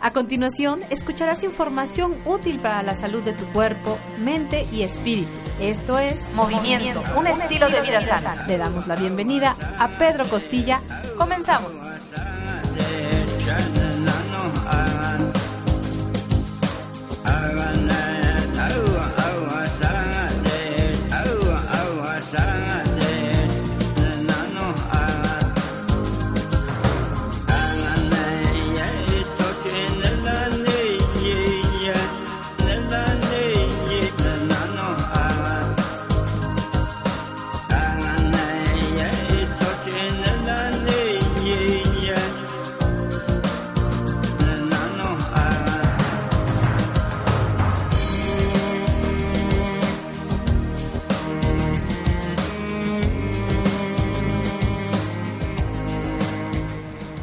A 0.00 0.12
continuación, 0.12 0.82
escucharás 0.90 1.42
información 1.42 2.14
útil 2.26 2.60
para 2.60 2.82
la 2.82 2.94
salud 2.94 3.22
de 3.24 3.32
tu 3.32 3.44
cuerpo, 3.46 3.98
mente 4.18 4.66
y 4.70 4.82
espíritu. 4.82 5.30
Esto 5.58 5.98
es 5.98 6.30
Movimiento, 6.34 7.02
un 7.18 7.26
estilo 7.26 7.68
de 7.70 7.80
vida 7.80 8.02
sana. 8.02 8.46
Le 8.46 8.58
damos 8.58 8.86
la 8.86 8.94
bienvenida 8.94 9.56
a 9.78 9.88
Pedro 9.88 10.28
Costilla. 10.28 10.82
Comenzamos. 11.16 11.72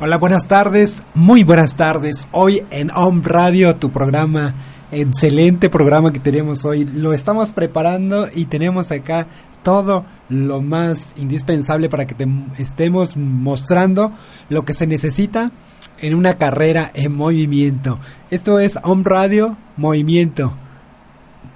Hola, 0.06 0.18
buenas 0.18 0.48
tardes, 0.50 1.02
muy 1.14 1.46
buenas 1.46 1.78
tardes. 1.78 2.28
Hoy 2.34 2.62
en 2.72 2.92
Home 2.92 3.22
Radio, 3.24 3.78
tu 3.78 3.90
programa, 3.90 4.54
excelente 4.92 5.70
programa 5.70 6.12
que 6.12 6.20
tenemos 6.20 6.66
hoy. 6.66 6.84
Lo 6.84 7.14
estamos 7.14 7.54
preparando 7.54 8.28
y 8.36 8.48
tenemos 8.48 8.92
acá 8.92 9.28
todo 9.64 10.04
lo 10.28 10.62
más 10.62 11.14
indispensable 11.16 11.88
para 11.88 12.06
que 12.06 12.16
te 12.16 12.28
estemos 12.60 13.16
mostrando 13.16 14.12
lo 14.50 14.66
que 14.66 14.74
se 14.74 14.88
necesita 14.88 15.54
en 16.00 16.16
una 16.16 16.38
carrera 16.38 16.92
en 16.94 17.16
movimiento. 17.16 17.98
Esto 18.30 18.60
es 18.60 18.78
Home 18.84 19.04
Radio 19.06 19.56
Movimiento. 19.78 20.54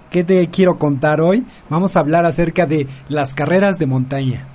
¿Qué 0.10 0.24
te 0.24 0.48
quiero 0.48 0.80
contar 0.80 1.20
hoy? 1.20 1.46
Vamos 1.70 1.98
a 1.98 2.00
hablar 2.00 2.26
acerca 2.26 2.66
de 2.66 2.88
las 3.10 3.34
carreras 3.34 3.78
de 3.78 3.88
montaña. 3.88 4.48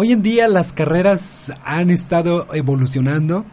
Hoy 0.00 0.12
en 0.12 0.22
día 0.22 0.46
las 0.46 0.72
carreras 0.72 1.52
han 1.64 1.90
estado 1.90 2.46
evolucionando 2.54 3.44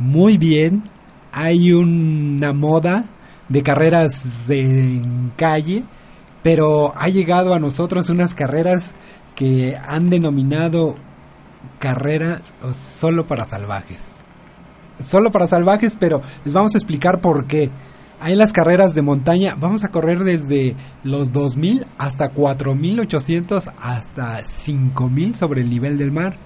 muy 0.00 0.36
bien. 0.36 0.82
Hay 1.30 1.72
una 1.72 2.52
moda 2.52 3.04
de 3.48 3.62
carreras 3.62 4.50
en 4.50 5.32
calle, 5.36 5.84
pero 6.42 6.92
ha 6.96 7.08
llegado 7.08 7.54
a 7.54 7.60
nosotros 7.60 8.10
unas 8.10 8.34
carreras 8.34 8.96
que 9.36 9.76
han 9.76 10.10
denominado 10.10 10.96
carreras 11.78 12.52
solo 12.74 13.28
para 13.28 13.44
salvajes. 13.44 14.22
Solo 15.06 15.30
para 15.30 15.46
salvajes, 15.46 15.96
pero 15.96 16.20
les 16.44 16.52
vamos 16.52 16.74
a 16.74 16.78
explicar 16.78 17.20
por 17.20 17.46
qué. 17.46 17.70
Hay 18.18 18.34
las 18.34 18.52
carreras 18.52 18.94
de 18.94 19.02
montaña, 19.02 19.56
vamos 19.58 19.84
a 19.84 19.90
correr 19.90 20.24
desde 20.24 20.74
los 21.04 21.32
2000 21.32 21.84
hasta 21.98 22.30
4800 22.30 23.70
hasta 23.80 24.42
5000 24.42 25.34
sobre 25.34 25.60
el 25.60 25.68
nivel 25.68 25.98
del 25.98 26.12
mar. 26.12 26.38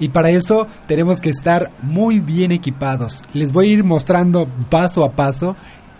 Y 0.00 0.08
para 0.08 0.30
eso 0.30 0.66
tenemos 0.86 1.20
que 1.20 1.28
estar 1.28 1.70
muy 1.82 2.20
bien 2.20 2.52
equipados. 2.52 3.22
Les 3.34 3.52
voy 3.52 3.68
a 3.68 3.72
ir 3.72 3.84
mostrando 3.84 4.48
paso 4.70 5.04
a 5.04 5.12
paso 5.12 5.56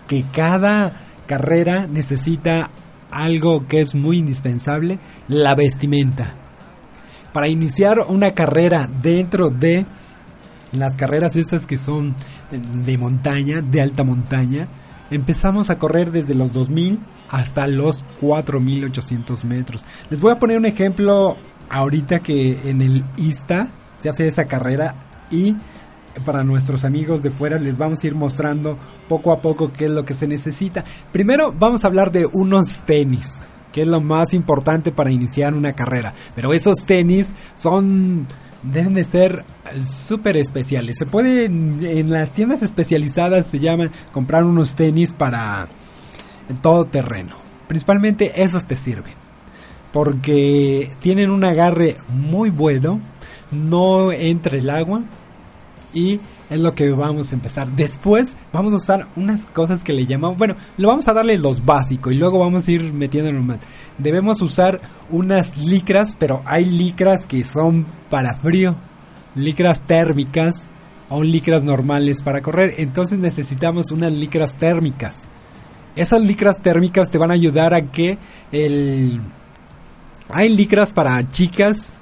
que 0.07 0.25
cada 0.33 0.93
carrera 1.27 1.87
necesita 1.87 2.71
algo 3.11 3.67
que 3.67 3.81
es 3.81 3.93
muy 3.93 4.17
indispensable, 4.17 4.99
la 5.27 5.53
vestimenta. 5.53 6.33
Para 7.31 7.47
iniciar 7.47 7.99
una 7.99 8.31
carrera 8.31 8.89
dentro 9.01 9.51
de 9.51 9.85
las 10.71 10.95
carreras 10.95 11.35
estas 11.35 11.65
que 11.65 11.77
son 11.77 12.15
de 12.51 12.97
montaña, 12.97 13.61
de 13.61 13.81
alta 13.81 14.03
montaña, 14.03 14.67
Empezamos 15.11 15.69
a 15.69 15.77
correr 15.77 16.11
desde 16.11 16.33
los 16.33 16.51
2000 16.51 16.99
hasta 17.29 17.67
los 17.67 18.03
4800 18.21 19.45
metros. 19.45 19.85
Les 20.09 20.21
voy 20.21 20.31
a 20.31 20.39
poner 20.39 20.57
un 20.57 20.65
ejemplo 20.65 21.37
ahorita 21.69 22.19
que 22.19 22.69
en 22.69 22.81
el 22.81 23.03
ISTA 23.17 23.67
se 23.99 24.09
hace 24.09 24.27
esa 24.27 24.45
carrera 24.45 24.95
y 25.31 25.55
para 26.23 26.43
nuestros 26.43 26.85
amigos 26.85 27.21
de 27.21 27.31
fuera 27.31 27.57
les 27.57 27.77
vamos 27.77 28.03
a 28.03 28.07
ir 28.07 28.15
mostrando 28.15 28.77
poco 29.09 29.31
a 29.31 29.41
poco 29.41 29.73
qué 29.73 29.85
es 29.85 29.91
lo 29.91 30.05
que 30.05 30.13
se 30.13 30.27
necesita. 30.27 30.83
Primero 31.11 31.53
vamos 31.57 31.83
a 31.83 31.87
hablar 31.87 32.11
de 32.11 32.25
unos 32.25 32.83
tenis, 32.83 33.39
que 33.73 33.81
es 33.81 33.87
lo 33.87 34.01
más 34.01 34.33
importante 34.33 34.91
para 34.91 35.11
iniciar 35.11 35.53
una 35.53 35.73
carrera. 35.73 36.13
Pero 36.35 36.53
esos 36.53 36.85
tenis 36.85 37.33
son 37.55 38.27
deben 38.71 38.93
de 38.93 39.03
ser 39.03 39.45
súper 39.85 40.37
especiales. 40.37 40.97
Se 40.97 41.05
puede, 41.05 41.45
en 41.45 42.09
las 42.09 42.31
tiendas 42.31 42.63
especializadas 42.63 43.47
se 43.47 43.59
llaman 43.59 43.91
comprar 44.11 44.43
unos 44.43 44.75
tenis 44.75 45.13
para 45.13 45.67
todo 46.61 46.85
terreno. 46.85 47.35
Principalmente 47.67 48.43
esos 48.43 48.65
te 48.65 48.75
sirven. 48.75 49.13
Porque 49.91 50.91
tienen 50.99 51.29
un 51.29 51.43
agarre 51.43 51.97
muy 52.09 52.49
bueno, 52.49 52.99
no 53.51 54.11
entra 54.11 54.57
el 54.57 54.69
agua 54.69 55.03
y 55.93 56.19
es 56.49 56.59
lo 56.59 56.73
que 56.75 56.91
vamos 56.91 57.31
a 57.31 57.35
empezar. 57.35 57.69
Después 57.69 58.33
vamos 58.51 58.73
a 58.73 58.77
usar 58.77 59.07
unas 59.15 59.45
cosas 59.45 59.83
que 59.83 59.93
le 59.93 60.05
llamamos, 60.05 60.37
bueno, 60.37 60.55
lo 60.77 60.89
vamos 60.89 61.07
a 61.07 61.13
darle 61.13 61.37
los 61.37 61.63
básicos 61.65 62.13
y 62.13 62.17
luego 62.17 62.39
vamos 62.39 62.67
a 62.67 62.71
ir 62.71 62.93
metiéndolo 62.93 63.41
más. 63.41 63.59
Debemos 63.97 64.41
usar 64.41 64.81
unas 65.09 65.57
licras, 65.57 66.15
pero 66.19 66.41
hay 66.45 66.65
licras 66.65 67.25
que 67.25 67.43
son 67.43 67.85
para 68.09 68.35
frío, 68.35 68.75
licras 69.35 69.81
térmicas 69.81 70.67
o 71.09 71.23
licras 71.23 71.63
normales 71.63 72.21
para 72.21 72.41
correr. 72.41 72.75
Entonces 72.77 73.19
necesitamos 73.19 73.91
unas 73.91 74.11
licras 74.11 74.55
térmicas. 74.55 75.23
Esas 75.95 76.21
licras 76.21 76.61
térmicas 76.61 77.09
te 77.09 77.17
van 77.17 77.31
a 77.31 77.35
ayudar 77.35 77.73
a 77.73 77.91
que 77.91 78.17
el... 78.51 79.21
Hay 80.29 80.49
licras 80.49 80.93
para 80.93 81.31
chicas 81.31 81.93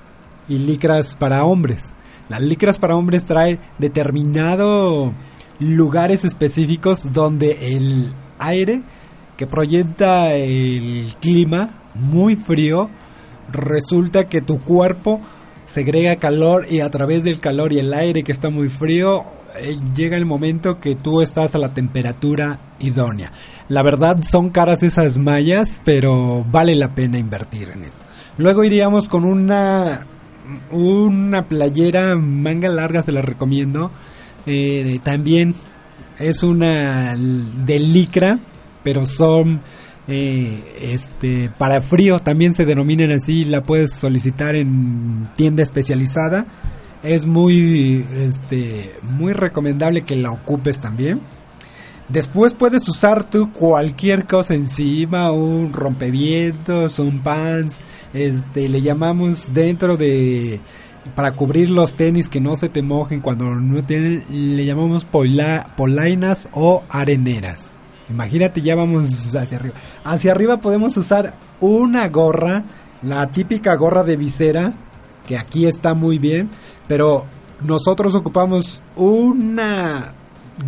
y 0.48 0.58
licras 0.58 1.16
para 1.16 1.44
hombres. 1.44 1.84
Las 2.30 2.42
licras 2.42 2.80
para 2.80 2.96
hombres 2.96 3.26
trae 3.26 3.60
determinado 3.78 5.14
lugares 5.60 6.26
específicos 6.26 7.12
donde 7.12 7.76
el 7.76 8.12
aire 8.40 8.82
que 9.38 9.46
proyecta 9.46 10.34
el 10.34 11.14
clima 11.20 11.83
muy 11.96 12.36
frío 12.36 12.90
resulta 13.52 14.28
que 14.30 14.42
tu 14.42 14.60
cuerpo 14.60 15.22
segrega 15.68 16.18
calor 16.18 16.68
y 16.70 16.82
a 16.82 16.90
través 16.90 17.24
del 17.24 17.40
calor 17.40 17.74
y 17.74 17.80
el 17.80 17.94
aire 17.94 18.24
que 18.24 18.32
está 18.32 18.50
muy 18.50 18.70
frío 18.70 19.26
eh, 19.56 19.78
llega 19.96 20.18
el 20.18 20.26
momento 20.26 20.80
que 20.80 20.96
tú 20.96 21.22
estás 21.22 21.56
a 21.56 21.60
la 21.60 21.74
temperatura 21.74 22.60
idónea. 22.80 23.32
La 23.70 23.84
verdad 23.84 24.22
son 24.24 24.50
caras 24.50 24.84
esas 24.84 25.18
mallas, 25.18 25.82
pero 25.86 26.44
vale 26.52 26.76
la 26.76 26.96
pena 26.96 27.18
invertir 27.18 27.70
en 27.70 27.84
eso. 27.84 28.02
Luego 28.38 28.64
iríamos 28.64 29.10
con 29.10 29.26
una 29.26 30.08
una 30.72 31.48
playera 31.48 32.16
manga 32.16 32.70
larga 32.70 33.04
se 33.04 33.12
la 33.12 33.22
recomiendo. 33.22 33.92
Eh, 34.46 35.00
también 35.04 35.56
es 36.20 36.44
una 36.44 37.16
de 37.16 37.80
licra, 37.80 38.40
pero 38.84 39.06
son 39.06 39.62
eh, 40.08 40.62
este 40.82 41.50
para 41.58 41.82
frío 41.82 42.20
también 42.20 42.56
se 42.56 42.66
denominan 42.66 43.12
así. 43.12 43.46
La 43.46 43.64
puedes 43.64 43.94
solicitar 43.94 44.56
en 44.56 45.28
tienda 45.36 45.64
especializada. 45.64 46.46
Es 47.04 47.26
muy 47.26 48.06
este 48.16 48.96
muy 49.02 49.34
recomendable 49.34 50.04
que 50.04 50.16
la 50.16 50.32
ocupes 50.32 50.80
también. 50.80 51.22
Después 52.10 52.54
puedes 52.54 52.88
usar 52.90 53.24
tú 53.24 53.52
cualquier 53.52 54.28
cosa 54.28 54.54
encima, 54.54 55.32
un 55.32 55.72
rompevientos, 55.72 57.00
un 57.00 57.20
pants, 57.20 57.80
este, 58.14 58.68
le 58.68 58.82
llamamos 58.82 59.54
dentro 59.54 59.96
de 59.96 60.60
para 61.16 61.34
cubrir 61.34 61.70
los 61.70 61.96
tenis 61.96 62.30
que 62.30 62.40
no 62.40 62.56
se 62.56 62.70
te 62.70 62.82
mojen 62.82 63.20
cuando 63.20 63.56
no 63.56 63.84
tienen, 63.84 64.24
le 64.30 64.66
llamamos 64.66 65.06
polainas 65.06 66.50
o 66.52 66.84
areneras. 66.90 67.73
Imagínate, 68.14 68.62
ya 68.62 68.76
vamos 68.76 69.36
hacia 69.36 69.58
arriba. 69.58 69.76
Hacia 70.04 70.32
arriba 70.32 70.58
podemos 70.58 70.96
usar 70.98 71.34
una 71.60 72.08
gorra, 72.10 72.64
la 73.02 73.32
típica 73.32 73.74
gorra 73.76 74.04
de 74.04 74.18
visera, 74.18 74.74
que 75.28 75.36
aquí 75.36 75.66
está 75.66 75.96
muy 75.96 76.20
bien, 76.20 76.48
pero 76.88 77.26
nosotros 77.64 78.14
ocupamos 78.14 78.84
una 78.96 80.14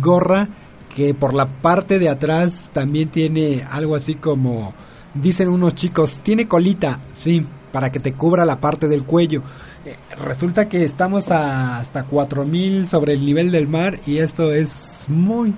gorra 0.00 0.48
que 0.92 1.14
por 1.14 1.34
la 1.34 1.46
parte 1.46 2.00
de 2.00 2.08
atrás 2.08 2.70
también 2.72 3.10
tiene 3.10 3.64
algo 3.70 3.94
así 3.94 4.16
como, 4.16 4.74
dicen 5.14 5.48
unos 5.48 5.76
chicos, 5.76 6.18
tiene 6.24 6.48
colita, 6.48 6.98
sí, 7.16 7.46
para 7.70 7.92
que 7.92 8.00
te 8.00 8.14
cubra 8.14 8.44
la 8.44 8.58
parte 8.58 8.88
del 8.88 9.04
cuello. 9.04 9.42
Eh, 9.84 9.94
resulta 10.24 10.68
que 10.68 10.84
estamos 10.84 11.30
a 11.30 11.78
hasta 11.78 12.02
4000 12.02 12.88
sobre 12.88 13.12
el 13.12 13.24
nivel 13.24 13.52
del 13.52 13.68
mar 13.68 14.00
y 14.04 14.18
esto 14.18 14.52
es 14.52 15.04
muy, 15.06 15.54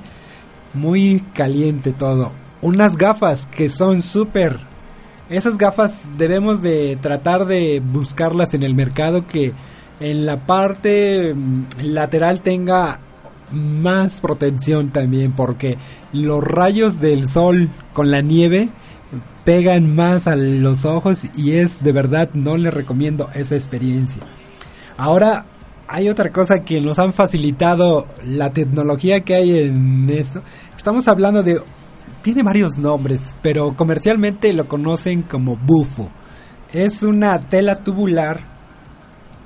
muy 0.74 1.24
caliente 1.34 1.92
todo. 1.92 2.32
Unas 2.60 2.96
gafas 2.96 3.46
que 3.46 3.70
son 3.70 4.02
súper... 4.02 4.56
Esas 5.30 5.58
gafas 5.58 6.00
debemos 6.16 6.62
de 6.62 6.96
tratar 6.96 7.44
de 7.44 7.82
buscarlas 7.84 8.54
en 8.54 8.62
el 8.62 8.74
mercado 8.74 9.26
que 9.26 9.52
en 10.00 10.24
la 10.24 10.46
parte 10.46 11.34
mm, 11.34 11.64
lateral 11.82 12.40
tenga 12.40 13.00
más 13.52 14.20
protección 14.20 14.88
también 14.90 15.32
porque 15.32 15.76
los 16.12 16.42
rayos 16.42 17.00
del 17.00 17.28
sol 17.28 17.68
con 17.92 18.10
la 18.10 18.20
nieve 18.20 18.68
pegan 19.44 19.94
más 19.94 20.26
a 20.26 20.36
los 20.36 20.84
ojos 20.84 21.22
y 21.34 21.52
es 21.52 21.82
de 21.82 21.92
verdad 21.92 22.30
no 22.34 22.56
les 22.56 22.72
recomiendo 22.72 23.30
esa 23.34 23.54
experiencia. 23.54 24.22
Ahora 24.96 25.46
hay 25.88 26.10
otra 26.10 26.30
cosa 26.30 26.64
que 26.64 26.80
nos 26.82 26.98
han 26.98 27.14
facilitado 27.14 28.06
la 28.22 28.50
tecnología 28.50 29.24
que 29.24 29.34
hay 29.34 29.58
en 29.58 30.08
esto. 30.10 30.42
Estamos 30.76 31.08
hablando 31.08 31.42
de 31.42 31.62
tiene 32.22 32.42
varios 32.42 32.76
nombres, 32.76 33.34
pero 33.42 33.74
comercialmente 33.74 34.52
lo 34.52 34.68
conocen 34.68 35.22
como 35.22 35.56
bufo. 35.56 36.10
Es 36.72 37.02
una 37.02 37.38
tela 37.38 37.76
tubular 37.76 38.38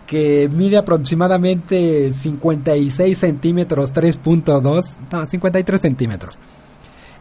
que 0.06 0.50
mide 0.52 0.78
aproximadamente 0.78 2.10
56 2.10 3.16
centímetros, 3.16 3.92
3.2, 3.94 4.96
no, 5.12 5.26
53 5.26 5.80
centímetros. 5.80 6.38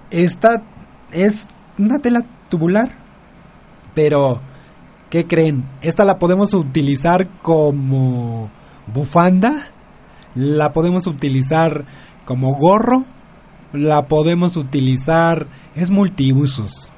Esta 0.09 0.63
es 1.11 1.47
una 1.77 1.99
tela 1.99 2.25
tubular, 2.49 2.89
pero 3.93 4.41
¿qué 5.11 5.27
creen? 5.27 5.63
Esta 5.81 6.05
la 6.05 6.17
podemos 6.17 6.55
utilizar 6.55 7.27
como 7.41 8.49
bufanda, 8.93 9.69
la 10.35 10.73
podemos 10.73 11.07
utilizar 11.07 11.85
como 12.25 12.55
gorro, 12.55 13.05
la 13.73 14.07
podemos 14.07 14.57
utilizar, 14.57 15.47
es 15.75 15.91
multiusos. 15.91 16.89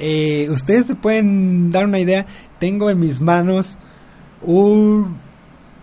Eh, 0.00 0.48
ustedes 0.50 0.86
se 0.86 0.94
pueden 0.94 1.70
dar 1.70 1.84
una 1.84 1.98
idea, 1.98 2.26
tengo 2.58 2.90
en 2.90 2.98
mis 3.00 3.20
manos 3.20 3.78
un 4.42 5.18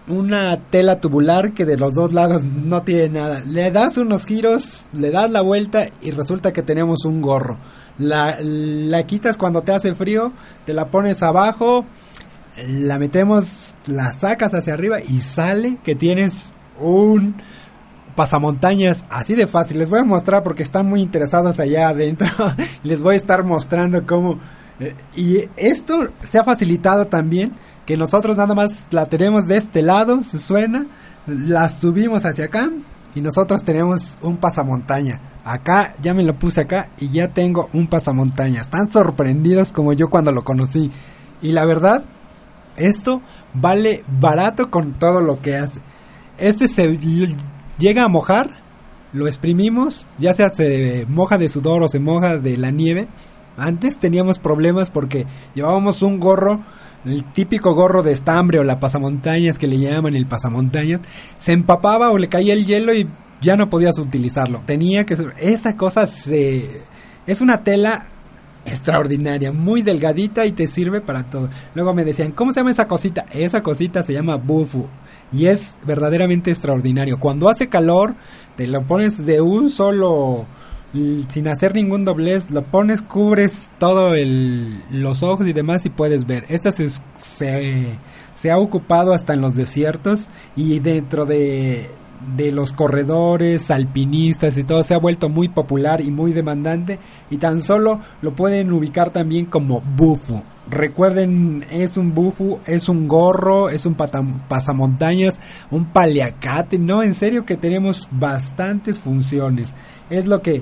una 0.07 0.55
tela 0.69 0.99
tubular 1.01 1.53
que 1.53 1.65
de 1.65 1.77
los 1.77 1.93
dos 1.93 2.13
lados 2.13 2.43
no 2.43 2.83
tiene 2.83 3.09
nada. 3.09 3.41
Le 3.45 3.71
das 3.71 3.97
unos 3.97 4.25
giros, 4.25 4.87
le 4.93 5.11
das 5.11 5.31
la 5.31 5.41
vuelta 5.41 5.87
y 6.01 6.11
resulta 6.11 6.53
que 6.53 6.61
tenemos 6.61 7.05
un 7.05 7.21
gorro. 7.21 7.57
La, 7.97 8.37
la 8.39 9.05
quitas 9.07 9.37
cuando 9.37 9.61
te 9.61 9.71
hace 9.71 9.95
frío, 9.95 10.33
te 10.65 10.73
la 10.73 10.91
pones 10.91 11.23
abajo, 11.23 11.85
la 12.57 12.97
metemos, 12.99 13.75
la 13.85 14.11
sacas 14.13 14.53
hacia 14.53 14.73
arriba 14.73 14.99
y 15.01 15.19
sale 15.21 15.77
que 15.83 15.95
tienes 15.95 16.51
un 16.79 17.35
pasamontañas 18.15 19.05
así 19.09 19.35
de 19.35 19.47
fácil. 19.47 19.79
Les 19.79 19.89
voy 19.89 19.99
a 19.99 20.03
mostrar 20.03 20.43
porque 20.43 20.63
están 20.63 20.87
muy 20.87 21.01
interesados 21.01 21.59
allá 21.59 21.89
adentro. 21.89 22.27
Les 22.83 23.01
voy 23.01 23.15
a 23.15 23.17
estar 23.17 23.43
mostrando 23.43 24.05
cómo... 24.05 24.39
Eh, 24.79 24.95
y 25.15 25.49
esto 25.57 26.09
se 26.23 26.37
ha 26.37 26.43
facilitado 26.43 27.05
también 27.07 27.53
que 27.85 27.97
nosotros 27.97 28.35
nada 28.35 28.55
más 28.55 28.87
la 28.91 29.05
tenemos 29.05 29.47
de 29.47 29.57
este 29.57 29.81
lado, 29.81 30.23
se 30.23 30.39
suena, 30.39 30.87
la 31.27 31.69
subimos 31.69 32.25
hacia 32.25 32.45
acá 32.45 32.69
y 33.13 33.21
nosotros 33.21 33.63
tenemos 33.63 34.17
un 34.21 34.37
pasamontaña. 34.37 35.21
Acá 35.43 35.93
ya 36.01 36.13
me 36.13 36.23
lo 36.23 36.37
puse 36.39 36.61
acá 36.61 36.89
y 36.97 37.09
ya 37.09 37.27
tengo 37.27 37.69
un 37.73 37.87
pasamontaña. 37.87 38.61
Están 38.61 38.91
sorprendidos 38.91 39.71
como 39.71 39.93
yo 39.93 40.09
cuando 40.09 40.31
lo 40.31 40.43
conocí. 40.43 40.91
Y 41.41 41.51
la 41.51 41.65
verdad, 41.65 42.03
esto 42.77 43.21
vale 43.53 44.03
barato 44.07 44.69
con 44.69 44.93
todo 44.93 45.21
lo 45.21 45.41
que 45.41 45.55
hace. 45.55 45.81
Este 46.37 46.67
se 46.67 46.97
llega 47.77 48.03
a 48.03 48.09
mojar, 48.09 48.61
lo 49.13 49.27
exprimimos, 49.27 50.05
ya 50.17 50.33
sea 50.33 50.49
se 50.49 51.05
moja 51.07 51.37
de 51.37 51.49
sudor 51.49 51.83
o 51.83 51.87
se 51.87 51.99
moja 51.99 52.37
de 52.37 52.57
la 52.57 52.71
nieve. 52.71 53.07
Antes 53.57 53.97
teníamos 53.97 54.39
problemas 54.39 54.89
porque 54.89 55.25
llevábamos 55.53 56.01
un 56.01 56.17
gorro 56.17 56.63
el 57.05 57.23
típico 57.23 57.73
gorro 57.73 58.03
de 58.03 58.11
estambre 58.11 58.59
o 58.59 58.63
la 58.63 58.79
pasamontañas 58.79 59.57
que 59.57 59.67
le 59.67 59.77
llaman 59.77 60.15
el 60.15 60.25
pasamontañas, 60.25 61.01
se 61.37 61.53
empapaba 61.53 62.09
o 62.09 62.17
le 62.17 62.29
caía 62.29 62.53
el 62.53 62.65
hielo 62.65 62.93
y 62.93 63.07
ya 63.41 63.55
no 63.55 63.69
podías 63.69 63.97
utilizarlo. 63.99 64.63
Tenía 64.65 65.05
que 65.05 65.15
esa 65.37 65.77
cosa 65.77 66.07
se 66.07 66.81
es 67.27 67.41
una 67.41 67.63
tela 67.63 68.07
extraordinaria, 68.65 69.51
muy 69.51 69.81
delgadita 69.81 70.45
y 70.45 70.51
te 70.51 70.67
sirve 70.67 71.01
para 71.01 71.29
todo. 71.29 71.49
Luego 71.73 71.93
me 71.93 72.03
decían, 72.03 72.31
¿cómo 72.31 72.53
se 72.53 72.59
llama 72.59 72.71
esa 72.71 72.87
cosita? 72.87 73.25
Esa 73.31 73.61
cosita 73.61 74.03
se 74.03 74.13
llama 74.13 74.35
bufu 74.37 74.87
y 75.31 75.47
es 75.47 75.75
verdaderamente 75.85 76.51
extraordinario. 76.51 77.19
Cuando 77.19 77.49
hace 77.49 77.69
calor, 77.69 78.15
te 78.55 78.67
lo 78.67 78.85
pones 78.85 79.25
de 79.25 79.41
un 79.41 79.69
solo 79.69 80.45
sin 81.27 81.47
hacer 81.47 81.75
ningún 81.75 82.05
doblez, 82.05 82.51
lo 82.51 82.63
pones, 82.63 83.01
cubres 83.01 83.69
todo 83.79 84.13
el, 84.13 84.81
los 84.89 85.23
ojos 85.23 85.47
y 85.47 85.53
demás 85.53 85.85
y 85.85 85.89
puedes 85.89 86.25
ver. 86.25 86.45
Esta 86.47 86.71
se, 86.71 86.87
se, 88.35 88.51
ha 88.51 88.57
ocupado 88.57 89.13
hasta 89.13 89.33
en 89.33 89.41
los 89.41 89.55
desiertos 89.55 90.21
y 90.55 90.79
dentro 90.79 91.25
de, 91.25 91.89
de 92.35 92.51
los 92.51 92.73
corredores, 92.73 93.71
alpinistas 93.71 94.57
y 94.57 94.63
todo 94.63 94.83
se 94.83 94.93
ha 94.93 94.99
vuelto 94.99 95.29
muy 95.29 95.49
popular 95.49 96.01
y 96.01 96.11
muy 96.11 96.33
demandante 96.33 96.99
y 97.29 97.37
tan 97.37 97.61
solo 97.61 97.99
lo 98.21 98.35
pueden 98.35 98.71
ubicar 98.71 99.11
también 99.11 99.45
como 99.45 99.81
bufu. 99.81 100.43
Recuerden, 100.67 101.65
es 101.69 101.95
un 101.95 102.15
bufu, 102.15 102.59
es 102.65 102.89
un 102.89 103.07
gorro, 103.07 103.69
es 103.69 103.85
un 103.85 103.95
pasamontañas, 103.95 105.39
un 105.69 105.85
paliacate, 105.85 106.79
no, 106.79 107.03
en 107.03 107.13
serio 107.13 107.45
que 107.45 107.55
tenemos 107.55 108.09
bastantes 108.11 108.97
funciones 108.97 109.73
es 110.09 110.25
lo 110.25 110.41
que 110.41 110.61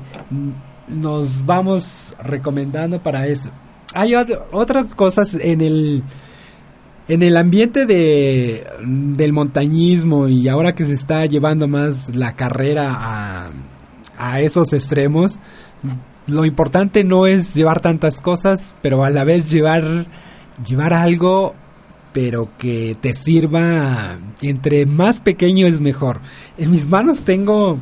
nos 0.88 1.46
vamos 1.46 2.16
recomendando 2.24 3.02
para 3.02 3.28
eso. 3.28 3.50
Hay 3.94 4.16
otras 4.16 4.86
cosas 4.96 5.36
en 5.36 5.62
el 5.62 6.04
en 7.08 7.24
el 7.24 7.38
ambiente 7.38 7.86
de 7.86 8.66
del 8.82 9.34
montañismo 9.34 10.28
y 10.30 10.48
ahora 10.48 10.74
que 10.74 10.86
se 10.86 10.94
está 10.94 11.26
llevando 11.26 11.68
más 11.68 12.16
la 12.16 12.36
carrera 12.36 12.92
a, 12.94 13.52
a 14.18 14.40
esos 14.42 14.74
extremos, 14.74 15.40
lo 16.28 16.46
importante 16.46 17.04
no 17.04 17.28
es 17.28 17.54
llevar 17.54 17.82
tantas 17.82 18.22
cosas, 18.22 18.76
pero 18.82 19.04
a 19.04 19.10
la 19.10 19.24
vez 19.24 19.52
llevar 19.52 20.08
llevar 20.66 20.94
algo 20.94 21.56
pero 22.14 22.50
que 22.60 22.96
te 23.02 23.14
sirva 23.14 24.20
entre 24.42 24.86
más 24.86 25.20
pequeño 25.20 25.66
es 25.66 25.80
mejor. 25.80 26.20
En 26.58 26.72
mis 26.72 26.88
manos 26.88 27.24
tengo 27.24 27.80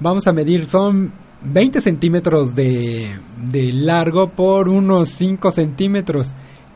vamos 0.00 0.26
a 0.26 0.32
medir, 0.32 0.66
son 0.66 1.12
20 1.42 1.80
centímetros 1.80 2.54
de, 2.54 3.10
de 3.50 3.72
largo 3.72 4.30
por 4.30 4.68
unos 4.68 5.10
5 5.10 5.52
centímetros. 5.52 6.28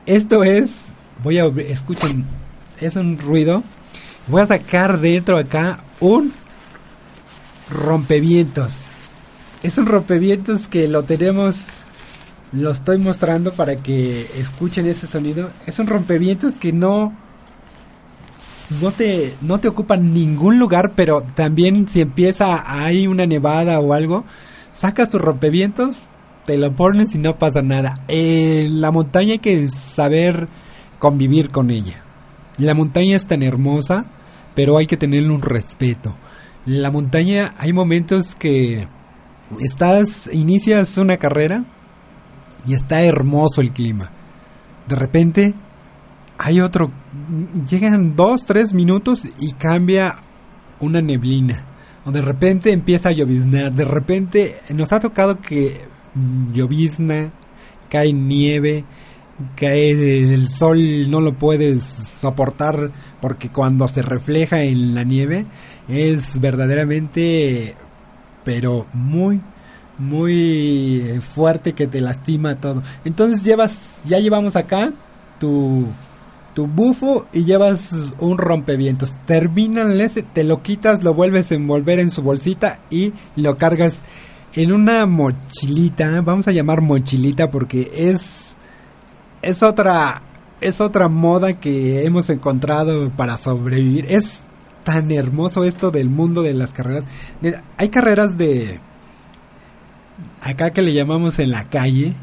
Esto 0.06 0.42
es, 0.42 0.92
voy 1.22 1.38
a, 1.38 1.46
escuchen, 1.46 2.26
es 2.80 2.96
un 2.96 3.18
ruido. 3.18 3.62
Voy 4.28 4.42
a 4.42 4.46
sacar 4.46 5.00
dentro 5.00 5.36
acá 5.36 5.80
un 6.00 6.32
rompevientos. 7.70 8.72
Es 9.62 9.78
un 9.78 9.86
rompevientos 9.86 10.68
que 10.68 10.88
lo 10.88 11.04
tenemos, 11.04 11.64
lo 12.52 12.70
estoy 12.70 12.98
mostrando 12.98 13.52
para 13.52 13.76
que 13.76 14.28
escuchen 14.36 14.86
ese 14.86 15.06
sonido. 15.06 15.50
Es 15.66 15.78
un 15.78 15.86
rompevientos 15.86 16.54
que 16.54 16.72
no 16.72 17.16
no 18.80 18.90
te, 18.90 19.34
no 19.42 19.58
te 19.58 19.68
ocupan 19.68 20.14
ningún 20.14 20.58
lugar, 20.58 20.92
pero 20.94 21.24
también 21.34 21.88
si 21.88 22.00
empieza 22.00 22.64
ahí 22.66 23.06
una 23.06 23.26
nevada 23.26 23.78
o 23.80 23.92
algo, 23.92 24.24
sacas 24.72 25.10
tus 25.10 25.20
rompevientos, 25.20 25.96
te 26.46 26.56
lo 26.56 26.74
pones 26.74 27.14
y 27.14 27.18
no 27.18 27.38
pasa 27.38 27.62
nada. 27.62 28.00
En 28.08 28.80
la 28.80 28.90
montaña 28.90 29.32
hay 29.32 29.38
que 29.38 29.68
saber 29.68 30.48
convivir 31.02 31.50
con 31.50 31.72
ella. 31.72 32.00
La 32.58 32.74
montaña 32.74 33.16
es 33.16 33.26
tan 33.26 33.42
hermosa, 33.42 34.04
pero 34.54 34.78
hay 34.78 34.86
que 34.86 34.96
tenerle 34.96 35.30
un 35.30 35.42
respeto. 35.42 36.14
La 36.64 36.92
montaña 36.92 37.56
hay 37.58 37.72
momentos 37.72 38.36
que 38.36 38.86
estás, 39.58 40.30
inicias 40.32 40.96
una 40.98 41.16
carrera 41.16 41.64
y 42.64 42.74
está 42.74 43.02
hermoso 43.02 43.60
el 43.60 43.72
clima. 43.72 44.12
De 44.86 44.94
repente 44.94 45.54
hay 46.38 46.60
otro 46.60 46.92
llegan 47.68 48.14
dos, 48.14 48.44
tres 48.44 48.72
minutos 48.72 49.26
y 49.40 49.54
cambia 49.54 50.18
una 50.78 51.02
neblina. 51.02 51.64
O 52.04 52.12
de 52.12 52.22
repente 52.22 52.70
empieza 52.70 53.08
a 53.08 53.12
lloviznar. 53.12 53.72
De 53.72 53.84
repente 53.84 54.60
nos 54.68 54.92
ha 54.92 55.00
tocado 55.00 55.40
que 55.40 55.80
llovizna, 56.52 57.32
cae 57.88 58.12
nieve, 58.12 58.84
cae 59.56 59.90
el 59.90 60.48
sol, 60.48 61.10
no 61.10 61.20
lo 61.20 61.34
puedes 61.34 61.82
soportar 61.84 62.90
porque 63.20 63.48
cuando 63.48 63.88
se 63.88 64.02
refleja 64.02 64.62
en 64.62 64.94
la 64.94 65.04
nieve 65.04 65.46
es 65.88 66.40
verdaderamente, 66.40 67.74
pero 68.44 68.86
muy, 68.92 69.40
muy 69.98 71.20
fuerte 71.34 71.72
que 71.72 71.86
te 71.86 72.00
lastima 72.00 72.56
todo. 72.56 72.82
Entonces 73.04 73.42
llevas, 73.42 74.00
ya 74.04 74.18
llevamos 74.18 74.56
acá 74.56 74.92
tu 75.38 75.86
tu 76.54 76.66
bufo 76.66 77.26
y 77.32 77.44
llevas 77.44 77.90
un 78.18 78.38
rompevientos. 78.38 79.12
Terminan 79.26 80.00
ese, 80.00 80.22
te 80.22 80.44
lo 80.44 80.62
quitas, 80.62 81.02
lo 81.02 81.14
vuelves 81.14 81.50
a 81.50 81.54
envolver 81.54 81.98
en 81.98 82.10
su 82.10 82.22
bolsita 82.22 82.80
y 82.90 83.12
lo 83.36 83.56
cargas 83.56 84.02
en 84.54 84.72
una 84.72 85.06
mochilita. 85.06 86.20
Vamos 86.20 86.48
a 86.48 86.52
llamar 86.52 86.80
mochilita 86.80 87.50
porque 87.50 87.90
es 87.94 88.51
es 89.42 89.62
otra 89.62 90.22
es 90.60 90.80
otra 90.80 91.08
moda 91.08 91.54
que 91.54 92.04
hemos 92.04 92.30
encontrado 92.30 93.10
para 93.10 93.36
sobrevivir. 93.36 94.06
Es 94.08 94.40
tan 94.84 95.10
hermoso 95.10 95.64
esto 95.64 95.90
del 95.90 96.08
mundo 96.08 96.42
de 96.42 96.54
las 96.54 96.72
carreras. 96.72 97.04
Hay 97.76 97.88
carreras 97.88 98.38
de 98.38 98.80
acá 100.40 100.70
que 100.70 100.82
le 100.82 100.92
llamamos 100.92 101.40
en 101.40 101.50
la 101.50 101.68
calle 101.68 102.14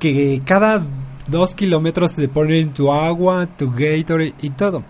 que 0.00 0.40
cada 0.44 0.84
dos 1.28 1.54
kilómetros 1.54 2.12
se 2.12 2.28
ponen 2.28 2.72
tu 2.72 2.92
agua, 2.92 3.46
tu 3.56 3.70
Gatorade 3.70 4.34
y 4.42 4.50
todo. 4.50 4.82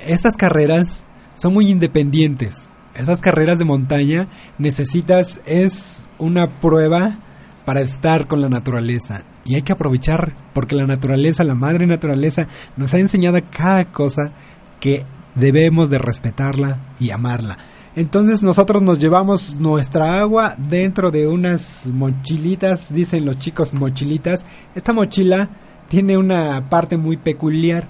Estas 0.00 0.36
carreras 0.36 1.06
son 1.34 1.52
muy 1.52 1.70
independientes. 1.70 2.68
Esas 2.94 3.20
carreras 3.20 3.58
de 3.58 3.64
montaña 3.64 4.26
necesitas 4.56 5.38
es 5.44 6.04
una 6.18 6.60
prueba 6.60 7.18
para 7.64 7.82
estar 7.82 8.26
con 8.26 8.40
la 8.40 8.48
naturaleza. 8.48 9.24
Y 9.48 9.54
hay 9.54 9.62
que 9.62 9.72
aprovechar 9.72 10.34
porque 10.52 10.76
la 10.76 10.86
naturaleza, 10.86 11.42
la 11.42 11.54
madre 11.54 11.86
naturaleza, 11.86 12.46
nos 12.76 12.92
ha 12.92 12.98
enseñado 12.98 13.38
cada 13.50 13.86
cosa 13.86 14.30
que 14.78 15.06
debemos 15.34 15.88
de 15.88 15.96
respetarla 15.96 16.92
y 17.00 17.10
amarla. 17.10 17.56
Entonces 17.96 18.42
nosotros 18.42 18.82
nos 18.82 18.98
llevamos 18.98 19.58
nuestra 19.58 20.20
agua 20.20 20.54
dentro 20.58 21.10
de 21.10 21.26
unas 21.26 21.86
mochilitas, 21.86 22.92
dicen 22.92 23.24
los 23.24 23.38
chicos 23.38 23.72
mochilitas. 23.72 24.44
Esta 24.74 24.92
mochila 24.92 25.48
tiene 25.88 26.18
una 26.18 26.68
parte 26.68 26.98
muy 26.98 27.16
peculiar. 27.16 27.88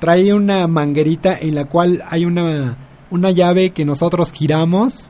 Trae 0.00 0.34
una 0.34 0.66
manguerita 0.66 1.30
en 1.40 1.54
la 1.54 1.66
cual 1.66 2.02
hay 2.10 2.24
una, 2.24 2.76
una 3.10 3.30
llave 3.30 3.70
que 3.70 3.84
nosotros 3.84 4.32
giramos, 4.32 5.08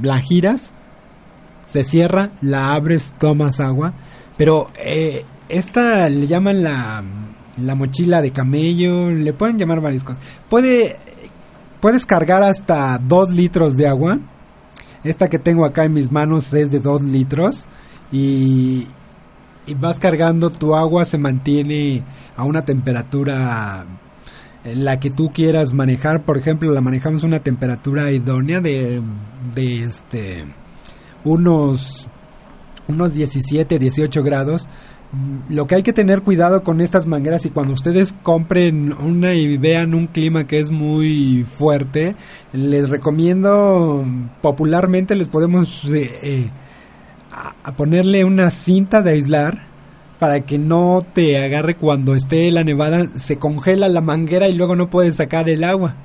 la 0.00 0.20
giras, 0.20 0.72
se 1.66 1.84
cierra, 1.84 2.30
la 2.40 2.72
abres, 2.72 3.14
tomas 3.18 3.60
agua. 3.60 3.92
Pero 4.36 4.68
eh, 4.76 5.24
esta 5.54 6.08
le 6.08 6.26
llaman 6.26 6.64
la, 6.64 7.04
la 7.62 7.74
mochila 7.76 8.20
de 8.20 8.32
camello, 8.32 9.10
le 9.10 9.32
pueden 9.32 9.56
llamar 9.56 9.80
varias 9.80 10.02
cosas. 10.02 10.22
Puede, 10.48 10.96
puedes 11.80 12.06
cargar 12.06 12.42
hasta 12.42 12.98
2 12.98 13.30
litros 13.30 13.76
de 13.76 13.86
agua. 13.86 14.18
Esta 15.04 15.28
que 15.28 15.38
tengo 15.38 15.64
acá 15.64 15.84
en 15.84 15.94
mis 15.94 16.10
manos 16.10 16.52
es 16.54 16.72
de 16.72 16.80
2 16.80 17.04
litros. 17.04 17.66
Y, 18.10 18.88
y 19.66 19.74
vas 19.74 20.00
cargando 20.00 20.50
tu 20.50 20.74
agua 20.74 21.04
se 21.04 21.18
mantiene 21.18 22.02
a 22.36 22.44
una 22.44 22.64
temperatura 22.64 23.86
en 24.64 24.84
la 24.84 24.98
que 24.98 25.10
tú 25.10 25.30
quieras 25.32 25.72
manejar 25.72 26.24
por 26.24 26.38
ejemplo 26.38 26.72
la 26.72 26.80
manejamos 26.80 27.22
a 27.22 27.26
una 27.26 27.40
temperatura 27.40 28.10
idónea 28.12 28.60
de, 28.60 29.02
de 29.54 29.84
este 29.84 30.44
unos 31.24 32.08
unos 32.88 33.14
17 33.14 33.78
18 33.78 34.22
grados 34.22 34.68
lo 35.48 35.66
que 35.66 35.76
hay 35.76 35.82
que 35.82 35.92
tener 35.92 36.22
cuidado 36.22 36.62
con 36.62 36.80
estas 36.80 37.06
mangueras 37.06 37.44
y 37.46 37.50
cuando 37.50 37.74
ustedes 37.74 38.14
compren 38.22 38.92
una 38.92 39.34
y 39.34 39.56
vean 39.56 39.94
un 39.94 40.06
clima 40.06 40.46
que 40.46 40.60
es 40.60 40.70
muy 40.70 41.44
fuerte 41.44 42.16
les 42.52 42.90
recomiendo 42.90 44.04
popularmente 44.40 45.14
les 45.14 45.28
podemos 45.28 45.84
eh, 45.86 46.10
eh, 46.22 46.50
a, 47.64 47.72
ponerle 47.72 48.24
una 48.24 48.50
cinta 48.50 49.02
de 49.02 49.12
aislar 49.12 49.66
para 50.18 50.40
que 50.40 50.58
no 50.58 51.04
te 51.12 51.36
agarre 51.42 51.76
cuando 51.76 52.14
esté 52.14 52.50
la 52.50 52.64
nevada, 52.64 53.08
se 53.16 53.36
congela 53.36 53.88
la 53.88 54.00
manguera 54.00 54.48
y 54.48 54.54
luego 54.54 54.76
no 54.76 54.88
puedes 54.88 55.16
sacar 55.16 55.48
el 55.48 55.64
agua. 55.64 55.96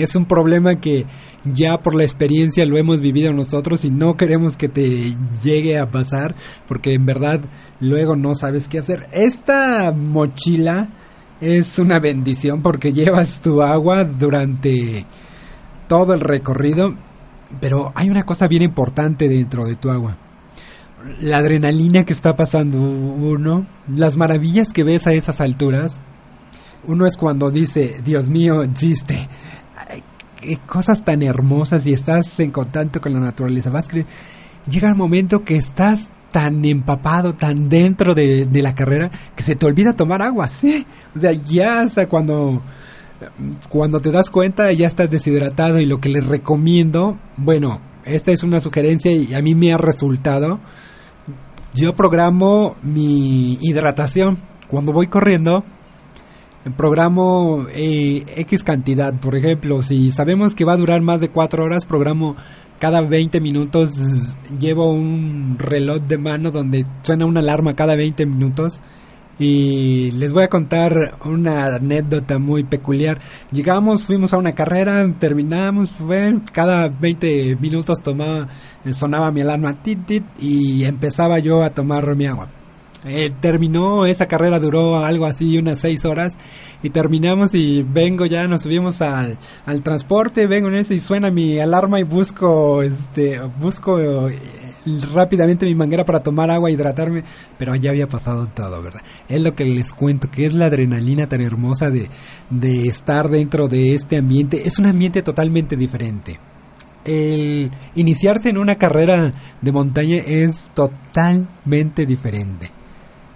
Es 0.00 0.14
un 0.16 0.24
problema 0.24 0.76
que 0.76 1.06
ya 1.44 1.78
por 1.82 1.94
la 1.94 2.04
experiencia 2.04 2.66
lo 2.66 2.76
hemos 2.76 3.00
vivido 3.00 3.32
nosotros 3.32 3.84
y 3.84 3.90
no 3.90 4.16
queremos 4.16 4.56
que 4.56 4.68
te 4.68 5.14
llegue 5.42 5.78
a 5.78 5.90
pasar 5.90 6.34
porque 6.66 6.94
en 6.94 7.06
verdad 7.06 7.40
luego 7.80 8.16
no 8.16 8.34
sabes 8.34 8.68
qué 8.68 8.78
hacer. 8.78 9.08
Esta 9.12 9.92
mochila 9.92 10.88
es 11.40 11.78
una 11.78 11.98
bendición 11.98 12.62
porque 12.62 12.92
llevas 12.92 13.40
tu 13.40 13.62
agua 13.62 14.04
durante 14.04 15.06
todo 15.86 16.14
el 16.14 16.20
recorrido, 16.20 16.94
pero 17.60 17.92
hay 17.94 18.10
una 18.10 18.24
cosa 18.24 18.48
bien 18.48 18.62
importante 18.62 19.28
dentro 19.28 19.64
de 19.64 19.76
tu 19.76 19.90
agua 19.90 20.16
la 21.20 21.38
adrenalina 21.38 22.04
que 22.04 22.12
está 22.12 22.36
pasando 22.36 22.78
uno, 22.80 23.66
las 23.88 24.16
maravillas 24.16 24.72
que 24.72 24.84
ves 24.84 25.06
a 25.06 25.12
esas 25.12 25.40
alturas. 25.40 26.00
Uno 26.86 27.06
es 27.06 27.16
cuando 27.16 27.50
dice, 27.50 28.00
Dios 28.04 28.30
mío, 28.30 28.62
existe. 28.62 29.28
Qué 30.40 30.58
cosas 30.66 31.04
tan 31.04 31.22
hermosas 31.22 31.86
y 31.86 31.92
estás 31.92 32.38
en 32.40 32.50
contacto 32.50 33.00
con 33.00 33.12
la 33.12 33.20
naturaleza. 33.20 33.70
Vas 33.70 33.88
llega 34.68 34.88
el 34.88 34.94
momento 34.94 35.44
que 35.44 35.56
estás 35.56 36.10
tan 36.30 36.64
empapado, 36.64 37.34
tan 37.34 37.68
dentro 37.68 38.14
de, 38.14 38.46
de, 38.46 38.62
la 38.62 38.74
carrera, 38.74 39.10
que 39.34 39.42
se 39.42 39.56
te 39.56 39.66
olvida 39.66 39.94
tomar 39.94 40.22
agua, 40.22 40.46
¿sí? 40.48 40.86
O 41.16 41.18
sea, 41.18 41.32
ya 41.32 41.80
hasta 41.80 42.08
cuando, 42.08 42.62
cuando 43.68 44.00
te 44.00 44.10
das 44.10 44.30
cuenta 44.30 44.70
ya 44.72 44.86
estás 44.86 45.10
deshidratado 45.10 45.80
y 45.80 45.86
lo 45.86 46.00
que 46.00 46.10
les 46.10 46.26
recomiendo, 46.26 47.18
bueno, 47.36 47.80
esta 48.04 48.32
es 48.32 48.42
una 48.42 48.60
sugerencia 48.60 49.12
y 49.12 49.34
a 49.34 49.42
mí 49.42 49.54
me 49.54 49.72
ha 49.72 49.78
resultado, 49.78 50.60
yo 51.74 51.94
programo 51.94 52.76
mi 52.82 53.58
hidratación. 53.60 54.38
Cuando 54.68 54.92
voy 54.92 55.06
corriendo, 55.06 55.64
programo 56.76 57.66
eh, 57.72 58.24
X 58.36 58.64
cantidad. 58.64 59.14
Por 59.14 59.36
ejemplo, 59.36 59.82
si 59.82 60.12
sabemos 60.12 60.54
que 60.54 60.64
va 60.64 60.72
a 60.72 60.76
durar 60.76 61.00
más 61.00 61.20
de 61.20 61.30
4 61.30 61.64
horas, 61.64 61.86
programo 61.86 62.36
cada 62.78 63.00
20 63.00 63.40
minutos. 63.40 63.92
Llevo 64.58 64.92
un 64.92 65.56
reloj 65.58 66.02
de 66.02 66.18
mano 66.18 66.50
donde 66.50 66.84
suena 67.02 67.26
una 67.26 67.40
alarma 67.40 67.74
cada 67.74 67.96
20 67.96 68.26
minutos 68.26 68.80
y 69.38 70.10
les 70.12 70.32
voy 70.32 70.42
a 70.42 70.48
contar 70.48 71.18
una 71.24 71.66
anécdota 71.66 72.38
muy 72.38 72.64
peculiar. 72.64 73.20
Llegamos, 73.52 74.04
fuimos 74.04 74.32
a 74.32 74.38
una 74.38 74.52
carrera, 74.52 75.06
terminamos, 75.18 75.96
bueno, 75.98 76.42
cada 76.52 76.88
20 76.88 77.56
minutos 77.60 78.00
tomaba, 78.02 78.48
sonaba 78.92 79.30
mi 79.30 79.40
alarma 79.42 79.82
tit, 79.82 80.22
y 80.40 80.84
empezaba 80.84 81.38
yo 81.38 81.62
a 81.62 81.70
tomar 81.70 82.16
mi 82.16 82.26
agua. 82.26 82.48
Eh, 83.04 83.32
terminó 83.40 84.06
esa 84.06 84.26
carrera, 84.26 84.58
duró 84.58 84.96
algo 84.96 85.26
así, 85.26 85.56
unas 85.56 85.78
6 85.78 86.04
horas 86.04 86.36
y 86.82 86.90
terminamos 86.90 87.54
y 87.54 87.84
vengo 87.84 88.26
ya, 88.26 88.48
nos 88.48 88.62
subimos 88.62 89.00
al, 89.02 89.38
al 89.66 89.82
transporte, 89.82 90.48
vengo 90.48 90.68
en 90.68 90.74
eso 90.74 90.94
y 90.94 91.00
suena 91.00 91.30
mi 91.30 91.58
alarma 91.60 92.00
y 92.00 92.02
busco, 92.02 92.82
este, 92.82 93.40
busco 93.60 93.98
rápidamente 95.12 95.66
mi 95.66 95.74
manguera 95.74 96.04
para 96.04 96.22
tomar 96.22 96.50
agua, 96.50 96.70
hidratarme, 96.70 97.24
pero 97.58 97.74
ya 97.74 97.90
había 97.90 98.08
pasado 98.08 98.46
todo, 98.48 98.82
¿verdad? 98.82 99.02
Es 99.28 99.40
lo 99.42 99.54
que 99.54 99.64
les 99.64 99.92
cuento, 99.92 100.30
que 100.30 100.46
es 100.46 100.54
la 100.54 100.66
adrenalina 100.66 101.28
tan 101.28 101.40
hermosa 101.40 101.90
de, 101.90 102.08
de 102.50 102.88
estar 102.88 103.28
dentro 103.28 103.68
de 103.68 103.94
este 103.94 104.16
ambiente. 104.16 104.66
Es 104.66 104.78
un 104.78 104.86
ambiente 104.86 105.22
totalmente 105.22 105.76
diferente. 105.76 106.38
El 107.04 107.70
iniciarse 107.94 108.50
en 108.50 108.58
una 108.58 108.74
carrera 108.74 109.32
de 109.60 109.72
montaña 109.72 110.16
es 110.16 110.72
totalmente 110.74 112.06
diferente. 112.06 112.77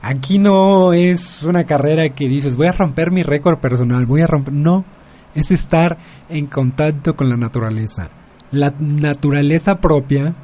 Aquí 0.02 0.40
no 0.40 0.92
es 0.92 1.44
una 1.44 1.64
carrera 1.64 2.09
que 2.09 2.28
dices, 2.28 2.56
voy 2.56 2.66
a 2.66 2.73
romper 2.73 3.12
mi 3.12 3.23
récord 3.23 3.61
personal, 3.61 4.04
voy 4.04 4.21
a 4.21 4.26
romper... 4.26 4.52
No, 4.52 4.85
es 5.32 5.52
estar 5.52 5.99
en 6.28 6.47
contacto 6.47 7.14
con 7.14 7.28
la 7.28 7.37
naturaleza. 7.37 8.11
La 8.50 8.75
naturaleza 8.78 9.80
propia 9.80 10.35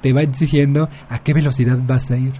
te 0.00 0.12
va 0.14 0.22
exigiendo 0.22 0.88
a 1.08 1.18
qué 1.18 1.34
velocidad 1.34 1.78
vas 1.86 2.10
a 2.10 2.16
ir. 2.16 2.32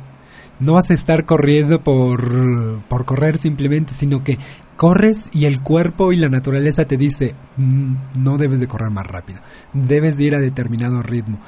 No 0.58 0.72
vas 0.72 0.90
a 0.90 0.94
estar 0.94 1.26
corriendo 1.26 1.82
por, 1.82 2.82
por 2.88 3.04
correr 3.04 3.38
simplemente, 3.38 3.92
sino 3.92 4.24
que 4.24 4.38
corres 4.76 5.28
y 5.32 5.44
el 5.44 5.62
cuerpo 5.62 6.12
y 6.12 6.16
la 6.16 6.28
naturaleza 6.28 6.86
te 6.86 6.96
dice, 6.96 7.34
mm, 7.56 8.20
no 8.20 8.38
debes 8.38 8.60
de 8.60 8.68
correr 8.68 8.90
más 8.90 9.06
rápido, 9.06 9.40
debes 9.72 10.16
de 10.16 10.24
ir 10.24 10.34
a 10.34 10.40
determinado 10.40 11.02
ritmo. 11.02 11.40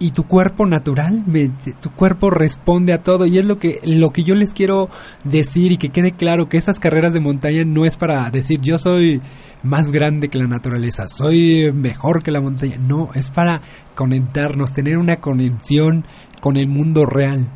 Y 0.00 0.12
tu 0.12 0.24
cuerpo 0.24 0.66
naturalmente, 0.66 1.74
tu 1.80 1.90
cuerpo 1.90 2.30
responde 2.30 2.92
a 2.92 3.02
todo. 3.02 3.26
Y 3.26 3.38
es 3.38 3.44
lo 3.44 3.58
que 3.58 3.80
lo 3.84 4.10
que 4.10 4.24
yo 4.24 4.34
les 4.34 4.54
quiero 4.54 4.88
decir 5.22 5.72
y 5.72 5.76
que 5.76 5.90
quede 5.90 6.12
claro 6.12 6.48
que 6.48 6.56
esas 6.56 6.80
carreras 6.80 7.12
de 7.12 7.20
montaña 7.20 7.64
no 7.64 7.84
es 7.84 7.96
para 7.96 8.28
decir 8.30 8.60
yo 8.60 8.78
soy 8.78 9.20
más 9.62 9.90
grande 9.90 10.28
que 10.28 10.38
la 10.38 10.46
naturaleza, 10.46 11.06
soy 11.06 11.70
mejor 11.72 12.22
que 12.22 12.30
la 12.30 12.40
montaña, 12.40 12.78
no, 12.78 13.10
es 13.14 13.30
para 13.30 13.60
conectarnos, 13.94 14.72
tener 14.72 14.96
una 14.96 15.16
conexión 15.16 16.06
con 16.40 16.56
el 16.56 16.66
mundo 16.66 17.04
real. 17.04 17.46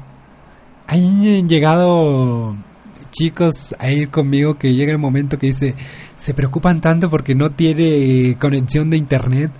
Han 0.86 1.48
llegado 1.48 2.56
chicos 3.10 3.74
a 3.78 3.90
ir 3.90 4.10
conmigo 4.10 4.58
que 4.58 4.74
llega 4.74 4.92
el 4.92 4.98
momento 4.98 5.38
que 5.38 5.46
dice, 5.46 5.74
se 6.16 6.34
preocupan 6.34 6.82
tanto 6.82 7.08
porque 7.08 7.34
no 7.34 7.50
tiene 7.50 8.36
conexión 8.38 8.90
de 8.90 8.98
internet 8.98 9.50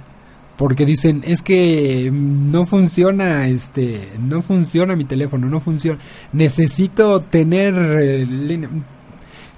porque 0.57 0.87
dicen 0.87 1.23
es 1.27 1.43
que 1.43 2.11
no 2.13 2.67
funciona 2.67 3.49
este 3.49 4.09
no 4.21 4.43
funciona 4.43 4.95
mi 4.95 5.05
teléfono 5.05 5.49
no 5.49 5.61
funciona 5.61 5.99
necesito 6.33 7.21
tener 7.21 7.75
eh, 7.77 8.69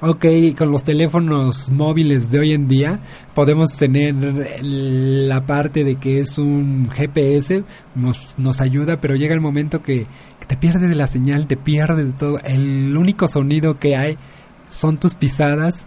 ok 0.00 0.24
con 0.56 0.70
los 0.70 0.84
teléfonos 0.84 1.70
móviles 1.70 2.30
de 2.30 2.38
hoy 2.38 2.52
en 2.52 2.68
día 2.68 3.00
podemos 3.34 3.76
tener 3.76 4.14
la 4.62 5.44
parte 5.44 5.84
de 5.84 5.96
que 5.96 6.20
es 6.20 6.38
un 6.38 6.88
GPS 6.90 7.64
nos, 7.94 8.34
nos 8.38 8.60
ayuda 8.60 9.00
pero 9.00 9.16
llega 9.16 9.34
el 9.34 9.40
momento 9.40 9.82
que 9.82 10.06
te 10.46 10.56
pierdes 10.56 10.88
de 10.88 10.94
la 10.94 11.06
señal 11.06 11.46
te 11.46 11.56
pierdes 11.56 12.06
de 12.06 12.12
todo. 12.12 12.38
El 12.44 12.96
único 12.96 13.28
sonido 13.28 13.78
que 13.78 13.96
hay 13.96 14.16
son 14.70 14.98
tus 14.98 15.14
pisadas 15.14 15.86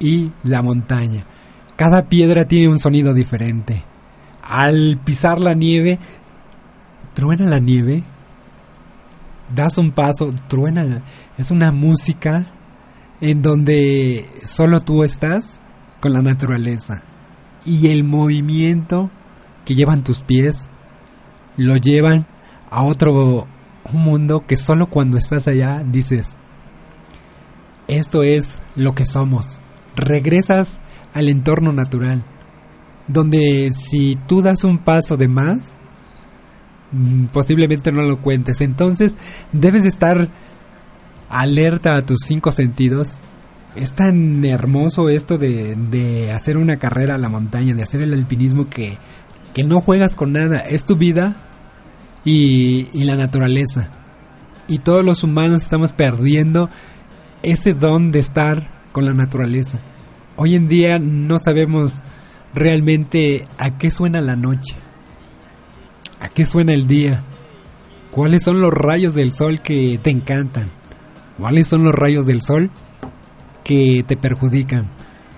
y 0.00 0.30
la 0.44 0.62
montaña 0.62 1.24
cada 1.78 2.08
piedra 2.08 2.48
tiene 2.48 2.68
un 2.68 2.80
sonido 2.80 3.14
diferente. 3.14 3.84
Al 4.42 4.98
pisar 5.04 5.38
la 5.38 5.54
nieve, 5.54 6.00
truena 7.14 7.46
la 7.46 7.60
nieve. 7.60 8.02
Das 9.54 9.78
un 9.78 9.92
paso, 9.92 10.30
truena. 10.48 11.04
Es 11.38 11.52
una 11.52 11.70
música 11.70 12.46
en 13.20 13.42
donde 13.42 14.28
solo 14.44 14.80
tú 14.80 15.04
estás 15.04 15.60
con 16.00 16.14
la 16.14 16.20
naturaleza. 16.20 17.04
Y 17.64 17.86
el 17.92 18.02
movimiento 18.02 19.12
que 19.64 19.76
llevan 19.76 20.02
tus 20.02 20.24
pies 20.24 20.68
lo 21.56 21.76
llevan 21.76 22.26
a 22.72 22.82
otro 22.82 23.46
mundo 23.92 24.44
que 24.48 24.56
solo 24.56 24.88
cuando 24.88 25.16
estás 25.16 25.46
allá 25.46 25.84
dices, 25.86 26.36
esto 27.86 28.24
es 28.24 28.60
lo 28.74 28.96
que 28.96 29.06
somos. 29.06 29.60
Regresas 29.94 30.80
al 31.14 31.28
entorno 31.28 31.72
natural, 31.72 32.24
donde 33.06 33.70
si 33.72 34.18
tú 34.26 34.42
das 34.42 34.64
un 34.64 34.78
paso 34.78 35.16
de 35.16 35.28
más, 35.28 35.78
mm, 36.92 37.26
posiblemente 37.26 37.92
no 37.92 38.02
lo 38.02 38.20
cuentes. 38.20 38.60
Entonces 38.60 39.16
debes 39.52 39.84
estar 39.84 40.28
alerta 41.28 41.96
a 41.96 42.02
tus 42.02 42.18
cinco 42.24 42.52
sentidos. 42.52 43.08
Es 43.76 43.92
tan 43.92 44.44
hermoso 44.44 45.08
esto 45.08 45.38
de, 45.38 45.76
de 45.76 46.32
hacer 46.32 46.56
una 46.56 46.78
carrera 46.78 47.14
a 47.14 47.18
la 47.18 47.28
montaña, 47.28 47.74
de 47.74 47.82
hacer 47.82 48.00
el 48.00 48.12
alpinismo 48.12 48.68
que, 48.68 48.98
que 49.54 49.64
no 49.64 49.80
juegas 49.80 50.16
con 50.16 50.32
nada. 50.32 50.58
Es 50.58 50.84
tu 50.84 50.96
vida 50.96 51.36
y, 52.24 52.88
y 52.92 53.04
la 53.04 53.16
naturaleza. 53.16 53.90
Y 54.66 54.80
todos 54.80 55.04
los 55.04 55.22
humanos 55.22 55.62
estamos 55.62 55.92
perdiendo 55.92 56.68
ese 57.42 57.72
don 57.74 58.10
de 58.10 58.18
estar 58.18 58.68
con 58.92 59.04
la 59.04 59.14
naturaleza. 59.14 59.78
Hoy 60.40 60.54
en 60.54 60.68
día 60.68 61.00
no 61.00 61.40
sabemos 61.40 61.94
realmente 62.54 63.48
a 63.58 63.76
qué 63.76 63.90
suena 63.90 64.20
la 64.20 64.36
noche, 64.36 64.76
a 66.20 66.28
qué 66.28 66.46
suena 66.46 66.72
el 66.72 66.86
día, 66.86 67.24
cuáles 68.12 68.44
son 68.44 68.60
los 68.60 68.72
rayos 68.72 69.14
del 69.14 69.32
sol 69.32 69.60
que 69.60 69.98
te 70.00 70.10
encantan, 70.10 70.68
cuáles 71.38 71.66
son 71.66 71.82
los 71.82 71.92
rayos 71.92 72.24
del 72.24 72.40
sol 72.40 72.70
que 73.64 74.04
te 74.06 74.16
perjudican. 74.16 74.88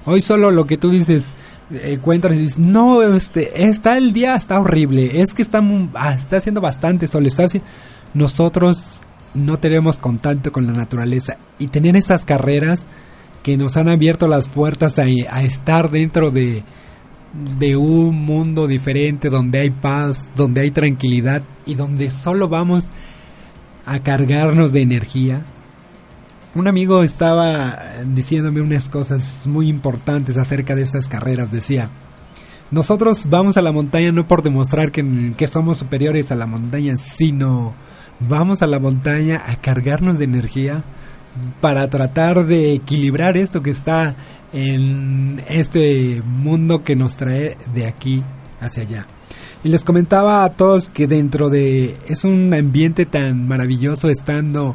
Hoy 0.04 0.20
solo 0.20 0.50
lo 0.50 0.66
que 0.66 0.76
tú 0.76 0.90
dices, 0.90 1.32
encuentras 1.70 2.34
y 2.34 2.40
dices, 2.40 2.58
no, 2.58 3.00
este, 3.00 3.68
está 3.68 3.96
el 3.96 4.12
día, 4.12 4.34
está 4.34 4.60
horrible, 4.60 5.22
es 5.22 5.32
que 5.32 5.40
está, 5.40 5.62
ah, 5.94 6.12
está 6.12 6.36
haciendo 6.36 6.60
bastante 6.60 7.08
sol, 7.08 7.24
está 7.24 7.46
nosotros 8.12 9.00
no 9.32 9.56
tenemos 9.56 9.96
contacto 9.96 10.52
con 10.52 10.66
la 10.66 10.74
naturaleza 10.74 11.38
y 11.58 11.68
tener 11.68 11.96
esas 11.96 12.26
carreras 12.26 12.84
que 13.42 13.56
nos 13.56 13.76
han 13.76 13.88
abierto 13.88 14.28
las 14.28 14.48
puertas 14.48 14.98
a, 14.98 15.42
estar 15.42 15.90
dentro 15.90 16.30
de, 16.30 16.62
un 17.76 18.24
mundo 18.24 18.66
diferente 18.66 19.30
donde 19.30 19.60
hay 19.60 19.70
paz, 19.70 20.30
donde 20.36 20.62
hay 20.62 20.70
tranquilidad 20.70 21.42
y 21.66 21.74
donde 21.74 22.10
solo 22.10 22.48
vamos 22.48 22.88
a 23.86 24.00
cargarnos 24.00 24.72
de 24.72 24.82
energía. 24.82 25.44
Un 26.54 26.68
amigo 26.68 27.02
estaba 27.02 28.02
diciéndome 28.04 28.60
unas 28.60 28.88
cosas 28.88 29.46
muy 29.46 29.68
importantes 29.68 30.36
acerca 30.36 30.74
de 30.74 30.82
estas 30.82 31.06
carreras. 31.06 31.52
Decía, 31.52 31.90
nosotros 32.72 33.26
vamos 33.28 33.56
a 33.56 33.62
la 33.62 33.72
montaña 33.72 34.10
no 34.10 34.26
por 34.26 34.42
demostrar 34.42 34.90
que, 34.90 35.32
que 35.36 35.46
somos 35.46 35.78
superiores 35.78 36.32
a 36.32 36.34
la 36.34 36.46
montaña, 36.46 36.98
sino 36.98 37.74
vamos 38.18 38.62
a 38.62 38.66
la 38.66 38.80
montaña 38.80 39.42
a 39.46 39.56
cargarnos 39.56 40.18
de 40.18 40.24
energía 40.24 40.84
para 41.60 41.88
tratar 41.88 42.46
de 42.46 42.74
equilibrar 42.74 43.36
esto 43.36 43.62
que 43.62 43.70
está 43.70 44.16
en 44.52 45.42
este 45.48 46.22
mundo 46.24 46.82
que 46.82 46.96
nos 46.96 47.16
trae 47.16 47.56
de 47.74 47.88
aquí 47.88 48.22
hacia 48.60 48.82
allá. 48.82 49.06
Y 49.62 49.68
les 49.68 49.84
comentaba 49.84 50.44
a 50.44 50.50
todos 50.50 50.88
que 50.88 51.06
dentro 51.06 51.50
de 51.50 51.96
es 52.08 52.24
un 52.24 52.52
ambiente 52.54 53.04
tan 53.06 53.46
maravilloso 53.46 54.08
estando 54.08 54.74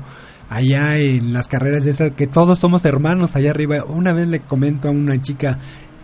allá 0.50 0.98
en 0.98 1.34
las 1.34 1.48
carreras 1.48 1.84
de 1.84 1.92
esas 1.92 2.12
que 2.12 2.28
todos 2.28 2.60
somos 2.60 2.86
hermanos 2.86 3.36
allá 3.36 3.50
arriba. 3.50 3.84
Una 3.88 4.14
vez 4.14 4.28
le 4.28 4.42
comento 4.42 4.88
a 4.88 4.92
una 4.92 5.20
chica 5.22 5.60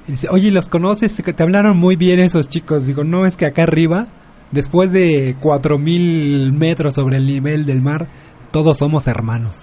dice, 0.07 0.27
"Oye, 0.31 0.51
¿los 0.51 0.67
conoces? 0.67 1.15
Te 1.15 1.43
hablaron 1.43 1.77
muy 1.77 1.95
bien 1.95 2.19
esos 2.19 2.49
chicos." 2.49 2.87
Digo, 2.87 3.03
"No, 3.03 3.25
es 3.25 3.37
que 3.37 3.45
acá 3.45 3.63
arriba, 3.63 4.07
después 4.51 4.91
de 4.91 5.37
cuatro 5.39 5.77
mil 5.77 6.51
metros 6.53 6.95
sobre 6.95 7.17
el 7.17 7.27
nivel 7.27 7.65
del 7.65 7.81
mar, 7.81 8.07
todos 8.51 8.79
somos 8.79 9.07
hermanos." 9.07 9.55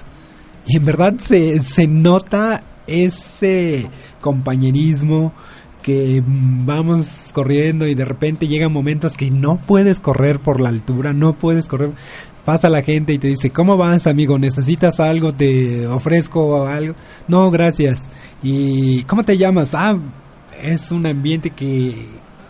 Y 0.69 0.77
en 0.77 0.85
verdad 0.85 1.15
se, 1.19 1.61
se 1.61 1.87
nota 1.87 2.61
ese 2.87 3.89
compañerismo 4.21 5.33
que 5.83 6.23
vamos 6.27 7.31
corriendo 7.33 7.87
y 7.87 7.95
de 7.95 8.05
repente 8.05 8.47
llegan 8.47 8.73
momentos 8.73 9.17
que 9.17 9.31
no 9.31 9.59
puedes 9.59 10.01
correr 10.01 10.41
por 10.41 10.61
la 10.61 10.69
altura, 10.69 11.13
no 11.13 11.39
puedes 11.39 11.67
correr. 11.67 11.93
Pasa 12.45 12.71
la 12.71 12.83
gente 12.83 13.13
y 13.13 13.19
te 13.19 13.29
dice, 13.29 13.51
¿cómo 13.51 13.77
vas 13.77 14.07
amigo? 14.07 14.39
¿Necesitas 14.39 15.01
algo? 15.01 15.33
¿Te 15.33 15.87
ofrezco 15.87 16.67
algo? 16.67 16.95
No, 17.27 17.51
gracias. 17.51 18.09
¿Y 18.43 19.03
cómo 19.05 19.23
te 19.23 19.37
llamas? 19.37 19.75
Ah, 19.75 19.99
es 20.61 20.91
un 20.91 21.07
ambiente 21.07 21.51
que 21.51 22.07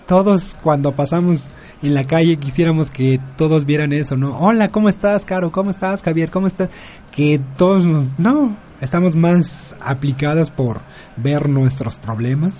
todos 0.07 0.57
cuando 0.63 0.93
pasamos 0.95 1.49
en 1.83 1.95
la 1.95 2.07
calle 2.07 2.37
quisiéramos 2.39 2.91
que 2.91 3.21
todos 3.37 3.65
vieran 3.65 3.93
eso, 3.93 4.17
¿no? 4.17 4.39
Hola, 4.39 4.69
¿cómo 4.69 4.89
estás, 4.89 5.25
Caro? 5.25 5.53
¿Cómo 5.53 5.71
estás, 5.71 6.03
Javier? 6.03 6.31
¿Cómo 6.31 6.47
estás? 6.47 6.71
Que 7.15 7.41
todos, 7.57 7.85
no, 8.19 8.57
estamos 8.81 9.15
más 9.15 9.75
aplicados 9.81 10.51
por 10.51 10.81
ver 11.17 11.49
nuestros 11.49 11.99
problemas, 11.99 12.53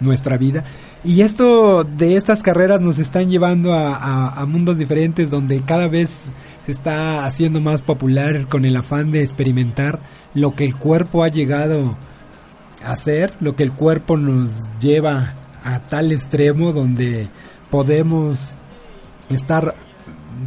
nuestra 0.00 0.36
vida. 0.36 0.64
Y 1.02 1.22
esto 1.22 1.84
de 1.84 2.16
estas 2.16 2.42
carreras 2.42 2.80
nos 2.80 2.98
están 2.98 3.30
llevando 3.30 3.72
a, 3.72 4.28
a, 4.28 4.46
mundos 4.46 4.76
diferentes 4.76 5.30
donde 5.30 5.62
cada 5.62 5.88
vez 5.88 6.26
se 6.64 6.72
está 6.72 7.24
haciendo 7.24 7.60
más 7.60 7.82
popular 7.82 8.48
con 8.48 8.64
el 8.64 8.76
afán 8.76 9.10
de 9.12 9.22
experimentar 9.22 10.00
lo 10.34 10.54
que 10.54 10.64
el 10.64 10.76
cuerpo 10.76 11.22
ha 11.22 11.28
llegado 11.28 11.96
a 12.84 12.92
hacer, 12.92 13.32
lo 13.40 13.56
que 13.56 13.62
el 13.62 13.72
cuerpo 13.72 14.16
nos 14.16 14.68
lleva 14.80 15.34
a 15.64 15.80
tal 15.80 16.12
extremo 16.12 16.72
donde 16.72 17.28
podemos 17.70 18.54
estar 19.30 19.74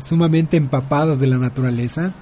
sumamente 0.04 0.58
empapados 0.58 1.20
de 1.20 1.28
la 1.28 1.38
naturaleza. 1.38 2.14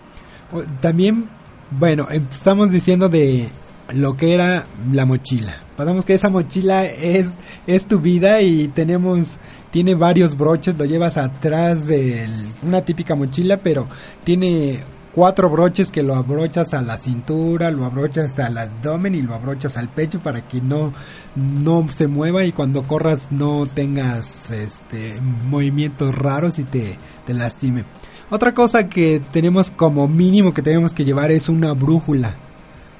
También, 0.82 1.26
bueno, 1.72 2.08
estamos 2.10 2.72
diciendo 2.72 3.10
de 3.10 3.50
lo 3.94 4.16
que 4.16 4.34
era 4.34 4.66
la 4.92 5.06
mochila. 5.06 5.62
Podemos 5.78 6.06
que 6.06 6.14
esa 6.14 6.30
mochila 6.30 6.86
es, 6.86 7.28
es 7.68 7.86
tu 7.86 8.00
vida 8.00 8.42
y 8.42 8.68
tenemos, 8.68 9.38
tiene 9.72 9.96
varios 9.96 10.38
broches, 10.38 10.78
lo 10.78 10.86
llevas 10.86 11.18
atrás 11.18 11.88
de 11.88 12.28
una 12.64 12.82
típica 12.82 13.16
mochila, 13.16 13.58
pero 13.58 13.88
tiene 14.24 14.84
cuatro 15.14 15.50
broches 15.50 15.92
que 15.92 16.04
lo 16.04 16.16
abrochas 16.16 16.74
a 16.74 16.82
la 16.82 16.98
cintura, 16.98 17.72
lo 17.72 17.86
abrochas 17.86 18.38
al 18.40 18.58
abdomen 18.58 19.16
y 19.16 19.22
lo 19.22 19.34
abrochas 19.34 19.78
al 19.78 19.90
pecho 19.90 20.20
para 20.20 20.42
que 20.42 20.62
no, 20.62 20.94
no 21.36 21.88
se 21.90 22.08
mueva 22.08 22.46
y 22.46 22.52
cuando 22.52 22.84
corras 22.84 23.32
no 23.32 23.66
tengas 23.66 24.52
este, 24.52 25.20
movimientos 25.48 26.16
raros 26.16 26.60
y 26.60 26.64
te, 26.64 26.98
te 27.26 27.34
lastime. 27.34 27.86
Otra 28.32 28.54
cosa 28.54 28.90
que 28.90 29.22
tenemos 29.32 29.72
como 29.72 30.08
mínimo 30.08 30.54
que 30.54 30.62
tenemos 30.62 30.94
que 30.94 31.06
llevar 31.06 31.32
es 31.32 31.50
una 31.50 31.74
brújula. 31.74 32.36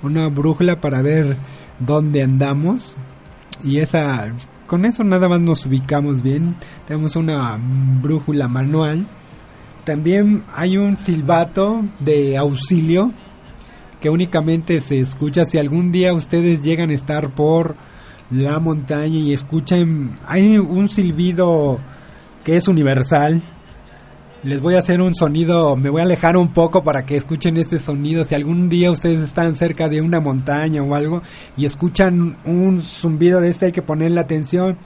Una 0.02 0.28
brújula 0.28 0.82
para 0.82 1.02
ver 1.02 1.38
dónde 1.80 2.24
andamos. 2.24 2.96
Y 3.64 3.80
esa 3.80 4.34
con 4.66 4.86
eso 4.86 5.04
nada 5.04 5.30
más 5.30 5.40
nos 5.40 5.66
ubicamos 5.66 6.24
bien. 6.24 6.56
Tenemos 6.88 7.16
una 7.16 7.60
brújula 8.02 8.48
manual. 8.48 9.06
También 9.84 10.44
hay 10.54 10.78
un 10.78 10.98
silbato 10.98 11.84
de 12.00 12.38
auxilio 12.38 13.12
que 14.00 14.10
únicamente 14.10 14.80
se 14.82 15.00
escucha 15.00 15.46
si 15.46 15.58
algún 15.58 15.92
día 15.92 16.14
ustedes 16.14 16.62
llegan 16.62 16.90
a 16.90 16.94
estar 16.94 17.30
por 17.30 17.76
la 18.32 18.60
montaña 18.60 19.18
y 19.18 19.34
escuchan, 19.34 20.20
hay 20.26 20.58
un 20.58 20.90
silbido 20.90 21.80
que 22.44 22.58
es 22.58 22.68
universal. 22.68 23.42
Les 24.44 24.62
voy 24.62 24.76
a 24.76 24.80
hacer 24.80 25.02
un 25.02 25.16
sonido, 25.16 25.76
me 25.76 25.90
voy 25.90 26.00
a 26.00 26.06
alejar 26.06 26.38
un 26.38 26.54
poco 26.54 26.84
para 26.84 27.06
que 27.06 27.18
escuchen 27.18 27.58
este 27.58 27.78
sonido. 27.78 28.24
Si 28.24 28.36
algún 28.36 28.70
día 28.70 28.92
ustedes 28.92 29.20
están 29.20 29.56
cerca 29.56 29.90
de 29.90 30.02
una 30.02 30.22
montaña 30.22 30.82
o 30.82 30.96
algo 30.96 31.22
y 31.58 31.66
escuchan 31.66 32.38
un 32.46 32.82
zumbido 32.82 33.42
de 33.42 33.50
este, 33.50 33.66
hay 33.66 33.72
que 33.74 33.82
ponerle 33.82 34.22
atención. 34.22 34.78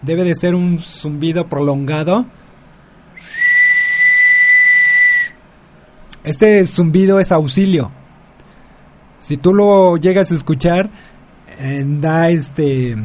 Debe 0.00 0.24
de 0.24 0.34
ser 0.34 0.54
un 0.54 0.78
zumbido 0.78 1.48
prolongado. 1.48 2.26
Este 6.24 6.64
zumbido 6.66 7.20
es 7.20 7.30
auxilio. 7.32 7.92
Si 9.20 9.36
tú 9.36 9.52
lo 9.52 9.98
llegas 9.98 10.32
a 10.32 10.34
escuchar, 10.34 10.88
da 12.00 12.30
este 12.30 12.96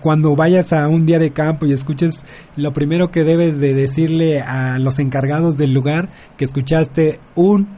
cuando 0.00 0.34
vayas 0.34 0.72
a 0.72 0.88
un 0.88 1.06
día 1.06 1.20
de 1.20 1.32
campo 1.32 1.66
y 1.66 1.72
escuches 1.72 2.22
lo 2.56 2.72
primero 2.72 3.12
que 3.12 3.22
debes 3.22 3.60
de 3.60 3.74
decirle 3.74 4.40
a 4.40 4.80
los 4.80 4.98
encargados 4.98 5.56
del 5.56 5.72
lugar 5.72 6.08
que 6.36 6.44
escuchaste 6.44 7.20
un 7.36 7.68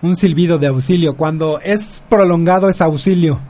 un 0.00 0.16
silbido 0.16 0.58
de 0.58 0.68
auxilio. 0.68 1.16
Cuando 1.16 1.60
es 1.60 2.02
prolongado 2.08 2.70
es 2.70 2.80
auxilio. 2.80 3.40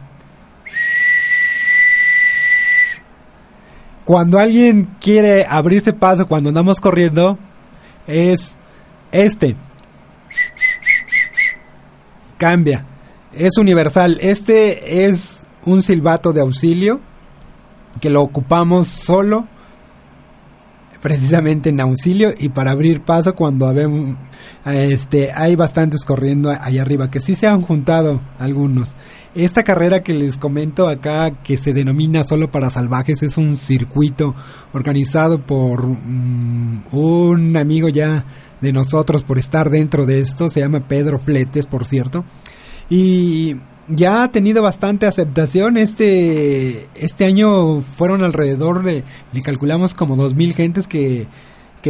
Cuando 4.04 4.40
alguien 4.40 4.88
quiere 5.00 5.46
abrirse 5.48 5.92
paso 5.92 6.26
cuando 6.26 6.48
andamos 6.48 6.80
corriendo 6.80 7.38
es 8.08 8.56
este 9.12 9.54
cambia 12.38 12.86
es 13.32 13.58
universal. 13.58 14.18
Este 14.20 15.04
es 15.04 15.42
un 15.64 15.82
silbato 15.82 16.32
de 16.32 16.40
auxilio 16.40 17.00
que 18.00 18.10
lo 18.10 18.22
ocupamos 18.22 18.88
solo 18.88 19.46
precisamente 21.00 21.68
en 21.68 21.80
auxilio 21.80 22.34
y 22.36 22.48
para 22.48 22.72
abrir 22.72 23.02
paso 23.02 23.34
cuando 23.34 23.66
este 24.74 25.32
hay 25.32 25.56
bastantes 25.56 26.04
corriendo 26.04 26.50
allá 26.50 26.82
arriba 26.82 27.10
que 27.10 27.20
sí 27.20 27.34
se 27.34 27.46
han 27.46 27.62
juntado 27.62 28.20
algunos 28.38 28.96
esta 29.34 29.62
carrera 29.62 30.02
que 30.02 30.14
les 30.14 30.36
comento 30.36 30.88
acá 30.88 31.42
que 31.42 31.56
se 31.56 31.72
denomina 31.72 32.24
solo 32.24 32.50
para 32.50 32.70
salvajes 32.70 33.22
es 33.22 33.38
un 33.38 33.56
circuito 33.56 34.34
organizado 34.72 35.44
por 35.44 35.86
mm, 35.86 36.84
un 36.92 37.56
amigo 37.56 37.88
ya 37.88 38.24
de 38.60 38.72
nosotros 38.72 39.22
por 39.22 39.38
estar 39.38 39.70
dentro 39.70 40.06
de 40.06 40.20
esto 40.20 40.50
se 40.50 40.60
llama 40.60 40.88
Pedro 40.88 41.18
Fletes 41.18 41.66
por 41.66 41.84
cierto 41.84 42.24
y 42.90 43.56
ya 43.88 44.22
ha 44.22 44.30
tenido 44.30 44.62
bastante 44.62 45.06
aceptación. 45.06 45.76
Este, 45.76 46.88
este 46.94 47.24
año 47.24 47.80
fueron 47.80 48.22
alrededor 48.22 48.82
de, 48.82 49.04
le 49.32 49.42
calculamos 49.42 49.94
como 49.94 50.16
2.000 50.16 50.54
gentes 50.54 50.86
que, 50.86 51.26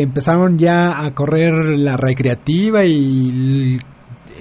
empezaron 0.03 0.59
ya 0.59 1.05
a 1.05 1.15
correr 1.15 1.53
la 1.79 1.97
recreativa 1.97 2.85
y 2.85 3.79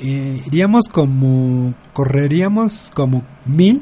eh, 0.02 0.42
iríamos 0.46 0.88
como, 0.90 1.74
correríamos 1.94 2.92
como 2.94 3.24
mil 3.46 3.82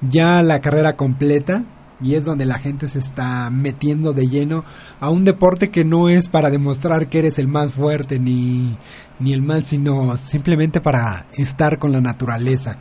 ya 0.00 0.42
la 0.42 0.60
carrera 0.60 0.96
completa 0.96 1.64
y 2.00 2.14
es 2.14 2.24
donde 2.24 2.44
la 2.44 2.58
gente 2.58 2.88
se 2.88 2.98
está 2.98 3.50
metiendo 3.50 4.12
de 4.12 4.26
lleno 4.26 4.64
a 5.00 5.10
un 5.10 5.24
deporte 5.24 5.70
que 5.70 5.84
no 5.84 6.08
es 6.08 6.28
para 6.28 6.50
demostrar 6.50 7.08
que 7.08 7.20
eres 7.20 7.38
el 7.38 7.48
más 7.48 7.72
fuerte 7.72 8.18
ni, 8.18 8.76
ni 9.18 9.32
el 9.32 9.42
más, 9.42 9.66
sino 9.66 10.16
simplemente 10.16 10.80
para 10.80 11.26
estar 11.34 11.78
con 11.78 11.92
la 11.92 12.00
naturaleza. 12.00 12.76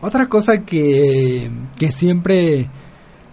Otra 0.00 0.28
cosa 0.28 0.64
que, 0.64 1.50
que 1.78 1.92
siempre 1.92 2.68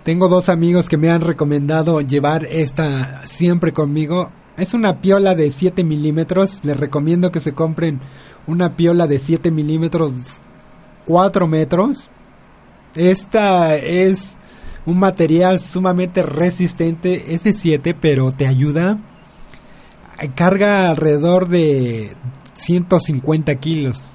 tengo 0.04 0.30
dos 0.30 0.50
amigos 0.50 0.88
que 0.88 0.98
me 0.98 1.10
han 1.10 1.22
recomendado 1.22 2.02
llevar 2.02 2.46
esta 2.46 3.22
siempre 3.28 3.74
conmigo. 3.74 4.32
Es 4.58 4.74
una 4.74 5.02
piola 5.02 5.36
de 5.36 5.52
7 5.52 5.84
milímetros. 5.84 6.60
Les 6.64 6.78
recomiendo 6.78 7.32
que 7.32 7.42
se 7.42 7.54
compren 7.54 8.00
una 8.48 8.76
piola 8.76 9.08
de 9.08 9.20
7 9.20 9.52
milímetros 9.52 10.14
4 11.06 11.48
metros. 11.48 12.10
Esta 12.96 13.76
es 13.76 14.38
un 14.86 15.00
material 15.00 15.60
sumamente 15.60 16.24
resistente, 16.24 17.34
es 17.36 17.44
de 17.44 17.54
7, 17.54 17.96
pero 18.00 18.32
te 18.32 18.48
ayuda. 18.48 19.00
Carga 20.36 20.90
alrededor 20.90 21.48
de 21.48 22.16
150 22.54 23.56
kilos. 23.56 24.14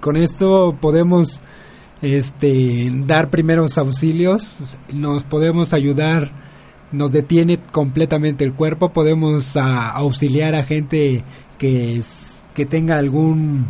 Con 0.00 0.16
esto 0.16 0.76
podemos 0.80 1.40
este, 2.02 2.90
dar 3.06 3.30
primeros 3.30 3.78
auxilios, 3.78 4.78
nos 4.92 5.24
podemos 5.24 5.72
ayudar, 5.72 6.30
nos 6.92 7.12
detiene 7.12 7.58
completamente 7.58 8.44
el 8.44 8.52
cuerpo, 8.52 8.92
podemos 8.92 9.56
ah, 9.56 9.90
auxiliar 9.90 10.54
a 10.54 10.62
gente 10.62 11.24
que, 11.58 12.02
que 12.54 12.66
tenga 12.66 12.98
algún 12.98 13.66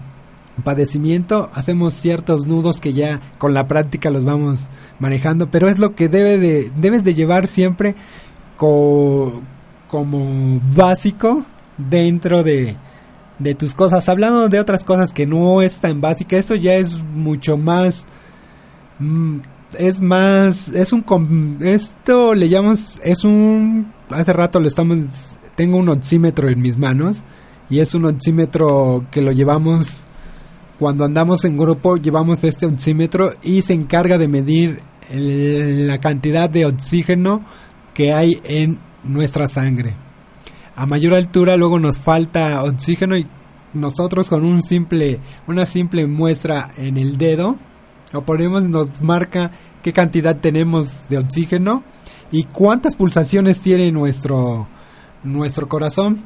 padecimiento, 0.65 1.51
hacemos 1.55 1.95
ciertos 1.95 2.47
nudos 2.47 2.81
que 2.81 2.93
ya 2.93 3.21
con 3.39 3.55
la 3.55 3.67
práctica 3.67 4.11
los 4.11 4.25
vamos 4.25 4.69
manejando, 4.99 5.51
pero 5.51 5.69
es 5.69 5.79
lo 5.79 5.95
que 5.95 6.09
debe 6.09 6.39
de, 6.39 6.71
debes 6.77 7.05
de 7.05 7.15
llevar 7.15 7.47
siempre 7.47 7.95
como 8.57 9.43
básico 10.75 11.45
dentro 11.77 12.43
de, 12.43 12.77
de 13.39 13.55
tus 13.55 13.75
cosas. 13.75 14.09
Hablando 14.09 14.49
de 14.49 14.61
otras 14.61 14.85
cosas 14.85 15.13
que 15.13 15.27
no 15.27 15.63
es 15.63 15.79
tan 15.79 16.01
básica, 16.01 16.37
esto 16.37 16.55
ya 16.55 16.75
es 16.75 17.03
mucho 17.03 17.57
más... 17.57 18.05
Mm, 18.99 19.39
es 19.79 20.01
más, 20.01 20.69
es 20.69 20.93
un, 20.93 21.59
esto 21.61 22.35
le 22.35 22.49
llamamos, 22.49 23.01
es 23.03 23.25
un, 23.25 23.93
hace 24.11 24.33
rato 24.33 24.61
lo 24.61 24.69
estamos, 24.69 25.37
tengo 25.55 25.77
un 25.79 25.89
oxímetro 25.89 26.49
en 26.49 26.61
mis 26.61 26.79
manos 26.79 27.19
y 27.69 27.81
es 27.81 27.95
un 27.95 28.07
oxímetro 28.07 29.07
que 29.11 29.21
lo 29.21 29.33
llevamos 29.33 30.07
cuando 30.79 31.05
andamos 31.05 31.45
en 31.45 31.57
grupo 31.57 31.97
llevamos 31.97 32.45
este 32.45 32.67
oxímetro 32.67 33.35
y 33.43 33.63
se 33.63 33.73
encarga 33.73 34.19
de 34.19 34.29
medir 34.29 34.83
la 35.11 35.99
cantidad 35.99 36.51
de 36.51 36.67
oxígeno 36.67 37.45
que 37.95 38.13
hay 38.13 38.41
en 38.45 38.79
nuestra 39.05 39.47
sangre. 39.47 39.95
A 40.75 40.85
mayor 40.85 41.15
altura 41.15 41.57
luego 41.57 41.79
nos 41.79 41.99
falta 41.99 42.63
oxígeno 42.63 43.17
y 43.17 43.27
nosotros 43.73 44.29
con 44.29 44.45
un 44.45 44.63
simple 44.63 45.21
una 45.47 45.65
simple 45.65 46.07
muestra 46.07 46.71
en 46.77 46.99
el 46.99 47.17
dedo 47.17 47.57
lo 48.13 48.25
ponemos 48.25 48.63
nos 48.63 49.01
marca 49.03 49.51
qué 49.83 49.93
cantidad 49.93 50.37
tenemos 50.37 51.07
de 51.09 51.19
oxígeno 51.19 51.83
y 52.31 52.45
cuántas 52.45 52.97
pulsaciones 52.97 53.61
tiene 53.61 53.91
nuestro 53.93 54.69
nuestro 55.23 55.69
corazón 55.69 56.25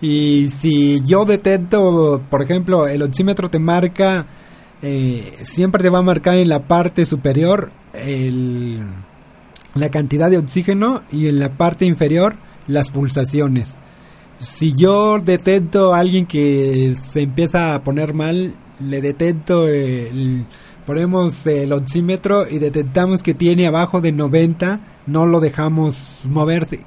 y 0.00 0.50
si 0.50 1.00
yo 1.04 1.24
detecto, 1.24 2.20
por 2.28 2.42
ejemplo, 2.42 2.86
el 2.86 3.02
oxímetro 3.02 3.48
te 3.48 3.58
marca, 3.58 4.26
eh, 4.82 5.38
siempre 5.44 5.82
te 5.82 5.88
va 5.88 6.00
a 6.00 6.02
marcar 6.02 6.34
en 6.34 6.50
la 6.50 6.66
parte 6.66 7.06
superior 7.06 7.70
la 9.74 9.88
cantidad 9.88 10.28
de 10.28 10.36
oxígeno 10.36 11.02
y 11.10 11.28
en 11.28 11.38
la 11.38 11.56
parte 11.56 11.86
inferior 11.86 12.34
las 12.66 12.90
pulsaciones. 12.90 13.76
Si 14.40 14.74
yo 14.74 15.18
detecto 15.20 15.94
a 15.94 16.00
alguien 16.00 16.26
que 16.26 16.96
se 17.10 17.22
empieza 17.22 17.74
a 17.74 17.82
poner 17.82 18.12
mal, 18.12 18.54
le 18.80 19.00
detecto, 19.00 19.68
el, 19.68 20.44
ponemos 20.86 21.46
el 21.46 21.72
oxímetro 21.72 22.48
y 22.48 22.58
detectamos 22.58 23.22
que 23.22 23.34
tiene 23.34 23.66
abajo 23.66 24.00
de 24.00 24.12
90, 24.12 24.80
no 25.06 25.26
lo 25.26 25.40
dejamos 25.40 26.22
moverse 26.28 26.84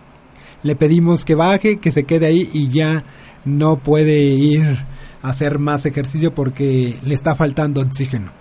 le 0.63 0.75
pedimos 0.75 1.25
que 1.25 1.35
baje, 1.35 1.77
que 1.77 1.91
se 1.91 2.03
quede 2.03 2.25
ahí 2.25 2.49
y 2.53 2.67
ya 2.69 3.03
no 3.45 3.77
puede 3.77 4.19
ir 4.19 4.77
a 5.21 5.29
hacer 5.29 5.59
más 5.59 5.85
ejercicio 5.85 6.33
porque 6.33 6.97
le 7.03 7.15
está 7.15 7.35
faltando 7.35 7.81
oxígeno. 7.81 8.31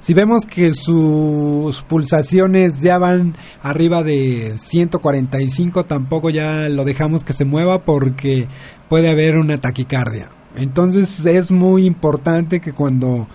Si 0.00 0.14
vemos 0.14 0.46
que 0.46 0.74
sus 0.74 1.82
pulsaciones 1.82 2.80
ya 2.80 2.98
van 2.98 3.36
arriba 3.62 4.02
de 4.02 4.56
145, 4.58 5.84
tampoco 5.84 6.30
ya 6.30 6.68
lo 6.68 6.84
dejamos 6.84 7.24
que 7.24 7.32
se 7.32 7.44
mueva 7.44 7.84
porque 7.84 8.48
puede 8.88 9.10
haber 9.10 9.36
una 9.36 9.58
taquicardia. 9.58 10.30
Entonces 10.56 11.26
es 11.26 11.50
muy 11.50 11.84
importante 11.84 12.60
que 12.60 12.72
cuando 12.72 13.28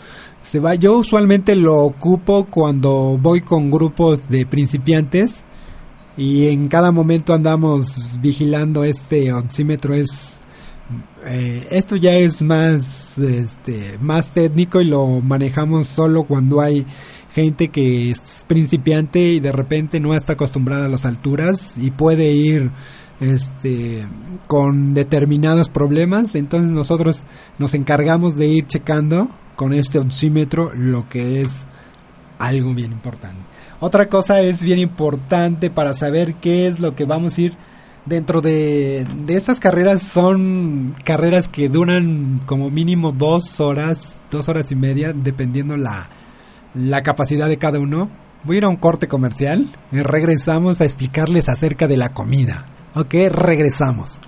se 0.44 0.60
va, 0.60 0.76
yo 0.76 0.98
usualmente 0.98 1.56
lo 1.56 1.78
ocupo 1.78 2.46
cuando 2.50 3.18
voy 3.20 3.42
con 3.42 3.72
grupos 3.72 4.28
de 4.28 4.46
principiantes 4.46 5.44
y 6.18 6.48
en 6.48 6.68
cada 6.68 6.92
momento 6.92 7.34
andamos 7.34 8.20
vigilando 8.22 8.84
este 8.84 9.32
oxímetro. 9.32 9.96
Es 9.96 10.42
eh, 11.26 11.66
esto 11.72 11.96
ya 11.96 12.14
es 12.16 12.42
más 12.42 13.18
este 13.18 13.98
más 14.02 14.34
técnico 14.34 14.82
y 14.82 14.86
lo 14.86 15.22
manejamos 15.22 15.88
solo 15.88 16.24
cuando 16.26 16.60
hay 16.60 16.86
gente 17.34 17.70
que 17.70 18.12
es 18.12 18.44
principiante 18.46 19.20
y 19.22 19.40
de 19.40 19.54
repente 19.54 20.02
no 20.02 20.14
está 20.14 20.34
acostumbrada 20.34 20.86
a 20.86 20.90
las 20.90 21.06
alturas 21.06 21.76
y 21.78 21.92
puede 21.92 22.34
ir 22.34 22.70
este 23.22 24.06
con 24.48 24.94
determinados 24.94 25.70
problemas. 25.70 26.36
Entonces 26.36 26.70
nosotros 26.70 27.24
nos 27.60 27.74
encargamos 27.76 28.36
de 28.36 28.48
ir 28.48 28.68
checando 28.68 29.30
con 29.56 29.74
este 29.74 30.00
oxímetro 30.00 30.72
lo 30.76 31.08
que 31.10 31.42
es 31.42 31.66
algo 32.40 32.74
bien 32.74 32.92
importante. 32.92 33.42
Otra 33.80 34.08
cosa 34.08 34.42
es 34.42 34.64
bien 34.64 34.80
importante 34.80 35.70
para 35.70 35.94
saber 35.94 36.36
qué 36.36 36.68
es 36.68 36.80
lo 36.80 36.96
que 36.96 37.06
vamos 37.06 37.38
a 37.38 37.42
ir 37.42 37.54
dentro 38.06 38.42
de, 38.42 39.06
de 39.26 39.36
estas 39.36 39.60
carreras. 39.60 40.02
Son 40.02 40.96
carreras 41.04 41.48
que 41.48 41.70
duran 41.70 42.42
como 42.46 42.70
mínimo 42.70 43.12
dos 43.12 43.60
horas 43.60 44.22
dos 44.32 44.50
horas 44.50 44.72
y 44.72 44.76
media 44.76 45.14
dependiendo 45.14 45.78
la 45.78 46.10
la 46.74 47.04
capacidad 47.04 47.48
de 47.48 47.58
cada 47.58 47.80
uno. 47.80 48.10
Voy 48.44 48.56
a 48.56 48.58
ir 48.58 48.66
a 48.66 48.70
un 48.70 48.76
corte 48.76 49.08
comercial 49.08 49.70
y 49.92 50.00
regresamos 50.02 50.82
a 50.82 50.86
explicarles 50.86 51.48
acerca 51.48 51.88
de 51.88 51.98
la 51.98 52.14
comida. 52.14 52.66
Ok, 52.96 53.14
regresamos. 53.30 54.20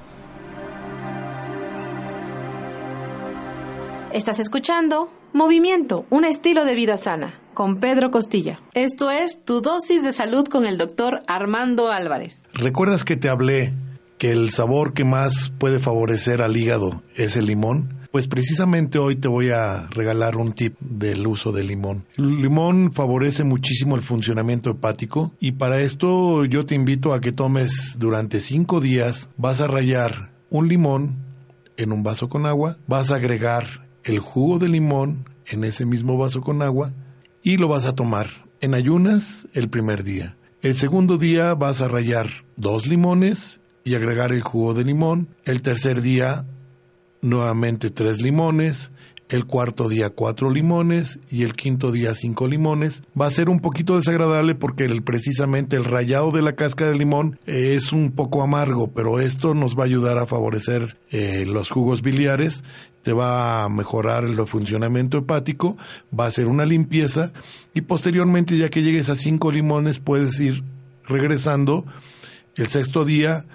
Estás 4.14 4.40
escuchando 4.40 5.10
Movimiento, 5.36 6.06
un 6.12 6.24
estilo 6.24 6.64
de 6.64 6.76
vida 6.76 6.96
sana, 6.96 7.42
con 7.54 7.82
Pedro 7.82 8.10
Costilla. 8.10 8.62
Esto 8.74 9.12
es 9.12 9.38
tu 9.44 9.60
dosis 9.60 10.02
de 10.02 10.14
salud 10.14 10.48
con 10.48 10.66
el 10.66 10.78
doctor 10.78 11.24
Armando 11.28 11.92
Álvarez. 11.92 12.42
¿Recuerdas 12.54 13.04
que 13.04 13.18
te 13.18 13.28
hablé 13.28 13.74
que 14.18 14.32
el 14.32 14.52
sabor 14.52 14.94
que 14.94 15.04
más 15.04 15.52
puede 15.58 15.82
favorecer 15.82 16.42
al 16.42 16.56
hígado 16.56 17.04
es 17.18 17.36
el 17.36 17.48
limón? 17.48 18.08
Pues 18.14 18.30
precisamente 18.30 18.98
hoy 18.98 19.18
te 19.18 19.28
voy 19.28 19.50
a 19.50 19.88
regalar 19.90 20.38
un 20.38 20.54
tip 20.54 20.80
del 20.80 21.28
uso 21.28 21.52
del 21.52 21.68
limón. 21.68 22.06
El 22.16 22.42
limón 22.42 22.94
favorece 22.94 23.44
muchísimo 23.44 23.98
el 23.98 24.04
funcionamiento 24.04 24.70
hepático 24.70 25.34
y 25.42 25.52
para 25.52 25.82
esto 25.82 26.46
yo 26.46 26.66
te 26.66 26.76
invito 26.76 27.14
a 27.14 27.20
que 27.20 27.34
tomes 27.34 27.98
durante 28.00 28.40
cinco 28.40 28.80
días, 28.80 29.30
vas 29.36 29.60
a 29.60 29.68
rayar 29.68 30.32
un 30.50 30.70
limón 30.70 31.18
en 31.76 31.92
un 31.92 32.04
vaso 32.04 32.30
con 32.30 32.46
agua, 32.46 32.78
vas 32.88 33.12
a 33.12 33.16
agregar 33.16 33.85
el 34.06 34.20
jugo 34.20 34.60
de 34.60 34.70
limón 34.70 35.30
en 35.48 35.64
ese 35.64 35.86
mismo 35.86 36.18
vaso 36.18 36.42
con 36.42 36.62
agua 36.62 36.94
y 37.44 37.58
lo 37.58 37.68
vas 37.68 37.86
a 37.86 37.96
tomar 37.96 38.30
en 38.62 38.74
ayunas 38.74 39.48
el 39.54 39.70
primer 39.70 40.04
día. 40.04 40.38
El 40.62 40.76
segundo 40.76 41.18
día 41.18 41.54
vas 41.56 41.82
a 41.82 41.88
rayar 41.88 42.30
dos 42.56 42.88
limones 42.88 43.60
y 43.84 43.96
agregar 43.96 44.32
el 44.32 44.42
jugo 44.42 44.74
de 44.74 44.86
limón. 44.86 45.28
El 45.44 45.62
tercer 45.62 46.02
día 46.02 46.46
nuevamente 47.22 47.90
tres 47.90 48.22
limones, 48.22 48.92
el 49.30 49.46
cuarto 49.46 49.90
día 49.90 50.12
cuatro 50.12 50.50
limones 50.50 51.20
y 51.30 51.44
el 51.44 51.54
quinto 51.54 51.92
día 51.92 52.14
cinco 52.14 52.48
limones. 52.48 53.04
Va 53.20 53.26
a 53.26 53.32
ser 53.32 53.50
un 53.50 53.60
poquito 53.60 53.98
desagradable 53.98 54.56
porque 54.56 54.86
el, 54.86 55.04
precisamente 55.04 55.76
el 55.76 55.86
rayado 55.86 56.32
de 56.32 56.42
la 56.42 56.54
cáscara 56.56 56.92
de 56.92 56.98
limón 56.98 57.40
es 57.46 57.92
un 57.92 58.12
poco 58.12 58.44
amargo, 58.44 58.92
pero 58.92 59.20
esto 59.20 59.54
nos 59.54 59.78
va 59.78 59.84
a 59.84 59.88
ayudar 59.88 60.18
a 60.18 60.28
favorecer 60.28 60.98
eh, 61.12 61.46
los 61.46 61.72
jugos 61.72 62.02
biliares, 62.02 62.64
te 63.02 63.14
va 63.14 63.64
a 63.64 63.70
mejorar 63.70 64.24
el 64.24 64.36
funcionamiento 64.48 65.20
hepático, 65.20 65.78
va 66.18 66.26
a 66.26 66.32
ser 66.32 66.48
una 66.48 66.66
limpieza 66.66 67.34
y 67.74 67.82
posteriormente 67.82 68.58
ya 68.58 68.70
que 68.70 68.84
llegues 68.84 69.10
a 69.10 69.16
cinco 69.16 69.52
limones 69.52 70.00
puedes 70.00 70.40
ir 70.40 70.64
regresando 71.08 71.86
el 72.56 72.68
sexto 72.68 73.06
día 73.06 73.46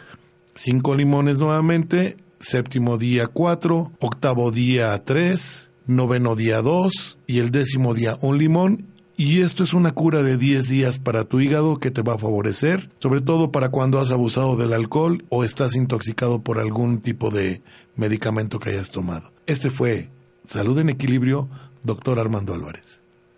cinco 0.54 0.94
limones 0.94 1.38
nuevamente 1.38 2.16
séptimo 2.40 2.98
día 2.98 3.28
4, 3.28 3.92
octavo 4.00 4.50
día 4.50 5.04
3, 5.04 5.70
noveno 5.86 6.34
día 6.34 6.62
2 6.62 7.18
y 7.26 7.38
el 7.38 7.50
décimo 7.50 7.94
día 7.94 8.18
un 8.22 8.38
limón. 8.38 8.86
Y 9.16 9.42
esto 9.42 9.62
es 9.64 9.74
una 9.74 9.92
cura 9.92 10.22
de 10.22 10.38
10 10.38 10.68
días 10.68 10.98
para 10.98 11.24
tu 11.24 11.40
hígado 11.40 11.78
que 11.78 11.90
te 11.90 12.00
va 12.00 12.14
a 12.14 12.18
favorecer, 12.18 12.90
sobre 13.00 13.20
todo 13.20 13.52
para 13.52 13.68
cuando 13.68 13.98
has 13.98 14.10
abusado 14.10 14.56
del 14.56 14.72
alcohol 14.72 15.24
o 15.28 15.44
estás 15.44 15.76
intoxicado 15.76 16.42
por 16.42 16.58
algún 16.58 17.00
tipo 17.00 17.30
de 17.30 17.60
medicamento 17.96 18.58
que 18.58 18.70
hayas 18.70 18.90
tomado. 18.90 19.34
Este 19.46 19.70
fue 19.70 20.08
Salud 20.46 20.78
en 20.78 20.88
Equilibrio, 20.88 21.50
doctor 21.82 22.18
Armando 22.18 22.54
Álvarez. 22.54 22.99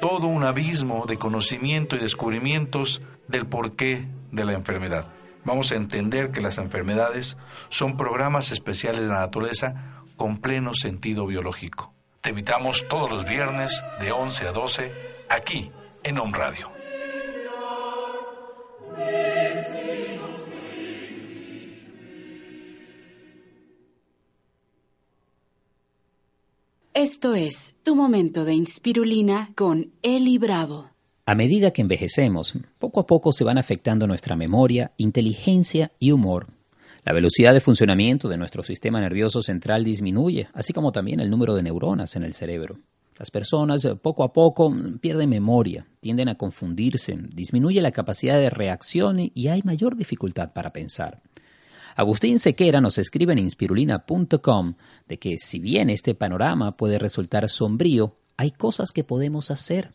todo 0.00 0.26
un 0.26 0.44
abismo 0.44 1.06
de 1.06 1.18
conocimiento 1.18 1.96
y 1.96 1.98
descubrimientos 1.98 3.02
del 3.26 3.46
porqué 3.46 4.08
de 4.30 4.44
la 4.44 4.52
enfermedad. 4.52 5.08
Vamos 5.44 5.72
a 5.72 5.76
entender 5.76 6.30
que 6.30 6.40
las 6.40 6.58
enfermedades 6.58 7.36
son 7.68 7.96
programas 7.96 8.52
especiales 8.52 9.00
de 9.00 9.08
la 9.08 9.20
naturaleza 9.20 10.02
con 10.16 10.38
pleno 10.38 10.74
sentido 10.74 11.26
biológico. 11.26 11.94
Te 12.20 12.30
invitamos 12.30 12.86
todos 12.88 13.10
los 13.10 13.24
viernes 13.24 13.82
de 14.00 14.12
11 14.12 14.48
a 14.48 14.52
12 14.52 14.92
aquí 15.30 15.70
en 16.02 16.18
Home 16.18 16.36
Radio. 16.36 16.70
Esto 27.00 27.36
es 27.36 27.76
Tu 27.84 27.94
Momento 27.94 28.44
de 28.44 28.54
Inspirulina 28.54 29.52
con 29.54 29.92
Eli 30.02 30.36
Bravo. 30.36 30.90
A 31.26 31.36
medida 31.36 31.70
que 31.70 31.80
envejecemos, 31.80 32.54
poco 32.80 32.98
a 32.98 33.06
poco 33.06 33.30
se 33.30 33.44
van 33.44 33.56
afectando 33.56 34.08
nuestra 34.08 34.34
memoria, 34.34 34.90
inteligencia 34.96 35.92
y 36.00 36.10
humor. 36.10 36.48
La 37.04 37.12
velocidad 37.12 37.54
de 37.54 37.60
funcionamiento 37.60 38.28
de 38.28 38.36
nuestro 38.36 38.64
sistema 38.64 39.00
nervioso 39.00 39.42
central 39.42 39.84
disminuye, 39.84 40.48
así 40.54 40.72
como 40.72 40.90
también 40.90 41.20
el 41.20 41.30
número 41.30 41.54
de 41.54 41.62
neuronas 41.62 42.16
en 42.16 42.24
el 42.24 42.34
cerebro. 42.34 42.78
Las 43.16 43.30
personas 43.30 43.86
poco 44.02 44.24
a 44.24 44.32
poco 44.32 44.74
pierden 45.00 45.30
memoria, 45.30 45.86
tienden 46.00 46.28
a 46.28 46.34
confundirse, 46.34 47.16
disminuye 47.32 47.80
la 47.80 47.92
capacidad 47.92 48.40
de 48.40 48.50
reacción 48.50 49.18
y 49.32 49.46
hay 49.46 49.62
mayor 49.62 49.96
dificultad 49.96 50.52
para 50.52 50.70
pensar. 50.72 51.20
Agustín 51.96 52.38
Sequera 52.38 52.80
nos 52.80 52.98
escribe 52.98 53.32
en 53.32 53.38
inspirulina.com 53.38 54.74
de 55.08 55.18
que 55.18 55.38
si 55.38 55.58
bien 55.58 55.90
este 55.90 56.14
panorama 56.14 56.72
puede 56.72 56.98
resultar 56.98 57.48
sombrío, 57.48 58.14
hay 58.36 58.50
cosas 58.50 58.92
que 58.92 59.04
podemos 59.04 59.50
hacer. 59.50 59.90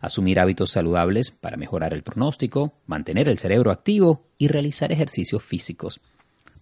Asumir 0.00 0.40
hábitos 0.40 0.72
saludables 0.72 1.30
para 1.30 1.56
mejorar 1.56 1.94
el 1.94 2.02
pronóstico, 2.02 2.72
mantener 2.86 3.28
el 3.28 3.38
cerebro 3.38 3.70
activo 3.70 4.20
y 4.38 4.48
realizar 4.48 4.92
ejercicios 4.92 5.42
físicos. 5.42 6.00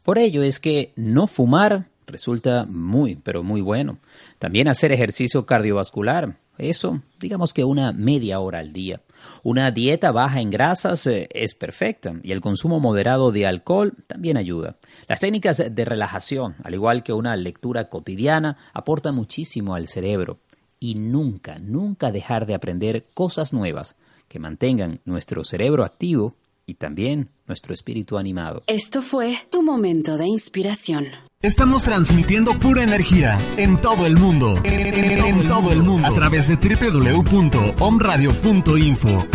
Por 0.03 0.19
ello 0.19 0.43
es 0.43 0.61
que 0.61 0.93
no 0.97 1.27
fumar 1.27 1.87
resulta 2.07 2.67
muy, 2.69 3.17
pero 3.17 3.43
muy 3.43 3.63
bueno. 3.63 3.99
También 4.39 4.69
hacer 4.69 4.93
ejercicio 4.93 5.47
cardiovascular, 5.47 6.37
eso 6.59 7.01
digamos 7.25 7.55
que 7.55 7.65
una 7.65 7.93
media 7.93 8.41
hora 8.41 8.59
al 8.59 8.73
día. 8.73 9.01
Una 9.43 9.71
dieta 9.71 10.13
baja 10.13 10.41
en 10.41 10.51
grasas 10.51 11.07
eh, 11.07 11.27
es 11.33 11.55
perfecta 11.55 12.15
y 12.23 12.33
el 12.33 12.43
consumo 12.43 12.81
moderado 12.81 13.33
de 13.33 13.47
alcohol 13.47 13.95
también 14.07 14.37
ayuda. 14.37 14.77
Las 15.09 15.21
técnicas 15.21 15.63
de 15.71 15.85
relajación, 15.85 16.57
al 16.63 16.75
igual 16.75 17.03
que 17.03 17.15
una 17.15 17.35
lectura 17.37 17.89
cotidiana, 17.89 18.59
aportan 18.75 19.15
muchísimo 19.15 19.75
al 19.75 19.89
cerebro. 19.89 20.37
Y 20.81 20.97
nunca, 20.97 21.59
nunca 21.59 22.13
dejar 22.13 22.45
de 22.45 22.55
aprender 22.55 23.05
cosas 23.15 23.55
nuevas 23.55 23.97
que 24.29 24.39
mantengan 24.39 25.01
nuestro 25.07 25.45
cerebro 25.45 25.85
activo 25.85 26.35
y 26.67 26.75
también 26.75 27.31
nuestro 27.47 27.73
espíritu 27.73 28.19
animado. 28.19 28.63
Esto 28.67 29.01
fue 29.01 29.39
tu 29.51 29.63
momento 29.63 30.19
de 30.19 30.27
inspiración. 30.27 31.07
Estamos 31.45 31.85
transmitiendo 31.85 32.59
pura 32.59 32.83
energía 32.83 33.39
en 33.59 33.79
todo 33.79 34.07
el 34.07 34.17
mundo. 34.17 34.59
En, 34.65 35.47
todo 35.47 35.73
el 35.73 35.83
mundo. 35.83 36.09
A 36.09 36.15
través 36.15 36.49
de 36.49 36.57
www.omradio.info. 36.57 39.27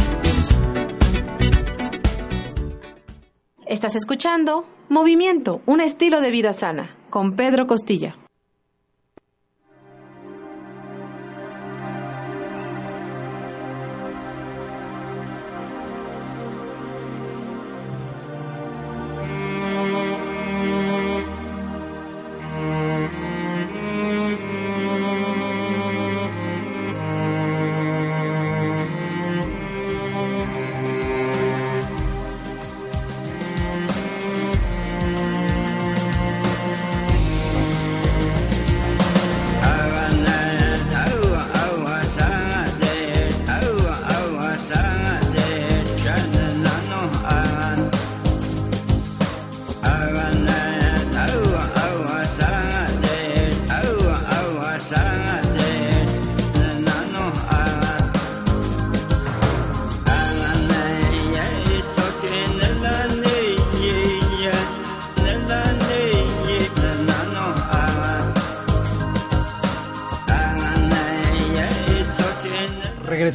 Estás 3.68 3.96
escuchando 3.96 4.66
Movimiento, 4.90 5.62
un 5.68 5.82
estilo 5.82 6.22
de 6.22 6.32
vida 6.32 6.54
sana, 6.54 6.96
con 7.12 7.36
Pedro 7.36 7.68
Costilla. 7.68 8.16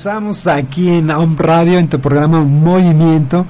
Regresamos 0.05 0.47
aquí 0.49 0.91
en 0.91 1.11
Home 1.11 1.35
Radio, 1.39 1.79
en 1.79 1.89
tu 1.89 1.99
programa 1.99 2.43
Movimiento, 2.43 3.47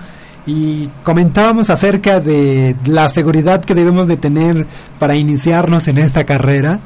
y 0.46 0.88
comentábamos 1.02 1.68
acerca 1.68 2.20
de 2.20 2.76
la 2.86 3.08
seguridad 3.08 3.64
que 3.64 3.74
debemos 3.74 4.06
de 4.06 4.16
tener 4.16 4.64
para 5.00 5.16
iniciarnos 5.16 5.88
en 5.88 5.98
esta 5.98 6.22
carrera. 6.22 6.78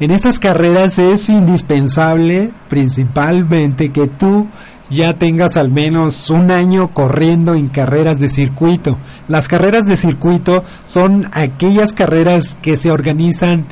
En 0.00 0.10
estas 0.10 0.40
carreras 0.40 0.98
es 0.98 1.28
indispensable 1.28 2.50
principalmente 2.68 3.92
que 3.92 4.08
tú 4.08 4.48
ya 4.90 5.16
tengas 5.16 5.56
al 5.56 5.70
menos 5.70 6.28
un 6.28 6.50
año 6.50 6.92
corriendo 6.92 7.54
en 7.54 7.68
carreras 7.68 8.18
de 8.18 8.28
circuito. 8.28 8.98
Las 9.28 9.46
carreras 9.46 9.84
de 9.84 9.96
circuito 9.96 10.64
son 10.84 11.28
aquellas 11.30 11.92
carreras 11.92 12.56
que 12.60 12.76
se 12.76 12.90
organizan 12.90 13.66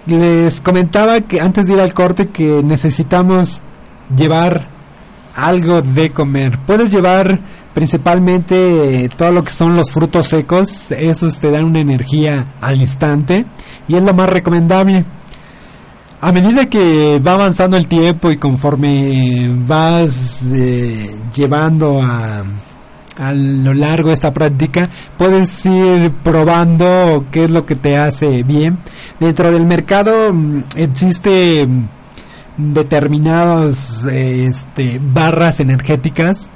Les 0.06 0.60
comentaba 0.60 1.20
que 1.20 1.40
antes 1.40 1.66
de 1.66 1.74
ir 1.74 1.80
al 1.80 1.94
corte 1.94 2.28
que 2.28 2.62
necesitamos 2.62 3.62
llevar 4.14 4.66
algo 5.36 5.80
de 5.82 6.10
comer. 6.10 6.58
Puedes 6.66 6.90
llevar 6.90 7.38
principalmente 7.72 9.08
todo 9.16 9.30
lo 9.30 9.44
que 9.44 9.52
son 9.52 9.74
los 9.74 9.90
frutos 9.90 10.26
secos, 10.26 10.90
esos 10.90 11.38
te 11.38 11.50
dan 11.50 11.64
una 11.64 11.80
energía 11.80 12.54
al 12.60 12.80
instante 12.80 13.46
y 13.88 13.96
es 13.96 14.02
lo 14.02 14.12
más 14.12 14.28
recomendable. 14.28 15.04
A 16.20 16.30
medida 16.30 16.66
que 16.66 17.18
va 17.18 17.32
avanzando 17.32 17.76
el 17.76 17.88
tiempo 17.88 18.30
y 18.30 18.36
conforme 18.36 19.52
vas 19.66 20.42
eh, 20.52 21.16
llevando 21.34 22.00
a 22.00 22.44
a 23.18 23.32
lo 23.32 23.74
largo 23.74 24.08
de 24.08 24.14
esta 24.14 24.32
práctica 24.32 24.88
puedes 25.18 25.66
ir 25.66 26.10
probando 26.22 27.26
qué 27.30 27.44
es 27.44 27.50
lo 27.50 27.66
que 27.66 27.76
te 27.76 27.96
hace 27.96 28.42
bien 28.42 28.78
dentro 29.20 29.52
del 29.52 29.66
mercado 29.66 30.32
mm, 30.32 30.64
existe 30.76 31.66
mm, 31.66 32.72
determinados 32.72 34.04
este, 34.04 34.98
barras 35.02 35.60
energéticas 35.60 36.48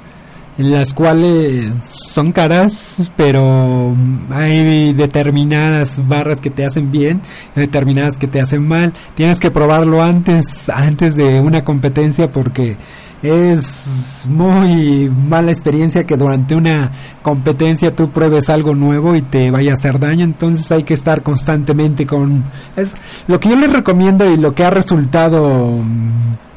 las 0.57 0.95
cuales 0.95 1.71
son 1.83 2.31
caras, 2.31 3.11
pero 3.15 3.93
mm, 3.95 4.31
hay 4.31 4.93
determinadas 4.93 6.05
barras 6.07 6.41
que 6.41 6.49
te 6.49 6.65
hacen 6.65 6.91
bien, 6.91 7.21
determinadas 7.55 8.17
que 8.17 8.27
te 8.27 8.41
hacen 8.41 8.67
mal. 8.67 8.93
Tienes 9.15 9.39
que 9.39 9.51
probarlo 9.51 10.01
antes, 10.01 10.69
antes 10.69 11.15
de 11.15 11.39
una 11.39 11.63
competencia 11.63 12.31
porque 12.31 12.75
es 13.23 14.27
muy 14.29 15.09
mala 15.09 15.51
experiencia 15.51 16.05
que 16.05 16.17
durante 16.17 16.55
una 16.55 16.91
competencia 17.23 17.95
tú 17.95 18.11
pruebes 18.11 18.49
algo 18.49 18.75
nuevo 18.75 19.15
y 19.15 19.23
te 19.23 19.49
vaya 19.49 19.71
a 19.71 19.73
hacer 19.73 19.99
daño, 19.99 20.23
entonces 20.23 20.71
hay 20.71 20.83
que 20.83 20.93
estar 20.93 21.23
constantemente 21.23 22.05
con 22.05 22.43
es 22.75 22.95
lo 23.27 23.39
que 23.39 23.49
yo 23.49 23.55
les 23.55 23.73
recomiendo 23.73 24.29
y 24.29 24.37
lo 24.37 24.53
que 24.53 24.63
ha 24.63 24.69
resultado 24.69 25.83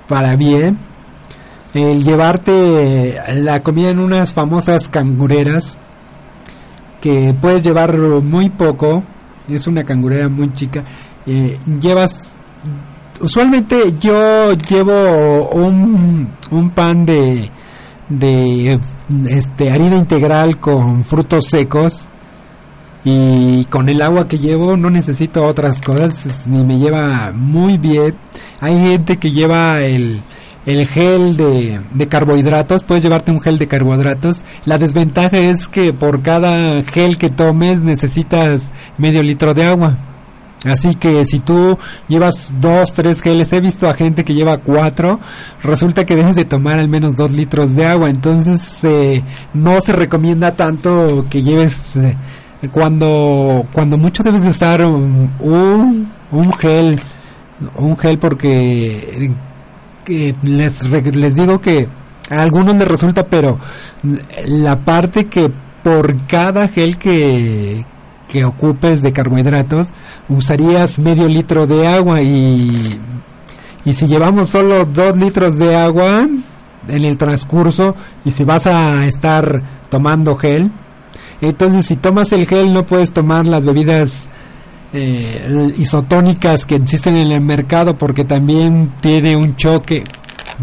para 0.07 0.37
bien 0.37 0.79
el 1.73 2.03
llevarte 2.03 3.21
la 3.37 3.61
comida 3.61 3.91
en 3.91 4.01
unas 4.01 4.33
famosas 4.33 4.89
cangureras 4.89 5.79
que 7.01 7.35
puedes 7.41 7.63
llevar 7.63 7.97
muy 7.97 8.51
poco, 8.51 9.03
es 9.49 9.67
una 9.67 9.85
cangurera 9.85 10.29
muy 10.29 10.53
chica, 10.53 10.85
eh, 11.27 11.59
llevas 11.81 12.35
usualmente 13.21 13.95
yo 14.01 14.53
llevo 14.55 15.51
un, 15.51 16.29
pan 16.75 17.05
de, 17.05 17.51
de 18.09 18.79
este 19.29 19.71
harina 19.71 19.97
integral 19.97 20.59
con 20.59 21.05
frutos 21.05 21.47
secos 21.47 22.07
y 23.05 23.65
con 23.67 23.89
el 23.89 24.03
agua 24.03 24.29
que 24.29 24.39
llevo 24.39 24.77
no 24.77 24.91
necesito 24.91 25.45
otras 25.47 25.81
cosas 25.81 26.47
ni 26.49 26.65
me 26.65 26.79
lleva 26.79 27.33
muy 27.35 27.79
bien. 27.79 28.15
Hay 28.61 28.79
gente 28.79 29.17
que 29.17 29.31
lleva 29.31 29.81
el, 29.81 30.21
el 30.67 30.87
gel 30.87 31.37
de, 31.37 31.81
de 31.95 32.09
carbohidratos 32.09 32.85
puedes 32.85 33.03
llevarte 33.03 33.33
un 33.33 33.41
gel 33.41 33.59
de 33.59 33.69
carbohidratos. 33.69 34.43
La 34.65 34.79
desventaja 34.79 35.39
es 35.39 35.69
que 35.69 35.93
por 35.93 36.23
cada 36.23 36.83
gel 36.83 37.17
que 37.17 37.31
tomes 37.31 37.83
necesitas 37.83 38.71
medio 38.99 39.23
litro 39.23 39.55
de 39.55 39.65
agua 39.65 39.99
Así 40.65 40.95
que 40.95 41.25
si 41.25 41.39
tú 41.39 41.79
llevas 42.09 42.55
dos, 42.61 42.93
tres 42.93 43.23
geles, 43.23 43.51
he 43.53 43.61
visto 43.61 43.89
a 43.89 43.95
gente 43.95 44.25
que 44.25 44.35
lleva 44.35 44.59
cuatro, 44.59 45.19
resulta 45.63 46.05
que 46.05 46.17
debes 46.17 46.37
de 46.37 46.45
tomar 46.45 46.79
al 46.79 46.89
menos 46.89 47.15
dos 47.17 47.31
litros 47.31 47.75
de 47.77 47.87
agua. 47.87 48.11
Entonces 48.11 48.85
eh, 48.85 49.23
no 49.55 49.81
se 49.81 49.93
recomienda 49.93 50.53
tanto 50.53 51.25
que 51.31 51.43
lleves 51.43 51.97
eh, 51.97 52.17
cuando 52.71 53.67
cuando 53.73 53.97
mucho 53.97 54.23
debes 54.23 54.43
de 54.43 54.51
usar 54.51 54.85
un, 54.85 55.31
un, 55.41 56.53
gel, 56.53 57.01
un 57.77 57.97
gel 57.97 58.19
porque 58.19 59.33
les 60.43 60.83
les 60.85 61.35
digo 61.37 61.59
que 61.59 61.89
a 62.31 62.43
algunos 62.43 62.77
les 62.77 62.87
resulta, 62.87 63.27
pero 63.27 63.59
la 64.45 64.79
parte 64.79 65.27
que 65.27 65.51
por 65.83 66.27
cada 66.27 66.69
gel 66.69 66.99
que 66.99 67.85
que 68.31 68.45
ocupes 68.45 69.03
de 69.03 69.13
carbohidratos, 69.13 69.89
usarías 70.29 71.01
medio 71.01 71.27
litro 71.27 71.67
de 71.67 71.89
agua 71.89 72.23
y, 72.23 73.01
y 73.85 73.95
si 73.95 74.07
llevamos 74.07 74.51
solo 74.51 74.85
dos 74.85 75.17
litros 75.17 75.59
de 75.59 75.75
agua 75.75 76.29
en 76.89 77.05
el 77.05 77.19
transcurso 77.19 77.97
y 78.25 78.31
si 78.31 78.45
vas 78.45 78.69
a 78.69 79.05
estar 79.07 79.63
tomando 79.91 80.37
gel, 80.37 80.71
entonces 81.41 81.87
si 81.87 81.97
tomas 81.97 82.33
el 82.33 82.47
gel 82.47 82.73
no 82.73 82.87
puedes 82.87 83.11
tomar 83.11 83.49
las 83.49 83.65
bebidas 83.65 84.29
eh, 84.93 85.73
isotónicas 85.77 86.67
que 86.67 86.77
existen 86.77 87.17
en 87.17 87.33
el 87.33 87.41
mercado 87.41 87.97
porque 87.97 88.25
también 88.25 88.93
tiene 89.01 89.37
un 89.37 89.57
choque. 89.57 90.05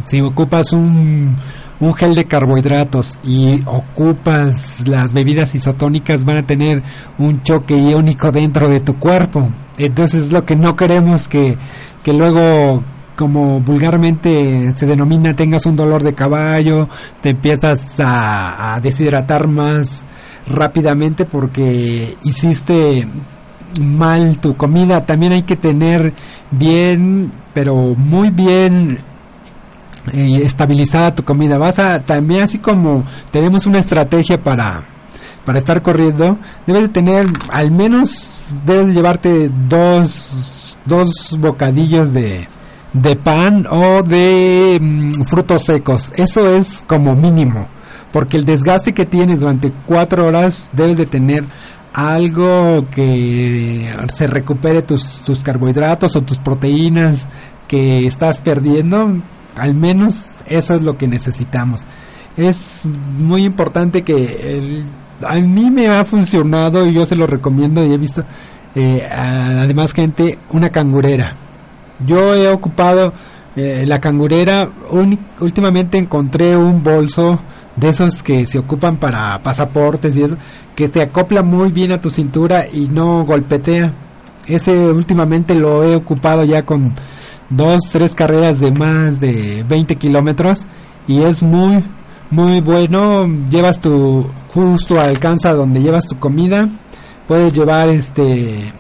Si 0.06 0.22
ocupas 0.22 0.72
un 0.72 1.36
un 1.80 1.94
gel 1.94 2.16
de 2.16 2.26
carbohidratos 2.26 3.20
y 3.24 3.62
ocupas 3.66 4.88
las 4.88 5.14
bebidas 5.14 5.54
isotónicas 5.54 6.24
van 6.24 6.38
a 6.38 6.46
tener 6.46 6.82
un 7.18 7.42
choque 7.44 7.78
iónico 7.78 8.32
dentro 8.32 8.70
de 8.70 8.80
tu 8.80 8.98
cuerpo. 8.98 9.50
Entonces 9.78 10.26
es 10.26 10.32
lo 10.32 10.46
que 10.46 10.56
no 10.56 10.76
queremos 10.76 11.28
que, 11.28 11.58
que 12.04 12.14
luego 12.14 12.84
como 13.16 13.60
vulgarmente 13.60 14.72
se 14.76 14.86
denomina 14.86 15.36
tengas 15.36 15.66
un 15.66 15.76
dolor 15.76 16.04
de 16.04 16.14
caballo, 16.14 16.88
te 17.22 17.32
empiezas 17.32 18.00
a 18.00 18.80
deshidratar 18.82 19.48
más 19.48 20.06
rápidamente 20.48 21.26
porque 21.26 22.16
hiciste 22.24 23.08
mal 23.80 24.40
tu 24.40 24.56
comida. 24.56 25.06
También 25.06 25.34
hay 25.34 25.44
que 25.44 25.56
tener 25.56 26.14
bien, 26.52 27.32
pero 27.54 27.76
muy 27.96 28.30
bien 28.30 29.00
eh, 30.14 30.42
estabilizada 30.44 31.16
tu 31.16 31.24
comida. 31.24 31.58
Vas 31.58 31.80
a 31.80 32.00
también 32.00 32.42
así 32.42 32.60
como 32.60 33.04
tenemos 33.32 33.66
una 33.66 33.80
estrategia 33.80 34.42
para 34.42 34.84
para 35.46 35.60
estar 35.60 35.82
corriendo, 35.82 36.38
debes 36.66 36.84
de 36.84 36.90
tener 36.90 37.26
al 37.50 37.72
menos 37.72 38.40
debes 38.66 38.88
de 38.88 38.94
llevarte 38.94 39.50
dos 39.70 40.78
dos 40.86 41.38
bocadillos 41.40 42.14
de 42.14 42.48
de 42.94 43.16
pan 43.16 43.66
o 43.70 44.04
de 44.04 44.78
mm, 44.82 45.24
frutos 45.26 45.64
secos. 45.64 46.12
Eso 46.16 46.48
es 46.48 46.84
como 46.88 47.16
mínimo, 47.16 47.68
porque 48.12 48.38
el 48.38 48.46
desgaste 48.46 48.94
que 48.94 49.06
tienes 49.06 49.42
durante 49.42 49.72
cuatro 49.86 50.26
horas 50.26 50.70
debes 50.74 50.98
de 50.98 51.06
tener 51.06 51.44
algo 51.94 52.86
que 52.92 53.92
se 54.14 54.28
recupere 54.28 54.84
tus, 54.84 55.22
tus 55.22 55.40
carbohidratos 55.40 56.16
o 56.16 56.22
tus 56.22 56.38
proteínas 56.38 57.28
que 57.68 58.06
estás 58.06 58.42
perdiendo. 58.42 59.16
Al 59.58 59.74
menos 59.74 60.28
eso 60.48 60.76
es 60.76 60.82
lo 60.82 60.98
que 60.98 61.08
necesitamos. 61.08 61.82
Es 62.38 62.88
muy 63.18 63.44
importante 63.44 64.04
que 64.04 64.84
a 65.26 65.36
mí 65.40 65.72
me 65.72 65.88
ha 65.88 66.06
funcionado 66.06 66.86
y 66.86 66.94
yo 66.94 67.06
se 67.06 67.16
lo 67.16 67.28
recomiendo 67.28 67.86
y 67.86 67.94
he 67.94 67.98
visto 67.98 68.24
eh, 68.76 69.08
además 69.10 69.94
gente 69.94 70.38
una 70.52 70.70
cangurera 70.70 71.34
yo 72.06 72.36
he 72.36 72.48
ocupado 72.48 73.14
eh, 73.56 73.86
la 73.88 74.00
cangurera 74.00 74.70
últimamente 75.40 75.98
encontré 75.98 76.56
un 76.56 76.84
bolso 76.84 77.40
de 77.76 77.90
esos 77.90 78.22
que 78.22 78.46
se 78.46 78.60
ocupan 78.60 78.98
para 78.98 79.42
pasaportes 79.42 80.16
y 80.16 80.24
eso 80.24 80.38
que 80.76 80.90
te 80.90 81.02
acopla 81.02 81.42
muy 81.42 81.72
bien 81.72 81.92
a 81.92 82.02
tu 82.02 82.10
cintura 82.10 82.68
y 82.72 82.88
no 82.88 83.26
golpetea 83.26 83.94
ese 84.48 84.78
últimamente 84.90 85.56
lo 85.56 85.84
he 85.84 85.96
ocupado 85.96 86.44
ya 86.44 86.64
con 86.64 86.94
dos 87.50 87.82
tres 87.92 88.14
carreras 88.14 88.60
de 88.60 88.72
más 88.72 89.20
de 89.20 89.64
20 89.68 89.96
kilómetros 89.96 90.66
y 91.08 91.22
es 91.22 91.44
muy 91.44 91.84
muy 92.30 92.60
bueno, 92.60 93.26
llevas 93.50 93.80
tu 93.80 94.28
justo 94.54 95.00
alcanza 95.00 95.54
donde 95.54 95.82
llevas 95.82 96.08
tu 96.08 96.20
comida, 96.20 96.68
puedes 97.28 97.54
llevar 97.54 97.90
este 97.90 98.74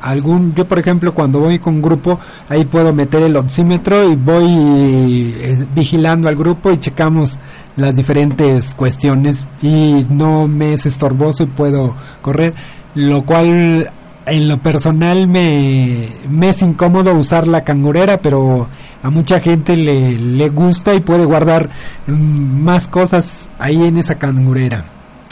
algún 0.00 0.54
yo 0.54 0.66
por 0.66 0.78
ejemplo 0.78 1.12
cuando 1.12 1.40
voy 1.40 1.58
con 1.58 1.74
un 1.74 1.82
grupo 1.82 2.18
ahí 2.48 2.64
puedo 2.64 2.92
meter 2.92 3.22
el 3.22 3.36
oxímetro 3.36 4.08
y 4.10 4.14
voy 4.14 5.34
eh, 5.36 5.66
vigilando 5.74 6.28
al 6.28 6.36
grupo 6.36 6.70
y 6.70 6.78
checamos 6.78 7.38
las 7.76 7.94
diferentes 7.94 8.74
cuestiones. 8.74 9.46
Y 9.62 10.06
no 10.08 10.48
me 10.48 10.72
es 10.72 10.86
estorboso 10.86 11.42
y 11.42 11.46
puedo 11.46 11.94
correr 12.22 12.54
lo 12.94 13.24
cual 13.26 13.90
en 14.26 14.48
lo 14.48 14.58
personal 14.58 15.28
me, 15.28 16.12
me 16.28 16.48
es 16.48 16.60
incómodo 16.62 17.14
usar 17.14 17.46
la 17.46 17.62
cangurera, 17.62 18.18
pero 18.18 18.68
a 19.02 19.10
mucha 19.10 19.40
gente 19.40 19.76
le, 19.76 20.18
le 20.18 20.48
gusta 20.48 20.94
y 20.94 21.00
puede 21.00 21.24
guardar 21.24 21.70
más 22.06 22.88
cosas 22.88 23.48
ahí 23.58 23.84
en 23.84 23.96
esa 23.96 24.16
cangurera. 24.16 24.84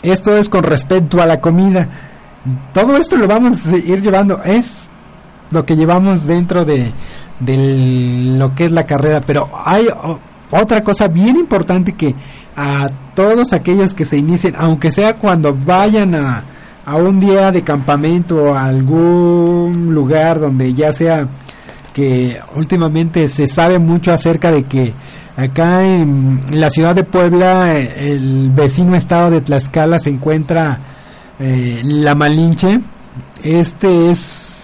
Esto 0.02 0.36
es 0.36 0.48
con 0.48 0.62
respecto 0.62 1.20
a 1.20 1.26
la 1.26 1.40
comida. 1.40 1.88
Todo 2.72 2.96
esto 2.96 3.16
lo 3.16 3.26
vamos 3.26 3.66
a 3.66 3.76
ir 3.76 4.00
llevando, 4.00 4.42
es 4.44 4.90
lo 5.50 5.64
que 5.64 5.76
llevamos 5.76 6.26
dentro 6.26 6.64
de, 6.64 6.92
de 7.40 7.56
lo 8.36 8.54
que 8.54 8.66
es 8.66 8.72
la 8.72 8.86
carrera, 8.86 9.22
pero 9.26 9.50
hay 9.64 9.88
otra 10.50 10.82
cosa 10.82 11.08
bien 11.08 11.36
importante 11.36 11.94
que 11.94 12.14
a 12.56 12.88
todos 13.14 13.52
aquellos 13.52 13.94
que 13.94 14.04
se 14.04 14.18
inicien, 14.18 14.54
aunque 14.56 14.92
sea 14.92 15.16
cuando 15.16 15.54
vayan 15.54 16.14
a, 16.14 16.44
a 16.86 16.96
un 16.96 17.18
día 17.18 17.50
de 17.50 17.62
campamento 17.62 18.54
a 18.54 18.66
algún 18.66 19.94
lugar 19.94 20.40
donde 20.40 20.74
ya 20.74 20.92
sea 20.92 21.26
que 21.92 22.38
últimamente 22.56 23.28
se 23.28 23.46
sabe 23.46 23.78
mucho 23.78 24.12
acerca 24.12 24.50
de 24.50 24.64
que 24.64 24.92
acá 25.36 25.84
en, 25.84 26.40
la 26.50 26.68
ciudad 26.70 26.94
de 26.94 27.04
Puebla 27.04 27.78
el 27.78 28.50
vecino 28.50 28.96
estado 28.96 29.30
de 29.30 29.40
Tlaxcala 29.40 29.98
se 29.98 30.10
encuentra 30.10 30.80
eh, 31.38 31.80
la 31.84 32.14
Malinche. 32.14 32.80
Este 33.42 34.10
es 34.10 34.63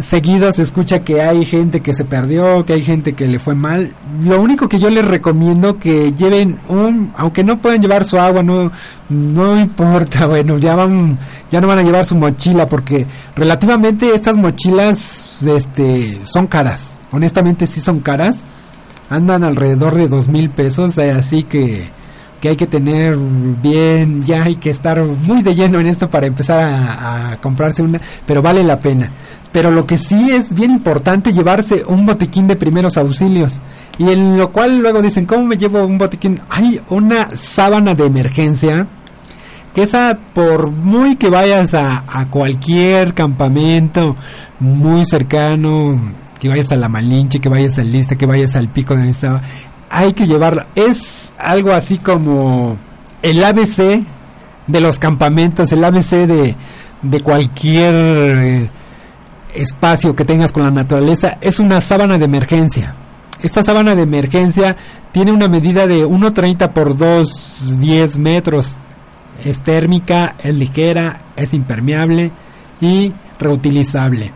seguido 0.00 0.52
se 0.52 0.62
escucha 0.62 1.00
que 1.00 1.22
hay 1.22 1.44
gente 1.44 1.80
que 1.80 1.94
se 1.94 2.04
perdió, 2.04 2.64
que 2.64 2.74
hay 2.74 2.82
gente 2.82 3.12
que 3.14 3.26
le 3.26 3.38
fue 3.38 3.54
mal. 3.54 3.92
Lo 4.22 4.40
único 4.40 4.68
que 4.68 4.78
yo 4.78 4.90
les 4.90 5.04
recomiendo 5.04 5.78
que 5.78 6.12
lleven 6.12 6.58
un, 6.68 7.12
aunque 7.16 7.44
no 7.44 7.58
puedan 7.60 7.80
llevar 7.80 8.04
su 8.04 8.18
agua, 8.18 8.42
no, 8.42 8.70
no 9.08 9.58
importa, 9.60 10.26
bueno, 10.26 10.58
ya 10.58 10.74
van, 10.74 11.18
ya 11.50 11.60
no 11.60 11.68
van 11.68 11.78
a 11.78 11.82
llevar 11.82 12.04
su 12.04 12.14
mochila 12.16 12.68
porque 12.68 13.06
relativamente 13.36 14.14
estas 14.14 14.36
mochilas, 14.36 15.42
este, 15.42 16.20
son 16.24 16.46
caras. 16.46 16.98
Honestamente 17.10 17.66
sí 17.66 17.80
son 17.80 18.00
caras. 18.00 18.40
Andan 19.10 19.42
alrededor 19.42 19.94
de 19.94 20.08
dos 20.08 20.28
mil 20.28 20.50
pesos, 20.50 20.98
eh, 20.98 21.10
así 21.10 21.44
que 21.44 21.90
que 22.40 22.50
hay 22.50 22.56
que 22.56 22.66
tener 22.66 23.16
bien, 23.16 24.24
ya 24.24 24.44
hay 24.44 24.56
que 24.56 24.70
estar 24.70 25.02
muy 25.02 25.42
de 25.42 25.54
lleno 25.54 25.80
en 25.80 25.86
esto 25.86 26.08
para 26.08 26.26
empezar 26.26 26.60
a, 26.60 27.32
a, 27.32 27.36
comprarse 27.40 27.82
una, 27.82 28.00
pero 28.26 28.42
vale 28.42 28.62
la 28.62 28.78
pena. 28.78 29.10
Pero 29.52 29.70
lo 29.70 29.86
que 29.86 29.98
sí 29.98 30.30
es 30.30 30.52
bien 30.52 30.70
importante 30.70 31.32
llevarse 31.32 31.82
un 31.86 32.04
botiquín 32.04 32.46
de 32.46 32.56
primeros 32.56 32.96
auxilios. 32.96 33.60
Y 33.98 34.10
en 34.10 34.38
lo 34.38 34.52
cual 34.52 34.78
luego 34.78 35.00
dicen, 35.02 35.26
¿cómo 35.26 35.44
me 35.44 35.56
llevo 35.56 35.84
un 35.84 35.98
botiquín? 35.98 36.40
Hay 36.50 36.80
una 36.90 37.34
sábana 37.34 37.94
de 37.94 38.06
emergencia 38.06 38.86
que 39.74 39.82
esa 39.82 40.18
por 40.34 40.70
muy 40.70 41.16
que 41.16 41.28
vayas 41.28 41.74
a, 41.74 42.04
a 42.06 42.28
cualquier 42.28 43.14
campamento 43.14 44.16
muy 44.60 45.04
cercano, 45.04 46.14
que 46.38 46.48
vayas 46.48 46.72
a 46.72 46.76
la 46.76 46.88
Malinche, 46.88 47.40
que 47.40 47.48
vayas 47.48 47.78
al 47.78 47.90
Lista, 47.90 48.16
que 48.16 48.26
vayas 48.26 48.56
al 48.56 48.68
Pico 48.68 48.94
de 48.94 49.02
Lista, 49.02 49.42
hay 49.90 50.12
que 50.12 50.26
llevarla. 50.26 50.66
Es 50.74 51.32
algo 51.38 51.72
así 51.72 51.98
como 51.98 52.76
el 53.22 53.42
ABC 53.42 54.02
de 54.66 54.80
los 54.80 54.98
campamentos, 54.98 55.72
el 55.72 55.84
ABC 55.84 56.26
de, 56.26 56.54
de 57.02 57.20
cualquier 57.20 57.94
eh, 57.94 58.70
espacio 59.62 60.14
que 60.14 60.24
tengas 60.24 60.52
con 60.52 60.62
la 60.62 60.70
naturaleza, 60.70 61.36
es 61.40 61.58
una 61.58 61.80
sábana 61.80 62.18
de 62.18 62.24
emergencia. 62.24 62.94
Esta 63.42 63.62
sábana 63.62 63.94
de 63.94 64.02
emergencia 64.02 64.76
tiene 65.12 65.32
una 65.32 65.48
medida 65.48 65.86
de 65.86 66.04
1,30 66.04 66.72
por 66.72 66.96
2,10 66.96 68.18
metros. 68.18 68.76
Es 69.42 69.60
térmica, 69.60 70.34
es 70.38 70.54
ligera, 70.54 71.20
es 71.36 71.54
impermeable 71.54 72.32
y 72.80 73.12
reutilizable. 73.38 74.32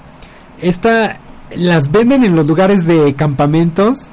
Esta 0.60 1.18
las 1.56 1.90
venden 1.90 2.24
en 2.24 2.36
los 2.36 2.46
lugares 2.46 2.86
de 2.86 3.14
campamentos 3.14 4.10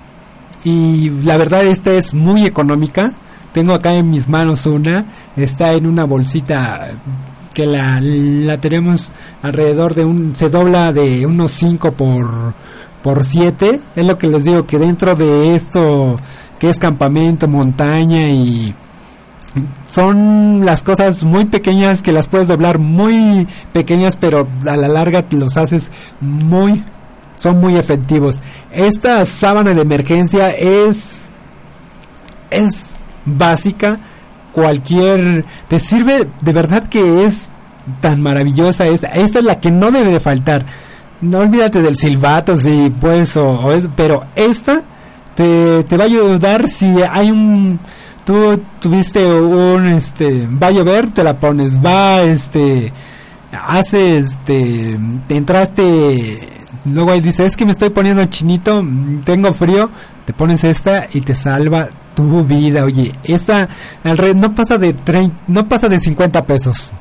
y 0.64 1.10
la 1.24 1.38
verdad 1.38 1.64
esta 1.66 1.92
es 1.92 2.14
muy 2.14 2.46
económica. 2.46 3.14
Tengo 3.54 3.74
acá 3.74 3.94
en 3.94 4.10
mis 4.10 4.28
manos 4.28 4.66
una, 4.66 5.06
está 5.36 5.74
en 5.74 5.88
una 5.88 6.06
bolsita 6.06 6.92
que 7.60 7.66
la, 7.66 8.62
tenemos 8.62 9.12
alrededor 9.42 9.94
de 9.94 10.06
un, 10.06 10.34
se 10.34 10.50
dobla 10.50 10.94
de 10.94 11.26
unos 11.26 11.52
5 11.52 11.92
por, 11.92 12.54
por 13.04 13.26
7, 13.26 13.82
es 13.98 14.06
lo 14.06 14.18
que 14.18 14.30
les 14.30 14.46
digo, 14.46 14.66
que 14.66 14.80
dentro 14.80 15.14
de 15.14 15.56
esto 15.56 16.18
que 16.58 16.70
es 16.70 16.80
campamento, 16.80 17.50
montaña 17.50 18.30
y 18.30 18.74
son 19.90 20.66
las 20.66 20.84
cosas 20.84 21.26
muy 21.26 21.46
pequeñas 21.46 22.02
que 22.02 22.14
las 22.14 22.28
puedes 22.28 22.48
doblar 22.48 22.80
muy 22.80 23.46
pequeñas 23.74 24.16
pero 24.16 24.48
a 24.66 24.78
la 24.78 24.88
larga 24.88 25.26
los 25.32 25.58
haces 25.58 25.92
muy 26.22 26.82
son 27.36 27.60
muy 27.60 27.76
efectivos. 27.76 28.40
Esta 28.72 29.26
sábana 29.26 29.74
de 29.74 29.82
emergencia 29.82 30.52
es 30.52 31.26
es 32.52 32.86
básica, 33.26 34.00
cualquier 34.52 35.46
te 35.68 35.80
sirve 35.80 36.28
de 36.42 36.54
verdad 36.54 36.88
que 36.88 37.26
es 37.26 37.48
tan 38.02 38.22
maravillosa 38.22 38.86
esta, 38.88 39.08
esta 39.08 39.40
es 39.40 39.46
la 39.46 39.60
que 39.60 39.72
no 39.72 39.92
debe 39.92 40.12
de 40.12 40.20
faltar. 40.20 40.66
No 41.22 41.40
olvídate 41.40 41.82
del 41.82 41.98
silbato 41.98 42.58
si 42.58 42.90
pues 43.00 43.36
o, 43.36 43.72
pero 43.96 44.26
esta 44.36 44.82
te, 45.36 45.84
te 45.84 45.98
va 45.98 46.04
a 46.04 46.08
ayudar 46.08 46.70
si 46.70 46.94
hay 47.10 47.32
un 47.32 47.80
tú 48.26 48.62
tuviste 48.80 49.26
un 49.26 49.88
este 49.88 50.48
va 50.48 50.68
a 50.68 50.72
llover 50.72 51.12
te 51.12 51.24
la 51.24 51.40
pones 51.40 51.84
va 51.84 52.22
este 52.22 52.94
hace 53.52 54.20
este 54.20 55.00
te 55.28 55.38
entraste 55.38 56.60
luego 56.86 57.12
ahí 57.12 57.22
dice, 57.22 57.46
es 57.46 57.56
que 57.56 57.66
me 57.66 57.72
estoy 57.72 57.90
poniendo 57.90 58.24
chinito, 58.26 58.84
tengo 59.24 59.54
frío, 59.54 59.90
te 60.26 60.34
pones 60.34 60.64
esta 60.64 61.08
y 61.12 61.22
te 61.22 61.36
salva 61.36 61.90
tu 62.16 62.44
vida. 62.44 62.84
Oye, 62.84 63.14
esta 63.24 63.68
no 64.36 64.56
pasa 64.56 64.78
de 64.78 64.96
no 65.48 65.68
pasa 65.68 65.90
de 65.90 66.00
50 66.00 66.46
pesos. 66.46 66.92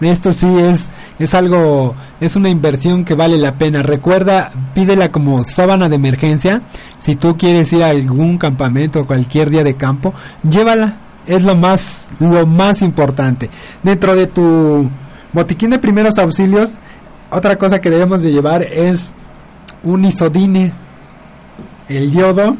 Esto 0.00 0.32
sí 0.32 0.48
es 0.58 0.88
es 1.18 1.32
algo 1.34 1.94
es 2.20 2.34
una 2.34 2.48
inversión 2.48 3.04
que 3.04 3.14
vale 3.14 3.38
la 3.38 3.54
pena. 3.54 3.82
Recuerda, 3.82 4.50
pídela 4.74 5.10
como 5.10 5.44
sábana 5.44 5.88
de 5.88 5.96
emergencia. 5.96 6.62
Si 7.00 7.16
tú 7.16 7.36
quieres 7.36 7.72
ir 7.72 7.84
a 7.84 7.90
algún 7.90 8.38
campamento 8.38 9.00
o 9.00 9.06
cualquier 9.06 9.50
día 9.50 9.64
de 9.64 9.76
campo, 9.76 10.12
llévala. 10.42 10.96
Es 11.24 11.44
lo 11.44 11.54
más 11.54 12.08
lo 12.18 12.46
más 12.46 12.82
importante. 12.82 13.48
Dentro 13.84 14.16
de 14.16 14.26
tu 14.26 14.90
botiquín 15.32 15.70
de 15.70 15.78
primeros 15.78 16.18
auxilios, 16.18 16.78
otra 17.30 17.56
cosa 17.56 17.80
que 17.80 17.90
debemos 17.90 18.22
de 18.22 18.32
llevar 18.32 18.62
es 18.62 19.14
un 19.82 20.04
isodine, 20.04 20.72
el 21.88 22.12
yodo, 22.12 22.56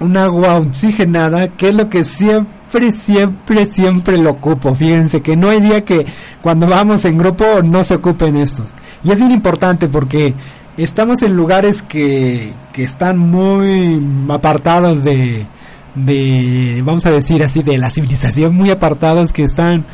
un 0.00 0.16
agua 0.16 0.56
oxigenada, 0.56 1.48
que 1.48 1.68
es 1.68 1.74
lo 1.74 1.88
que 1.88 2.04
siempre, 2.04 2.92
siempre, 2.92 3.66
siempre 3.66 4.18
lo 4.18 4.32
ocupo. 4.32 4.74
Fíjense 4.74 5.22
que 5.22 5.36
no 5.36 5.50
hay 5.50 5.60
día 5.60 5.84
que 5.84 6.06
cuando 6.42 6.66
vamos 6.66 7.04
en 7.04 7.18
grupo 7.18 7.62
no 7.62 7.84
se 7.84 7.94
ocupen 7.94 8.36
estos. 8.36 8.70
Y 9.02 9.12
es 9.12 9.18
bien 9.18 9.30
importante 9.30 9.88
porque 9.88 10.34
estamos 10.76 11.22
en 11.22 11.36
lugares 11.36 11.82
que, 11.82 12.52
que 12.72 12.82
están 12.82 13.18
muy 13.18 14.04
apartados 14.28 15.04
de, 15.04 15.46
de, 15.94 16.82
vamos 16.84 17.06
a 17.06 17.10
decir 17.10 17.42
así, 17.42 17.62
de 17.62 17.78
la 17.78 17.90
civilización, 17.90 18.54
muy 18.54 18.70
apartados 18.70 19.32
que 19.32 19.44
están 19.44 19.84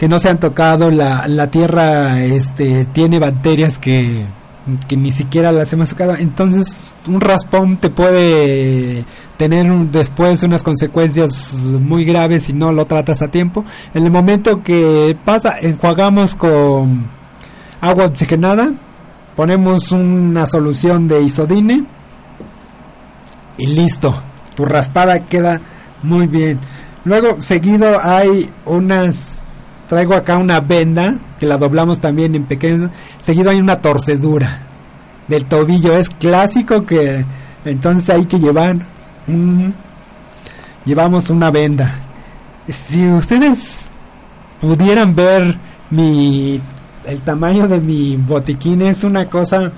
que 0.00 0.08
no 0.08 0.18
se 0.18 0.30
han 0.30 0.40
tocado, 0.40 0.90
la, 0.90 1.28
la 1.28 1.50
tierra 1.50 2.24
este, 2.24 2.86
tiene 2.86 3.18
bacterias 3.18 3.78
que, 3.78 4.26
que 4.88 4.96
ni 4.96 5.12
siquiera 5.12 5.52
las 5.52 5.70
hemos 5.74 5.90
tocado, 5.90 6.16
entonces 6.16 6.96
un 7.06 7.20
raspón 7.20 7.76
te 7.76 7.90
puede 7.90 9.04
tener 9.36 9.70
después 9.90 10.42
unas 10.42 10.62
consecuencias 10.62 11.52
muy 11.52 12.06
graves 12.06 12.44
si 12.44 12.54
no 12.54 12.72
lo 12.72 12.86
tratas 12.86 13.20
a 13.20 13.28
tiempo. 13.28 13.62
En 13.92 14.06
el 14.06 14.10
momento 14.10 14.62
que 14.62 15.14
pasa, 15.22 15.56
enjuagamos 15.60 16.34
con 16.34 17.06
agua 17.82 18.06
oxigenada, 18.06 18.72
ponemos 19.36 19.92
una 19.92 20.46
solución 20.46 21.08
de 21.08 21.20
isodine 21.24 21.84
y 23.58 23.66
listo, 23.66 24.22
tu 24.54 24.64
raspada 24.64 25.26
queda 25.26 25.60
muy 26.02 26.26
bien. 26.26 26.58
Luego 27.04 27.42
seguido 27.42 27.98
hay 28.02 28.50
unas 28.64 29.40
traigo 29.90 30.14
acá 30.14 30.38
una 30.38 30.60
venda 30.60 31.18
que 31.40 31.46
la 31.46 31.56
doblamos 31.56 31.98
también 31.98 32.36
en 32.36 32.44
pequeño. 32.44 32.90
Seguido 33.20 33.50
hay 33.50 33.58
una 33.58 33.76
torcedura 33.76 34.62
del 35.26 35.46
tobillo. 35.46 35.94
Es 35.94 36.08
clásico 36.08 36.86
que 36.86 37.24
entonces 37.64 38.08
hay 38.08 38.24
que 38.26 38.38
llevar 38.38 38.76
llevamos 40.84 41.28
una 41.30 41.50
venda. 41.50 41.92
Si 42.68 43.04
ustedes 43.08 43.90
pudieran 44.60 45.12
ver 45.12 45.58
mi 45.90 46.60
el 47.04 47.20
tamaño 47.22 47.66
de 47.66 47.80
mi 47.80 48.16
botiquín 48.16 48.82
es 48.82 49.02
una 49.02 49.24
cosa 49.24 49.72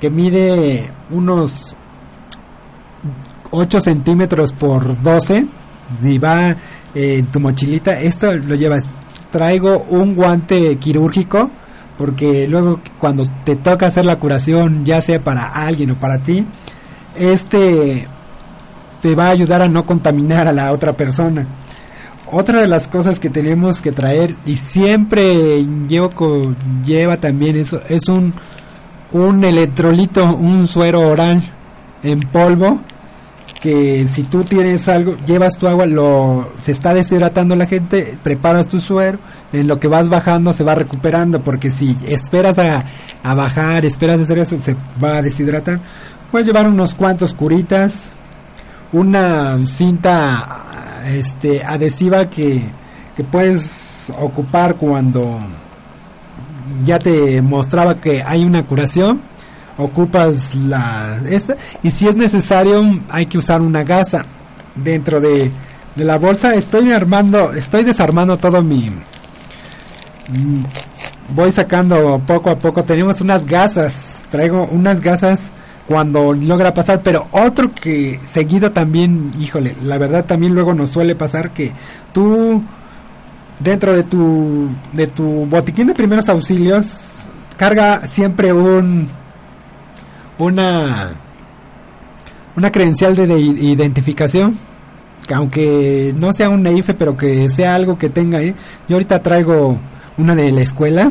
que 0.00 0.08
mide 0.08 0.88
unos 1.10 1.74
8 3.50 3.80
centímetros 3.80 4.52
por 4.52 5.02
12 5.02 5.46
y 6.04 6.18
va 6.18 6.54
en 6.94 7.26
tu 7.26 7.40
mochilita 7.40 8.00
esto 8.00 8.32
lo 8.32 8.54
llevas 8.54 8.84
traigo 9.36 9.84
un 9.90 10.14
guante 10.14 10.76
quirúrgico 10.76 11.50
porque 11.98 12.48
luego 12.48 12.80
cuando 12.98 13.26
te 13.44 13.54
toca 13.54 13.86
hacer 13.86 14.06
la 14.06 14.18
curación, 14.18 14.86
ya 14.86 15.02
sea 15.02 15.22
para 15.22 15.44
alguien 15.44 15.90
o 15.90 16.00
para 16.00 16.18
ti, 16.22 16.46
este 17.14 18.08
te 19.02 19.14
va 19.14 19.26
a 19.26 19.32
ayudar 19.32 19.60
a 19.60 19.68
no 19.68 19.84
contaminar 19.84 20.48
a 20.48 20.52
la 20.52 20.72
otra 20.72 20.94
persona. 20.94 21.46
Otra 22.32 22.62
de 22.62 22.66
las 22.66 22.88
cosas 22.88 23.20
que 23.20 23.28
tenemos 23.28 23.82
que 23.82 23.92
traer 23.92 24.34
y 24.46 24.56
siempre 24.56 25.62
llevo 25.86 26.54
lleva 26.82 27.18
también 27.18 27.56
eso 27.56 27.82
es 27.90 28.08
un 28.08 28.32
un 29.12 29.44
electrolito, 29.44 30.24
un 30.34 30.66
suero 30.66 31.00
oral 31.00 31.42
en 32.02 32.20
polvo 32.20 32.80
que 33.66 34.06
si 34.06 34.22
tú 34.22 34.44
tienes 34.44 34.88
algo, 34.88 35.16
llevas 35.26 35.58
tu 35.58 35.66
agua, 35.66 35.86
lo 35.86 36.52
se 36.60 36.70
está 36.70 36.94
deshidratando 36.94 37.56
la 37.56 37.66
gente, 37.66 38.16
preparas 38.22 38.68
tu 38.68 38.78
suero, 38.78 39.18
en 39.52 39.66
lo 39.66 39.80
que 39.80 39.88
vas 39.88 40.08
bajando 40.08 40.52
se 40.52 40.62
va 40.62 40.76
recuperando, 40.76 41.42
porque 41.42 41.72
si 41.72 41.96
esperas 42.06 42.60
a, 42.60 42.78
a 43.24 43.34
bajar, 43.34 43.84
esperas 43.84 44.20
hacer 44.20 44.38
eso, 44.38 44.56
se 44.58 44.76
va 45.02 45.16
a 45.16 45.22
deshidratar. 45.22 45.80
Puedes 46.30 46.46
llevar 46.46 46.68
unos 46.68 46.94
cuantos 46.94 47.34
curitas, 47.34 47.92
una 48.92 49.58
cinta 49.66 51.02
este 51.08 51.64
adhesiva 51.64 52.30
que, 52.30 52.62
que 53.16 53.24
puedes 53.24 54.12
ocupar 54.16 54.76
cuando 54.76 55.40
ya 56.84 57.00
te 57.00 57.42
mostraba 57.42 57.96
que 57.96 58.22
hay 58.24 58.44
una 58.44 58.62
curación 58.64 59.22
ocupas 59.78 60.54
la 60.54 61.20
esta 61.28 61.56
y 61.82 61.90
si 61.90 62.08
es 62.08 62.16
necesario 62.16 62.82
hay 63.08 63.26
que 63.26 63.38
usar 63.38 63.60
una 63.60 63.84
gasa 63.84 64.24
dentro 64.74 65.20
de, 65.20 65.50
de 65.94 66.04
la 66.04 66.18
bolsa. 66.18 66.54
Estoy 66.54 66.92
armando 66.92 67.52
estoy 67.52 67.84
desarmando 67.84 68.36
todo 68.36 68.62
mi 68.62 68.90
mm, 68.90 70.64
voy 71.34 71.52
sacando 71.52 72.20
poco 72.26 72.50
a 72.50 72.58
poco. 72.58 72.84
Tenemos 72.84 73.20
unas 73.20 73.44
gasas 73.44 74.24
traigo 74.30 74.66
unas 74.70 75.00
gasas 75.00 75.50
cuando 75.86 76.32
logra 76.32 76.74
pasar 76.74 77.02
pero 77.02 77.28
otro 77.30 77.72
que 77.72 78.18
seguido 78.32 78.72
también 78.72 79.32
híjole 79.38 79.76
la 79.82 79.98
verdad 79.98 80.24
también 80.24 80.52
luego 80.52 80.74
nos 80.74 80.90
suele 80.90 81.14
pasar 81.14 81.52
que 81.52 81.72
tú 82.12 82.62
dentro 83.60 83.94
de 83.94 84.02
tu 84.02 84.68
de 84.92 85.06
tu 85.06 85.46
botiquín 85.46 85.86
de 85.86 85.94
primeros 85.94 86.28
auxilios 86.28 86.86
carga 87.56 88.04
siempre 88.06 88.52
un 88.52 89.08
una 90.38 91.14
una 92.56 92.72
credencial 92.72 93.14
de, 93.14 93.38
identificación 93.38 94.56
que 95.26 95.34
aunque 95.34 96.14
no 96.16 96.32
sea 96.32 96.48
un 96.48 96.62
NEIFE 96.62 96.94
pero 96.94 97.16
que 97.16 97.50
sea 97.50 97.74
algo 97.74 97.98
que 97.98 98.08
tenga 98.10 98.38
ahí 98.38 98.54
yo 98.88 98.96
ahorita 98.96 99.22
traigo 99.22 99.78
una 100.18 100.34
de 100.34 100.50
la 100.52 100.62
escuela 100.62 101.10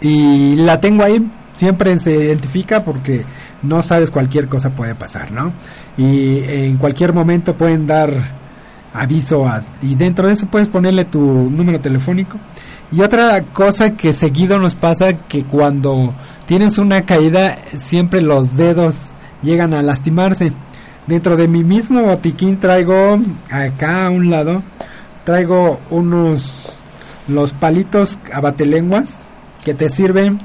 y 0.00 0.56
la 0.56 0.80
tengo 0.80 1.02
ahí. 1.02 1.26
Siempre 1.52 1.96
se 1.98 2.10
identifica 2.10 2.84
porque 2.84 3.24
no 3.62 3.80
sabes 3.80 4.10
cualquier 4.10 4.48
cosa 4.48 4.70
puede 4.70 4.94
pasar 4.94 5.30
no 5.30 5.52
y 5.96 6.40
en 6.44 6.76
cualquier 6.76 7.14
momento 7.14 7.56
pueden 7.56 7.86
dar 7.86 8.12
aviso 8.92 9.44
y 9.80 9.94
dentro 9.94 10.26
de 10.26 10.34
eso 10.34 10.46
puedes 10.46 10.68
ponerle 10.68 11.04
tu 11.04 11.20
número 11.20 11.80
telefónico 11.80 12.38
y 12.92 13.00
otra 13.00 13.42
cosa 13.52 13.96
que 13.96 14.12
seguido 14.12 14.58
nos 14.58 14.74
pasa 14.74 15.14
que 15.14 15.44
cuando 15.44 16.14
tienes 16.46 16.78
una 16.78 17.02
caída 17.02 17.58
siempre 17.78 18.20
los 18.20 18.56
dedos 18.56 19.08
llegan 19.42 19.74
a 19.74 19.82
lastimarse. 19.82 20.52
Dentro 21.06 21.36
de 21.36 21.48
mi 21.48 21.64
mismo 21.64 22.02
botiquín 22.02 22.58
traigo 22.58 23.18
acá 23.50 24.06
a 24.06 24.10
un 24.10 24.30
lado 24.30 24.62
traigo 25.24 25.80
unos 25.90 26.78
los 27.28 27.52
palitos 27.54 28.18
abatelenguas 28.32 29.06
que 29.64 29.74
te 29.74 29.88
sirven 29.88 30.38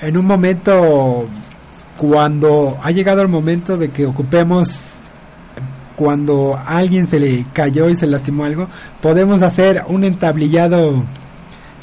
en 0.00 0.16
un 0.16 0.26
momento 0.26 1.26
cuando 1.98 2.78
ha 2.82 2.90
llegado 2.90 3.22
el 3.22 3.28
momento 3.28 3.76
de 3.76 3.90
que 3.90 4.06
ocupemos 4.06 4.88
cuando 5.96 6.58
alguien 6.66 7.06
se 7.06 7.20
le 7.20 7.46
cayó 7.52 7.88
y 7.88 7.96
se 7.96 8.06
lastimó 8.06 8.44
algo, 8.44 8.68
podemos 9.00 9.42
hacer 9.42 9.84
un 9.86 10.04
entablillado 10.04 11.04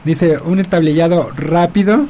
Dice 0.04 0.38
un 0.44 0.60
entablillado 0.60 1.30
rápido. 1.36 2.08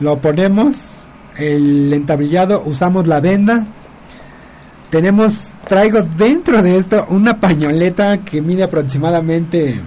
Lo 0.00 0.18
ponemos. 0.18 1.04
El 1.36 1.92
entablillado 1.92 2.62
usamos 2.64 3.06
la 3.06 3.20
venda. 3.20 3.66
Tenemos, 4.90 5.52
traigo 5.68 6.02
dentro 6.02 6.62
de 6.62 6.78
esto 6.78 7.06
una 7.10 7.38
pañoleta 7.38 8.18
que 8.18 8.40
mide 8.40 8.62
aproximadamente, 8.62 9.80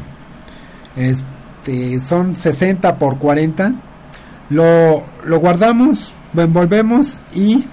este, 0.95 1.99
son 2.01 2.35
60 2.35 2.97
por 2.97 3.17
40. 3.17 3.73
Lo, 4.49 5.03
lo 5.23 5.39
guardamos, 5.39 6.13
lo 6.33 6.41
envolvemos 6.41 7.17
y 7.33 7.65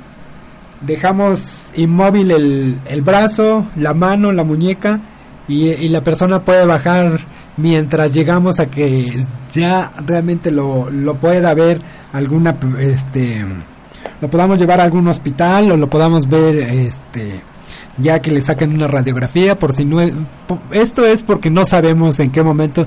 dejamos 0.81 1.73
inmóvil 1.75 2.31
el, 2.31 2.81
el 2.87 3.03
brazo, 3.03 3.67
la 3.77 3.93
mano, 3.93 4.33
la 4.33 4.45
muñeca 4.45 5.01
y, 5.49 5.69
y 5.69 5.89
la 5.89 6.03
persona 6.03 6.43
puede 6.43 6.65
bajar 6.65 7.21
mientras 7.57 8.13
llegamos 8.13 8.61
a 8.61 8.67
que 8.71 9.25
ya 9.53 9.93
realmente 10.07 10.51
lo, 10.51 10.91
lo 10.91 11.17
pueda 11.17 11.55
ver 11.55 11.81
alguna 12.13 12.57
este 12.79 13.45
lo 14.21 14.31
podamos 14.31 14.59
llevar 14.59 14.81
a 14.81 14.85
algún 14.85 15.09
hospital 15.09 15.73
o 15.73 15.77
lo 15.77 15.89
podamos 15.89 16.29
ver 16.29 16.59
este 16.61 17.41
ya 17.99 18.21
que 18.21 18.31
le 18.31 18.43
saquen 18.43 18.75
una 18.75 18.87
radiografía 18.87 19.59
por 19.59 19.73
si 19.73 19.85
no 19.85 20.01
es, 20.01 20.13
esto 20.71 21.07
es 21.07 21.23
porque 21.23 21.51
no 21.51 21.65
sabemos 21.65 22.21
en 22.21 22.31
qué 22.31 22.43
momento. 22.43 22.87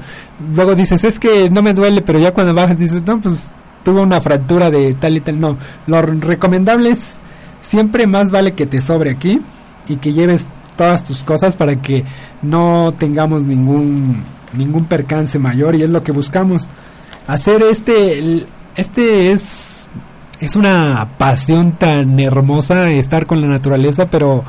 Luego 0.53 0.75
dices 0.75 1.03
es 1.03 1.19
que 1.19 1.49
no 1.49 1.61
me 1.61 1.73
duele 1.73 2.01
pero 2.01 2.19
ya 2.19 2.33
cuando 2.33 2.53
bajas 2.53 2.77
dices 2.77 3.01
no 3.05 3.19
pues 3.19 3.47
tuvo 3.83 4.03
una 4.03 4.21
fractura 4.21 4.69
de 4.69 4.93
tal 4.93 5.17
y 5.17 5.21
tal 5.21 5.39
no 5.39 5.57
lo 5.87 6.01
recomendable 6.01 6.91
es 6.91 7.17
siempre 7.61 8.07
más 8.07 8.29
vale 8.29 8.53
que 8.53 8.65
te 8.65 8.81
sobre 8.81 9.11
aquí 9.11 9.41
y 9.87 9.97
que 9.97 10.13
lleves 10.13 10.47
todas 10.75 11.03
tus 11.03 11.23
cosas 11.23 11.57
para 11.57 11.81
que 11.81 12.03
no 12.41 12.93
tengamos 12.97 13.43
ningún 13.43 14.23
ningún 14.53 14.85
percance 14.85 15.39
mayor 15.39 15.75
y 15.75 15.83
es 15.83 15.89
lo 15.89 16.03
que 16.03 16.11
buscamos. 16.11 16.67
Hacer 17.27 17.63
este, 17.63 18.45
este 18.75 19.31
es, 19.31 19.87
es 20.39 20.55
una 20.55 21.17
pasión 21.17 21.73
tan 21.73 22.19
hermosa 22.19 22.89
estar 22.91 23.25
con 23.25 23.41
la 23.41 23.47
naturaleza, 23.47 24.09
pero 24.09 24.43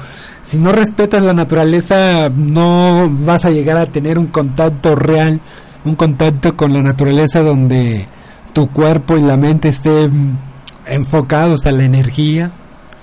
si 0.45 0.59
no 0.59 0.73
respetas 0.73 1.23
la 1.23 1.33
naturaleza 1.33 2.29
no 2.29 3.09
vas 3.11 3.45
a 3.45 3.51
llegar 3.51 3.79
a 3.79 3.87
tener 3.87 4.19
un 4.19 4.29
contacto 4.29 4.97
real, 4.97 5.41
un 5.85 5.95
contacto 5.95 6.57
con 6.57 6.73
la 6.73 6.83
naturaleza 6.83 7.43
donde 7.43 8.09
tu 8.53 8.69
cuerpo 8.71 9.17
y 9.17 9.21
la 9.21 9.37
mente 9.37 9.69
estén 9.69 10.39
enfocados 10.87 11.67
a 11.67 11.73
la 11.73 11.85
energía 11.85 12.51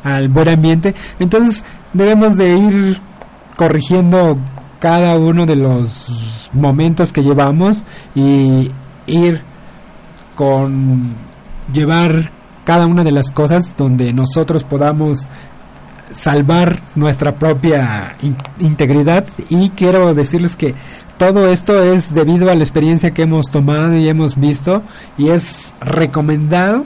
al 0.04 0.30
buen 0.30 0.50
ambiente. 0.50 0.94
Entonces 1.20 1.64
debemos 1.94 2.36
de 2.36 2.58
ir 2.58 3.02
corrigiendo 3.56 4.38
cada 4.80 5.18
uno 5.18 5.46
de 5.46 5.56
los 5.56 6.50
momentos 6.54 7.12
que 7.12 7.24
llevamos 7.24 7.84
y 8.16 8.70
ir 9.06 9.42
con 10.36 11.16
llevar 11.72 12.32
cada 12.64 12.86
una 12.86 13.04
de 13.04 13.12
las 13.12 13.32
cosas 13.32 13.76
donde 13.78 14.14
nosotros 14.14 14.64
podamos 14.64 15.28
salvar 16.12 16.80
nuestra 16.96 17.36
propia 17.36 18.16
integridad. 18.60 19.26
Y 19.50 19.70
quiero 19.70 20.14
decirles 20.14 20.56
que 20.56 20.76
todo 21.18 21.48
esto 21.48 21.82
es 21.82 22.14
debido 22.14 22.50
a 22.52 22.56
la 22.56 22.64
experiencia 22.64 23.12
que 23.12 23.24
hemos 23.24 23.50
tomado 23.50 23.96
y 23.96 24.08
hemos 24.08 24.36
visto 24.36 24.84
y 25.18 25.30
es 25.30 25.76
recomendado 25.82 26.86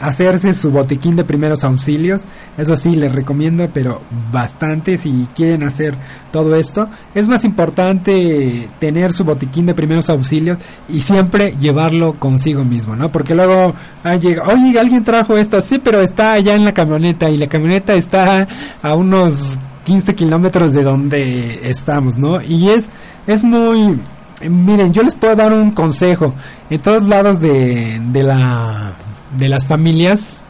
hacerse 0.00 0.54
su 0.54 0.70
botiquín 0.70 1.14
de 1.16 1.24
primeros 1.24 1.62
auxilios. 1.62 2.22
Eso 2.56 2.76
sí, 2.76 2.94
les 2.94 3.12
recomiendo, 3.12 3.68
pero 3.72 4.00
bastante 4.32 4.96
si 4.96 5.28
quieren 5.34 5.62
hacer 5.62 5.94
todo 6.32 6.56
esto. 6.56 6.88
Es 7.14 7.28
más 7.28 7.44
importante 7.44 8.68
tener 8.78 9.12
su 9.12 9.24
botiquín 9.24 9.66
de 9.66 9.74
primeros 9.74 10.08
auxilios 10.10 10.58
y 10.88 11.00
siempre 11.00 11.54
llevarlo 11.60 12.14
consigo 12.14 12.64
mismo, 12.64 12.96
¿no? 12.96 13.12
Porque 13.12 13.34
luego 13.34 13.74
ah, 14.02 14.16
llega, 14.16 14.44
oye, 14.48 14.78
alguien 14.78 15.04
trajo 15.04 15.36
esto, 15.36 15.60
sí, 15.60 15.78
pero 15.82 16.00
está 16.00 16.32
allá 16.32 16.54
en 16.54 16.64
la 16.64 16.72
camioneta 16.72 17.30
y 17.30 17.36
la 17.36 17.46
camioneta 17.46 17.94
está 17.94 18.48
a 18.82 18.94
unos 18.94 19.58
15 19.84 20.14
kilómetros 20.14 20.72
de 20.72 20.82
donde 20.82 21.60
estamos, 21.64 22.16
¿no? 22.16 22.40
Y 22.42 22.70
es, 22.70 22.88
es 23.26 23.44
muy... 23.44 24.00
Miren, 24.48 24.94
yo 24.94 25.02
les 25.02 25.16
puedo 25.16 25.36
dar 25.36 25.52
un 25.52 25.70
consejo. 25.72 26.32
En 26.70 26.80
todos 26.80 27.02
lados 27.02 27.40
de, 27.40 28.00
de 28.10 28.22
la 28.22 28.94
de 29.36 29.48
las 29.48 29.66
familias 29.66 30.42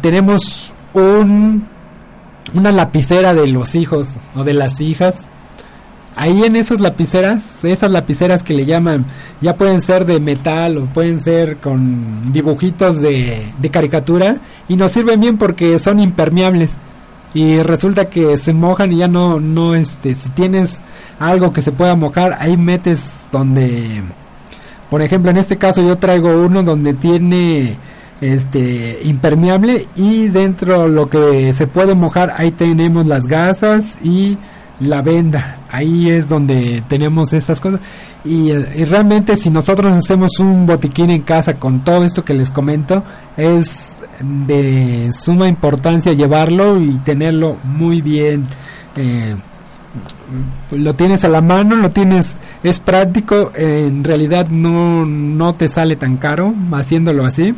tenemos 0.00 0.74
un 0.94 1.66
una 2.54 2.72
lapicera 2.72 3.34
de 3.34 3.46
los 3.46 3.74
hijos 3.74 4.08
o 4.34 4.44
de 4.44 4.54
las 4.54 4.80
hijas. 4.80 5.26
Ahí 6.18 6.44
en 6.44 6.56
esas 6.56 6.80
lapiceras, 6.80 7.62
esas 7.62 7.90
lapiceras 7.90 8.42
que 8.42 8.54
le 8.54 8.64
llaman, 8.64 9.04
ya 9.42 9.56
pueden 9.56 9.82
ser 9.82 10.06
de 10.06 10.18
metal 10.18 10.78
o 10.78 10.86
pueden 10.86 11.20
ser 11.20 11.58
con 11.58 12.32
dibujitos 12.32 13.00
de, 13.00 13.52
de 13.58 13.70
caricatura 13.70 14.38
y 14.66 14.76
nos 14.76 14.92
sirven 14.92 15.20
bien 15.20 15.36
porque 15.36 15.78
son 15.78 16.00
impermeables 16.00 16.76
y 17.34 17.58
resulta 17.58 18.08
que 18.08 18.38
se 18.38 18.54
mojan 18.54 18.92
y 18.92 18.98
ya 18.98 19.08
no, 19.08 19.40
no, 19.40 19.74
este, 19.74 20.14
si 20.14 20.30
tienes 20.30 20.80
algo 21.18 21.52
que 21.52 21.60
se 21.60 21.70
pueda 21.70 21.94
mojar, 21.94 22.34
ahí 22.40 22.56
metes 22.56 23.12
donde, 23.30 24.02
por 24.90 25.02
ejemplo, 25.02 25.30
en 25.30 25.38
este 25.38 25.56
caso 25.56 25.82
yo 25.82 25.96
traigo 25.96 26.30
uno 26.44 26.62
donde 26.62 26.94
tiene 26.94 27.76
este 28.20 29.00
impermeable 29.04 29.88
y 29.96 30.28
dentro 30.28 30.88
lo 30.88 31.08
que 31.10 31.52
se 31.52 31.66
puede 31.66 31.94
mojar 31.94 32.34
ahí 32.36 32.50
tenemos 32.50 33.06
las 33.06 33.26
gasas 33.26 33.98
y 34.02 34.38
la 34.80 35.02
venda. 35.02 35.58
Ahí 35.70 36.08
es 36.08 36.28
donde 36.28 36.82
tenemos 36.88 37.32
esas 37.32 37.60
cosas. 37.60 37.80
Y, 38.24 38.52
realmente 38.52 39.36
si 39.36 39.50
nosotros 39.50 39.92
hacemos 39.92 40.38
un 40.38 40.66
botiquín 40.66 41.10
en 41.10 41.22
casa 41.22 41.54
con 41.54 41.84
todo 41.84 42.04
esto 42.04 42.24
que 42.24 42.34
les 42.34 42.50
comento 42.50 43.02
es 43.36 43.88
de 44.20 45.10
suma 45.12 45.48
importancia 45.48 46.12
llevarlo 46.12 46.80
y 46.80 46.98
tenerlo 46.98 47.58
muy 47.64 48.00
bien 48.00 48.46
eh, 48.96 49.36
lo 50.70 50.94
tienes 50.94 51.24
a 51.24 51.28
la 51.28 51.40
mano, 51.40 51.76
lo 51.76 51.90
tienes, 51.90 52.36
es 52.62 52.80
práctico, 52.80 53.52
en 53.54 54.04
realidad 54.04 54.48
no, 54.48 55.06
no 55.06 55.52
te 55.54 55.68
sale 55.68 55.96
tan 55.96 56.16
caro 56.16 56.54
haciéndolo 56.72 57.24
así. 57.24 57.54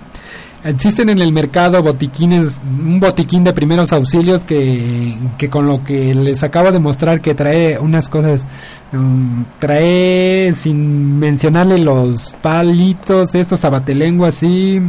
Existen 0.64 1.08
en 1.08 1.20
el 1.20 1.32
mercado 1.32 1.82
botiquines, 1.82 2.60
un 2.66 2.98
botiquín 2.98 3.44
de 3.44 3.52
primeros 3.52 3.92
auxilios 3.92 4.44
que, 4.44 5.16
que 5.38 5.48
con 5.48 5.66
lo 5.66 5.84
que 5.84 6.12
les 6.12 6.42
acabo 6.42 6.72
de 6.72 6.80
mostrar 6.80 7.20
que 7.20 7.34
trae 7.34 7.78
unas 7.78 8.08
cosas, 8.08 8.44
um, 8.92 9.44
trae 9.60 10.52
sin 10.54 11.16
mencionarle 11.18 11.78
los 11.78 12.34
palitos, 12.42 13.36
estos 13.36 13.64
abatelenguas 13.64 14.36
así, 14.36 14.82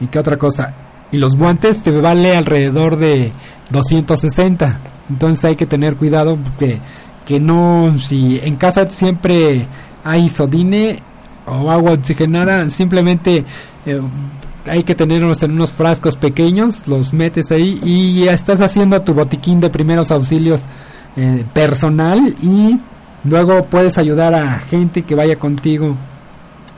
y 0.00 0.06
qué 0.06 0.18
otra 0.18 0.38
cosa. 0.38 0.74
Y 1.12 1.18
los 1.18 1.36
guantes 1.36 1.82
te 1.82 1.90
vale 1.90 2.36
alrededor 2.36 2.96
de 2.96 3.32
260. 3.70 4.80
Entonces 5.08 5.44
hay 5.44 5.56
que 5.56 5.66
tener 5.66 5.96
cuidado 5.96 6.36
porque 6.36 6.80
que 7.26 7.40
no, 7.40 7.98
si 7.98 8.40
en 8.42 8.56
casa 8.56 8.88
siempre 8.90 9.66
hay 10.04 10.28
sodine 10.28 11.02
o 11.46 11.70
agua 11.70 11.92
oxigenada, 11.92 12.68
simplemente 12.70 13.44
eh, 13.86 14.00
hay 14.66 14.82
que 14.82 14.94
tenerlos 14.94 15.42
en 15.42 15.52
unos 15.52 15.72
frascos 15.72 16.16
pequeños, 16.16 16.86
los 16.86 17.12
metes 17.12 17.50
ahí 17.50 17.80
y 17.84 18.28
estás 18.28 18.60
haciendo 18.60 19.00
tu 19.02 19.14
botiquín 19.14 19.60
de 19.60 19.70
primeros 19.70 20.10
auxilios 20.10 20.64
eh, 21.16 21.44
personal 21.52 22.36
y 22.42 22.78
luego 23.24 23.64
puedes 23.64 23.98
ayudar 23.98 24.34
a 24.34 24.58
gente 24.58 25.02
que 25.02 25.14
vaya 25.14 25.36
contigo 25.36 25.96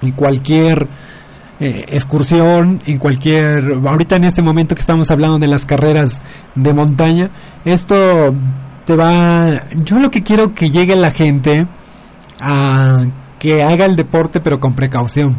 en 0.01 0.12
cualquier 0.12 0.89
eh, 1.62 1.84
excursión, 1.88 2.82
en 2.86 2.98
cualquier... 2.98 3.78
Ahorita 3.84 4.16
en 4.16 4.24
este 4.24 4.42
momento 4.42 4.74
que 4.74 4.80
estamos 4.80 5.10
hablando 5.10 5.38
de 5.38 5.46
las 5.46 5.64
carreras 5.64 6.20
de 6.54 6.74
montaña, 6.74 7.30
esto 7.64 8.34
te 8.84 8.96
va... 8.96 9.68
Yo 9.84 9.98
lo 9.98 10.10
que 10.10 10.22
quiero 10.22 10.54
que 10.54 10.70
llegue 10.70 10.96
la 10.96 11.12
gente 11.12 11.66
a 12.40 13.06
que 13.38 13.62
haga 13.62 13.84
el 13.84 13.96
deporte 13.96 14.40
pero 14.40 14.60
con 14.60 14.74
precaución. 14.74 15.36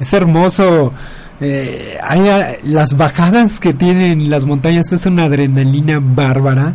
Es 0.00 0.12
hermoso 0.12 0.92
eh, 1.40 1.96
hay, 2.02 2.58
las 2.64 2.96
bajadas 2.96 3.60
que 3.60 3.72
tienen 3.72 4.28
las 4.28 4.44
montañas 4.44 4.92
es 4.92 5.06
una 5.06 5.24
adrenalina 5.24 5.98
bárbara 6.02 6.74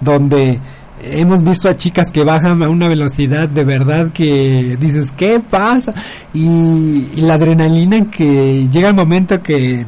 donde 0.00 0.60
hemos 1.02 1.42
visto 1.42 1.68
a 1.68 1.74
chicas 1.74 2.10
que 2.10 2.24
bajan 2.24 2.62
a 2.62 2.68
una 2.68 2.88
velocidad 2.88 3.48
de 3.48 3.64
verdad 3.64 4.12
que 4.12 4.76
dices 4.78 5.10
qué 5.10 5.40
pasa 5.40 5.92
y, 6.32 7.20
la 7.20 7.34
adrenalina 7.34 8.10
que 8.10 8.68
llega 8.68 8.88
el 8.88 8.94
momento 8.94 9.42
que 9.42 9.84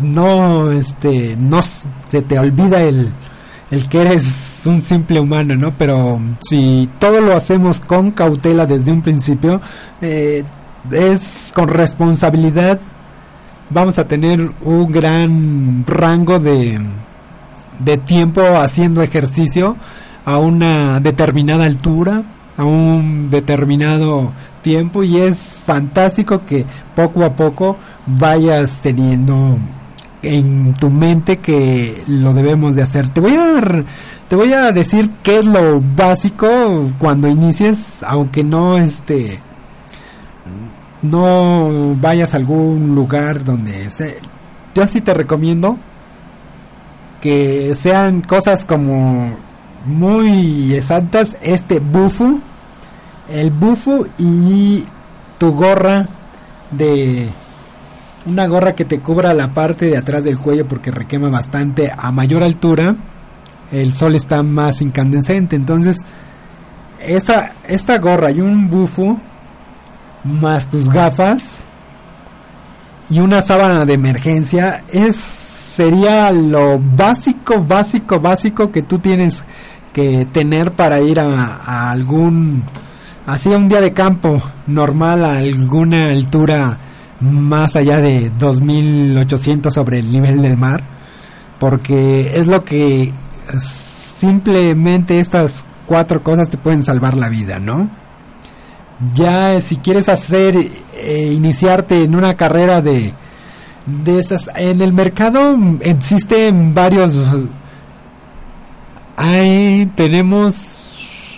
no 0.00 0.70
este 0.70 1.36
no 1.36 1.60
se 1.62 2.22
te 2.22 2.38
olvida 2.38 2.80
el 2.80 3.12
el 3.70 3.88
que 3.88 4.00
eres 4.00 4.62
un 4.66 4.80
simple 4.80 5.20
humano 5.20 5.54
no 5.56 5.74
pero 5.76 6.20
si 6.40 6.88
todo 6.98 7.20
lo 7.20 7.34
hacemos 7.34 7.80
con 7.80 8.10
cautela 8.12 8.66
desde 8.66 8.92
un 8.92 9.02
principio 9.02 9.60
eh, 10.00 10.44
es 10.90 11.52
con 11.54 11.68
responsabilidad 11.68 12.80
vamos 13.68 13.98
a 13.98 14.08
tener 14.08 14.40
un 14.62 14.90
gran 14.90 15.84
rango 15.86 16.38
de, 16.38 16.80
de 17.78 17.96
tiempo 17.98 18.40
haciendo 18.40 19.02
ejercicio 19.02 19.76
a 20.24 20.38
una 20.38 21.00
determinada 21.00 21.64
altura, 21.64 22.22
a 22.56 22.64
un 22.64 23.30
determinado 23.30 24.32
tiempo 24.62 25.02
y 25.02 25.18
es 25.18 25.58
fantástico 25.64 26.44
que 26.44 26.66
poco 26.94 27.24
a 27.24 27.34
poco 27.34 27.76
vayas 28.06 28.80
teniendo 28.82 29.58
en 30.22 30.74
tu 30.74 30.90
mente 30.90 31.38
que 31.38 32.02
lo 32.06 32.34
debemos 32.34 32.76
de 32.76 32.82
hacer. 32.82 33.08
Te 33.08 33.20
voy 33.20 33.34
a 33.34 33.84
te 34.28 34.36
voy 34.36 34.52
a 34.52 34.70
decir 34.70 35.10
qué 35.22 35.38
es 35.38 35.46
lo 35.46 35.80
básico 35.80 36.90
cuando 36.98 37.26
inicies, 37.28 38.02
aunque 38.02 38.44
no 38.44 38.78
este 38.78 39.40
no 41.02 41.96
vayas 41.96 42.34
a 42.34 42.36
algún 42.36 42.94
lugar 42.94 43.42
donde 43.42 43.88
se... 43.88 44.18
yo 44.74 44.86
sí 44.86 45.00
te 45.00 45.14
recomiendo 45.14 45.78
que 47.22 47.74
sean 47.74 48.20
cosas 48.22 48.64
como 48.64 49.36
muy 49.84 50.74
exactas 50.74 51.36
este 51.42 51.80
bufo 51.80 52.40
el 53.30 53.50
bufo 53.50 54.06
y 54.18 54.84
tu 55.38 55.52
gorra 55.52 56.08
de 56.70 57.30
una 58.26 58.46
gorra 58.46 58.74
que 58.74 58.84
te 58.84 59.00
cubra 59.00 59.32
la 59.32 59.54
parte 59.54 59.86
de 59.86 59.96
atrás 59.96 60.24
del 60.24 60.38
cuello 60.38 60.66
porque 60.66 60.90
requema 60.90 61.30
bastante 61.30 61.90
a 61.96 62.12
mayor 62.12 62.42
altura 62.42 62.94
el 63.70 63.92
sol 63.92 64.16
está 64.16 64.42
más 64.42 64.82
incandescente. 64.82 65.56
Entonces 65.56 66.04
esta, 67.00 67.52
esta 67.66 67.98
gorra 67.98 68.30
y 68.30 68.40
un 68.40 68.68
bufo 68.68 69.18
más 70.24 70.68
tus 70.68 70.88
gafas 70.90 71.56
y 73.08 73.20
una 73.20 73.40
sábana 73.40 73.86
de 73.86 73.94
emergencia 73.94 74.84
es 74.92 75.16
sería 75.16 76.30
lo 76.30 76.78
básico 76.78 77.64
básico 77.64 78.20
básico 78.20 78.70
que 78.70 78.82
tú 78.82 78.98
tienes 78.98 79.42
que 80.00 80.26
tener 80.32 80.72
para 80.72 81.00
ir 81.00 81.20
a, 81.20 81.90
algún 81.90 82.64
así 83.26 83.50
un 83.50 83.68
día 83.68 83.80
de 83.80 83.92
campo 83.92 84.42
normal 84.66 85.24
a 85.24 85.38
alguna 85.38 86.08
altura 86.08 86.78
más 87.20 87.76
allá 87.76 88.00
de 88.00 88.30
2800 88.38 89.72
sobre 89.72 89.98
el 89.98 90.10
nivel 90.10 90.40
del 90.40 90.56
mar 90.56 90.82
porque 91.58 92.32
es 92.34 92.46
lo 92.46 92.64
que 92.64 93.12
simplemente 93.58 95.20
estas 95.20 95.66
cuatro 95.86 96.22
cosas 96.22 96.48
te 96.48 96.56
pueden 96.56 96.82
salvar 96.82 97.16
la 97.16 97.28
vida, 97.28 97.58
¿no? 97.58 97.90
ya 99.14 99.60
si 99.60 99.76
quieres 99.76 100.08
hacer 100.08 100.56
eh, 100.94 101.32
iniciarte 101.32 102.02
en 102.02 102.14
una 102.14 102.34
carrera 102.34 102.80
de 102.82 103.14
de 103.86 104.18
esas 104.18 104.50
en 104.54 104.82
el 104.82 104.92
mercado 104.92 105.56
existen 105.80 106.74
varios 106.74 107.18
ahí 109.22 109.90
tenemos 109.94 110.54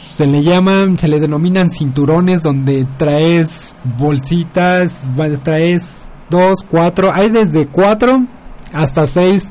se 0.07 0.27
le 0.27 0.43
llaman 0.43 0.99
se 0.99 1.09
le 1.09 1.21
denominan 1.21 1.71
cinturones 1.71 2.43
donde 2.43 2.87
traes 2.99 3.75
bolsitas 3.99 5.11
traes 5.43 6.11
dos 6.31 6.61
cuatro 6.69 7.13
hay 7.15 7.31
desde 7.31 7.67
cuatro 7.67 8.25
hasta 8.73 9.07
seis 9.07 9.49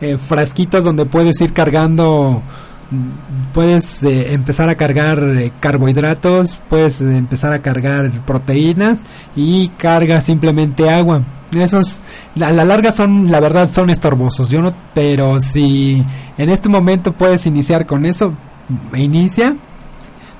eh, 0.00 0.18
frasquitos 0.18 0.84
donde 0.84 1.06
puedes 1.06 1.40
ir 1.40 1.52
cargando 1.52 2.42
puedes 3.52 4.02
eh, 4.02 4.32
empezar 4.32 4.68
a 4.68 4.74
cargar 4.74 5.22
eh, 5.22 5.52
carbohidratos, 5.60 6.60
puedes 6.68 7.00
empezar 7.00 7.52
a 7.52 7.62
cargar 7.62 8.10
proteínas 8.26 8.98
y 9.36 9.68
carga 9.68 10.20
simplemente 10.20 10.90
agua. 10.90 11.22
Esos 11.52 12.00
a 12.40 12.52
la 12.52 12.64
larga 12.64 12.92
son, 12.92 13.30
la 13.30 13.40
verdad, 13.40 13.68
son 13.68 13.90
estorbosos. 13.90 14.50
Yo 14.50 14.60
no, 14.60 14.72
pero 14.94 15.40
si 15.40 16.04
en 16.38 16.50
este 16.50 16.68
momento 16.68 17.12
puedes 17.12 17.46
iniciar 17.46 17.86
con 17.86 18.06
eso, 18.06 18.32
inicia 18.94 19.56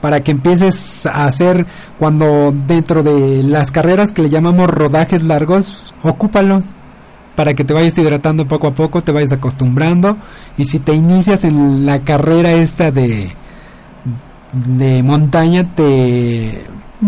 para 0.00 0.22
que 0.22 0.30
empieces 0.30 1.04
a 1.06 1.24
hacer 1.24 1.66
cuando 1.98 2.52
dentro 2.52 3.02
de 3.02 3.42
las 3.42 3.70
carreras 3.70 4.12
que 4.12 4.22
le 4.22 4.30
llamamos 4.30 4.70
rodajes 4.70 5.22
largos, 5.22 5.92
ocúpalos 6.02 6.64
para 7.36 7.54
que 7.54 7.64
te 7.64 7.74
vayas 7.74 7.96
hidratando 7.98 8.46
poco 8.46 8.68
a 8.68 8.74
poco, 8.74 9.00
te 9.00 9.12
vayas 9.12 9.32
acostumbrando 9.32 10.16
y 10.56 10.64
si 10.66 10.78
te 10.78 10.94
inicias 10.94 11.44
en 11.44 11.86
la 11.86 12.00
carrera 12.00 12.52
esta 12.52 12.90
de 12.90 13.34
de 14.52 15.02
montaña 15.02 15.62
te 15.74 16.66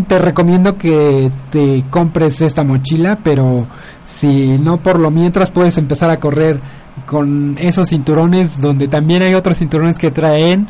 te 0.09 0.19
recomiendo 0.19 0.79
que 0.79 1.31
te 1.51 1.85
compres 1.91 2.41
esta 2.41 2.65
mochila, 2.65 3.19
pero 3.23 3.67
si 4.07 4.59
no 4.59 4.79
por 4.79 4.99
lo 4.99 5.11
mientras 5.11 5.51
puedes 5.51 5.77
empezar 5.79 6.11
a 6.11 6.19
correr 6.19 6.61
con 7.07 7.57
esos 7.59 7.89
cinturones 7.89 8.61
donde 8.61 8.89
también 8.89 9.23
hay 9.23 9.35
otros 9.35 9.59
cinturones 9.59 9.99
que 9.99 10.11
traen 10.11 10.67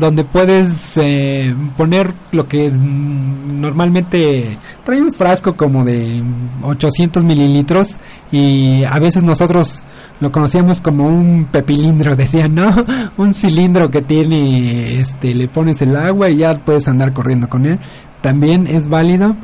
donde 0.00 0.24
puedes 0.24 0.96
eh, 0.96 1.54
poner 1.76 2.12
lo 2.32 2.48
que 2.48 2.70
normalmente 2.70 4.58
trae 4.84 5.00
un 5.00 5.12
frasco 5.12 5.56
como 5.56 5.84
de 5.84 6.24
800 6.62 7.24
mililitros 7.24 7.96
y 8.32 8.82
a 8.84 8.98
veces 8.98 9.22
nosotros 9.22 9.82
lo 10.20 10.32
conocíamos 10.32 10.80
como 10.80 11.06
un 11.06 11.46
pepilindro, 11.46 12.16
decían, 12.16 12.54
¿no? 12.54 12.74
un 13.16 13.34
cilindro 13.34 13.90
que 13.90 14.02
tiene, 14.02 15.00
este, 15.00 15.34
le 15.34 15.46
pones 15.48 15.80
el 15.82 15.94
agua 15.94 16.30
y 16.30 16.38
ya 16.38 16.54
puedes 16.64 16.88
andar 16.88 17.12
corriendo 17.12 17.48
con 17.48 17.66
él. 17.66 17.78
También 18.20 18.66
es 18.66 18.88
válido 18.88 19.36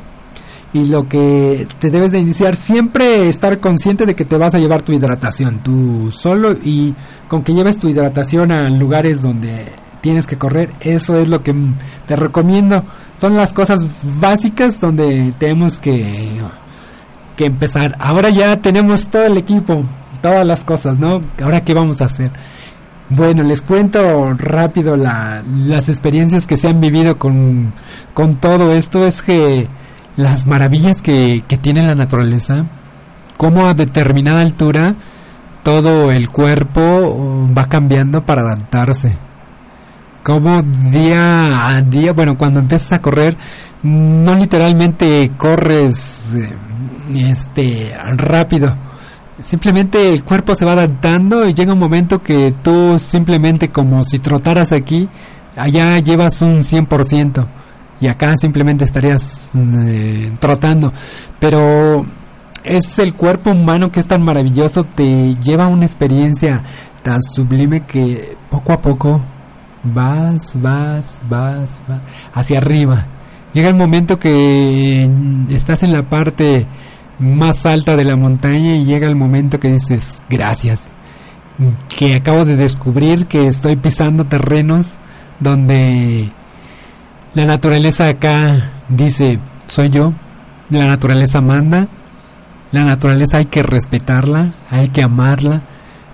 y 0.73 0.85
lo 0.85 1.07
que 1.07 1.67
te 1.79 1.89
debes 1.89 2.11
de 2.11 2.19
iniciar 2.19 2.55
siempre 2.55 3.27
estar 3.29 3.59
consciente 3.59 4.05
de 4.05 4.15
que 4.15 4.25
te 4.25 4.37
vas 4.37 4.53
a 4.53 4.59
llevar 4.59 4.81
tu 4.81 4.91
hidratación 4.91 5.63
tú 5.63 6.11
solo 6.11 6.51
y 6.51 6.93
con 7.27 7.43
que 7.43 7.53
lleves 7.53 7.77
tu 7.77 7.87
hidratación 7.87 8.51
a 8.51 8.69
lugares 8.69 9.21
donde 9.21 9.71
tienes 10.01 10.27
que 10.27 10.37
correr. 10.37 10.73
Eso 10.79 11.17
es 11.17 11.29
lo 11.29 11.43
que 11.43 11.53
te 12.07 12.15
recomiendo. 12.15 12.83
Son 13.19 13.35
las 13.35 13.53
cosas 13.53 13.87
básicas 14.03 14.79
donde 14.79 15.33
tenemos 15.37 15.79
que, 15.79 16.39
que 17.35 17.45
empezar. 17.45 17.95
Ahora 17.99 18.29
ya 18.29 18.57
tenemos 18.57 19.07
todo 19.07 19.25
el 19.25 19.37
equipo, 19.37 19.83
todas 20.21 20.45
las 20.45 20.63
cosas, 20.63 20.97
¿no? 20.99 21.21
Ahora 21.41 21.61
qué 21.61 21.73
vamos 21.73 22.01
a 22.01 22.05
hacer. 22.05 22.31
Bueno, 23.09 23.43
les 23.43 23.61
cuento 23.61 24.33
rápido 24.33 24.97
la, 24.97 25.41
las 25.65 25.87
experiencias 25.87 26.45
que 26.45 26.57
se 26.57 26.67
han 26.67 26.81
vivido 26.81 27.17
con, 27.17 27.73
con 28.13 28.35
todo 28.35 28.73
esto. 28.73 29.05
Es 29.05 29.21
que 29.21 29.67
las 30.17 30.45
maravillas 30.45 31.01
que, 31.01 31.43
que 31.47 31.57
tiene 31.57 31.87
la 31.87 31.95
naturaleza, 31.95 32.65
como 33.37 33.65
a 33.65 33.73
determinada 33.73 34.41
altura 34.41 34.95
todo 35.63 36.11
el 36.11 36.29
cuerpo 36.29 37.47
va 37.53 37.65
cambiando 37.65 38.25
para 38.25 38.43
adaptarse 38.43 39.26
como 40.27 40.61
día 40.61 41.69
a 41.69 41.81
día, 41.81 42.11
bueno, 42.11 42.37
cuando 42.37 42.59
empiezas 42.59 42.91
a 42.91 43.01
correr, 43.01 43.37
no 43.83 44.35
literalmente 44.35 45.31
corres 45.37 46.35
eh, 46.35 46.53
este 47.15 47.95
rápido. 48.17 48.75
Simplemente 49.39 50.09
el 50.09 50.25
cuerpo 50.25 50.53
se 50.53 50.65
va 50.65 50.73
adaptando 50.73 51.47
y 51.47 51.53
llega 51.53 51.71
un 51.71 51.79
momento 51.79 52.21
que 52.21 52.53
tú 52.61 52.99
simplemente 52.99 53.69
como 53.69 54.03
si 54.03 54.19
trotaras 54.19 54.73
aquí, 54.73 55.07
allá 55.55 55.97
llevas 55.99 56.41
un 56.41 56.57
100% 56.57 57.47
y 58.01 58.09
acá 58.09 58.35
simplemente 58.35 58.83
estarías 58.83 59.51
eh, 59.55 60.33
trotando. 60.41 60.91
Pero 61.39 62.05
es 62.65 62.99
el 62.99 63.15
cuerpo 63.15 63.51
humano 63.51 63.93
que 63.93 64.01
es 64.01 64.07
tan 64.07 64.23
maravilloso, 64.23 64.83
te 64.83 65.35
lleva 65.35 65.67
una 65.67 65.85
experiencia 65.85 66.61
tan 67.01 67.23
sublime 67.23 67.85
que 67.85 68.35
poco 68.49 68.73
a 68.73 68.81
poco 68.81 69.23
vas, 69.83 70.59
vas, 70.61 71.19
vas, 71.29 71.81
vas, 71.87 72.01
hacia 72.33 72.57
arriba. 72.57 73.05
Llega 73.53 73.69
el 73.69 73.75
momento 73.75 74.19
que 74.19 75.09
estás 75.49 75.83
en 75.83 75.93
la 75.93 76.03
parte 76.03 76.67
más 77.19 77.65
alta 77.65 77.95
de 77.95 78.05
la 78.05 78.15
montaña 78.15 78.75
y 78.75 78.85
llega 78.85 79.07
el 79.07 79.15
momento 79.15 79.59
que 79.59 79.71
dices, 79.71 80.23
gracias, 80.29 80.93
que 81.89 82.15
acabo 82.15 82.45
de 82.45 82.55
descubrir 82.55 83.25
que 83.25 83.47
estoy 83.47 83.75
pisando 83.75 84.25
terrenos 84.25 84.97
donde 85.39 86.31
la 87.33 87.45
naturaleza 87.45 88.09
acá 88.09 88.73
dice, 88.89 89.39
soy 89.65 89.89
yo, 89.89 90.13
la 90.69 90.87
naturaleza 90.87 91.41
manda, 91.41 91.87
la 92.71 92.83
naturaleza 92.83 93.37
hay 93.37 93.45
que 93.45 93.63
respetarla, 93.63 94.53
hay 94.69 94.89
que 94.89 95.01
amarla, 95.03 95.63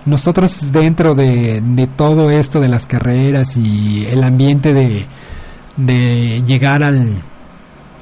nosotros 0.06 0.72
dentro 0.72 1.14
de, 1.14 1.88
todo 1.96 2.30
esto 2.30 2.60
de 2.60 2.68
las 2.68 2.86
carreras 2.86 3.56
y 3.56 4.04
el 4.06 4.22
ambiente 4.22 4.72
de, 4.72 6.42
llegar 6.46 6.84
al, 6.84 7.22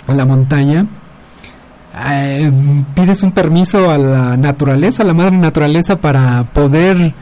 a 0.06 0.12
la 0.12 0.24
montaña, 0.24 0.86
eh, 2.10 2.50
pides 2.94 3.22
un 3.22 3.32
permiso 3.32 3.90
a 3.90 3.98
la 3.98 4.36
naturaleza, 4.36 5.02
a 5.02 5.06
la 5.06 5.12
madre 5.12 5.36
naturaleza, 5.36 5.96
para 5.96 6.44
poder 6.44 7.14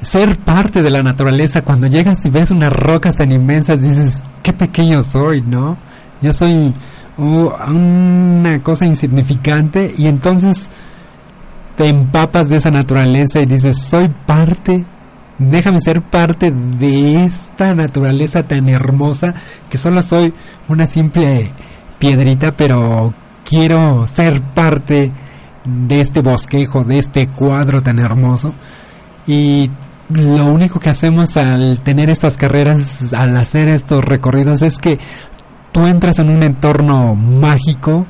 ser 0.00 0.36
parte 0.38 0.82
de 0.82 0.90
la 0.90 1.02
naturaleza. 1.02 1.62
Cuando 1.62 1.86
llegas 1.86 2.24
y 2.24 2.30
ves 2.30 2.50
unas 2.50 2.72
rocas 2.72 3.16
tan 3.16 3.30
inmensas, 3.32 3.80
dices, 3.80 4.22
qué 4.42 4.52
pequeño 4.52 5.02
soy, 5.02 5.42
¿no? 5.42 5.76
Yo 6.20 6.32
soy 6.32 6.72
uh, 7.16 7.50
una 7.70 8.62
cosa 8.62 8.86
insignificante 8.86 9.92
y 9.96 10.06
entonces 10.06 10.68
te 11.78 11.86
empapas 11.86 12.48
de 12.48 12.56
esa 12.56 12.72
naturaleza 12.72 13.40
y 13.40 13.46
dices, 13.46 13.78
soy 13.78 14.08
parte, 14.08 14.84
déjame 15.38 15.80
ser 15.80 16.02
parte 16.02 16.50
de 16.50 17.24
esta 17.24 17.72
naturaleza 17.72 18.42
tan 18.42 18.68
hermosa 18.68 19.32
que 19.70 19.78
solo 19.78 20.02
soy 20.02 20.34
una 20.66 20.88
simple 20.88 21.52
piedrita, 22.00 22.56
pero 22.56 23.14
quiero 23.44 24.08
ser 24.08 24.42
parte 24.42 25.12
de 25.64 26.00
este 26.00 26.20
bosquejo, 26.20 26.82
de 26.82 26.98
este 26.98 27.28
cuadro 27.28 27.80
tan 27.80 28.00
hermoso. 28.00 28.54
Y 29.28 29.70
lo 30.08 30.46
único 30.46 30.80
que 30.80 30.90
hacemos 30.90 31.36
al 31.36 31.78
tener 31.84 32.10
estas 32.10 32.36
carreras, 32.36 33.12
al 33.12 33.36
hacer 33.36 33.68
estos 33.68 34.04
recorridos, 34.04 34.62
es 34.62 34.78
que 34.78 34.98
tú 35.70 35.86
entras 35.86 36.18
en 36.18 36.30
un 36.30 36.42
entorno 36.42 37.14
mágico 37.14 38.04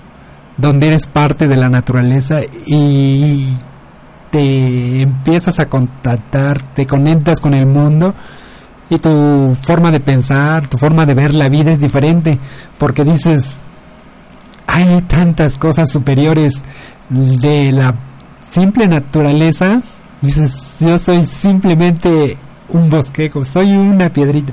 donde 0.58 0.88
eres 0.88 1.06
parte 1.06 1.46
de 1.46 1.56
la 1.56 1.68
naturaleza 1.68 2.40
y 2.66 3.46
te 4.30 5.02
empiezas 5.02 5.58
a 5.60 5.66
contactar, 5.66 6.74
te 6.74 6.84
conectas 6.84 7.40
con 7.40 7.54
el 7.54 7.66
mundo 7.66 8.14
y 8.90 8.98
tu 8.98 9.54
forma 9.62 9.90
de 9.90 10.00
pensar, 10.00 10.68
tu 10.68 10.76
forma 10.76 11.06
de 11.06 11.14
ver 11.14 11.32
la 11.32 11.48
vida 11.48 11.70
es 11.70 11.80
diferente 11.80 12.38
porque 12.76 13.04
dices, 13.04 13.62
hay 14.66 15.00
tantas 15.02 15.56
cosas 15.56 15.90
superiores 15.90 16.60
de 17.08 17.70
la 17.70 17.94
simple 18.44 18.88
naturaleza, 18.88 19.80
dices, 20.20 20.76
yo 20.80 20.98
soy 20.98 21.24
simplemente 21.24 22.36
un 22.70 22.90
bosquejo, 22.90 23.44
soy 23.44 23.72
una 23.72 24.10
piedrita. 24.12 24.52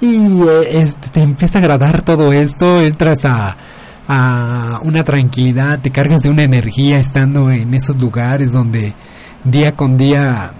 Y 0.00 0.42
eh, 0.42 0.92
te 1.12 1.22
empieza 1.22 1.58
a 1.58 1.62
agradar 1.62 2.02
todo 2.02 2.32
esto, 2.32 2.80
entras 2.80 3.24
a, 3.24 3.56
a 4.08 4.80
una 4.82 5.04
tranquilidad, 5.04 5.80
te 5.80 5.90
cargas 5.90 6.22
de 6.22 6.30
una 6.30 6.42
energía 6.42 6.98
estando 6.98 7.50
en 7.50 7.72
esos 7.74 8.00
lugares 8.00 8.52
donde 8.52 8.94
día 9.44 9.72
con 9.72 9.96
día 9.96 10.52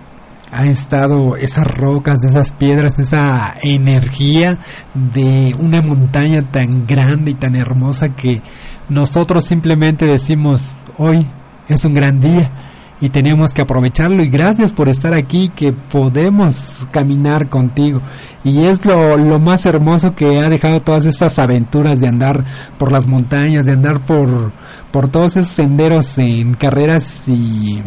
han 0.50 0.68
estado 0.68 1.36
esas 1.36 1.66
rocas, 1.66 2.22
esas 2.24 2.52
piedras, 2.52 2.98
esa 2.98 3.54
energía 3.62 4.58
de 4.94 5.54
una 5.58 5.80
montaña 5.80 6.42
tan 6.42 6.86
grande 6.86 7.30
y 7.30 7.34
tan 7.34 7.56
hermosa 7.56 8.14
que 8.14 8.42
nosotros 8.88 9.46
simplemente 9.46 10.04
decimos 10.04 10.74
hoy 10.98 11.26
es 11.68 11.84
un 11.84 11.94
gran 11.94 12.20
día 12.20 12.71
y 13.02 13.10
tenemos 13.10 13.52
que 13.52 13.60
aprovecharlo. 13.60 14.22
Y 14.22 14.30
gracias 14.30 14.72
por 14.72 14.88
estar 14.88 15.12
aquí 15.12 15.50
que 15.54 15.72
podemos 15.72 16.86
caminar 16.90 17.48
contigo. 17.48 18.00
Y 18.44 18.64
es 18.64 18.86
lo, 18.86 19.18
lo 19.18 19.38
más 19.38 19.66
hermoso 19.66 20.14
que 20.14 20.40
ha 20.40 20.48
dejado 20.48 20.80
todas 20.80 21.04
estas 21.04 21.38
aventuras 21.38 22.00
de 22.00 22.08
andar 22.08 22.44
por 22.78 22.90
las 22.90 23.06
montañas 23.06 23.66
de 23.66 23.72
andar 23.72 24.00
por 24.06 24.52
por 24.92 25.08
todos 25.08 25.36
esos 25.36 25.52
senderos 25.52 26.18
en 26.18 26.54
carreras 26.54 27.26
y 27.26 27.80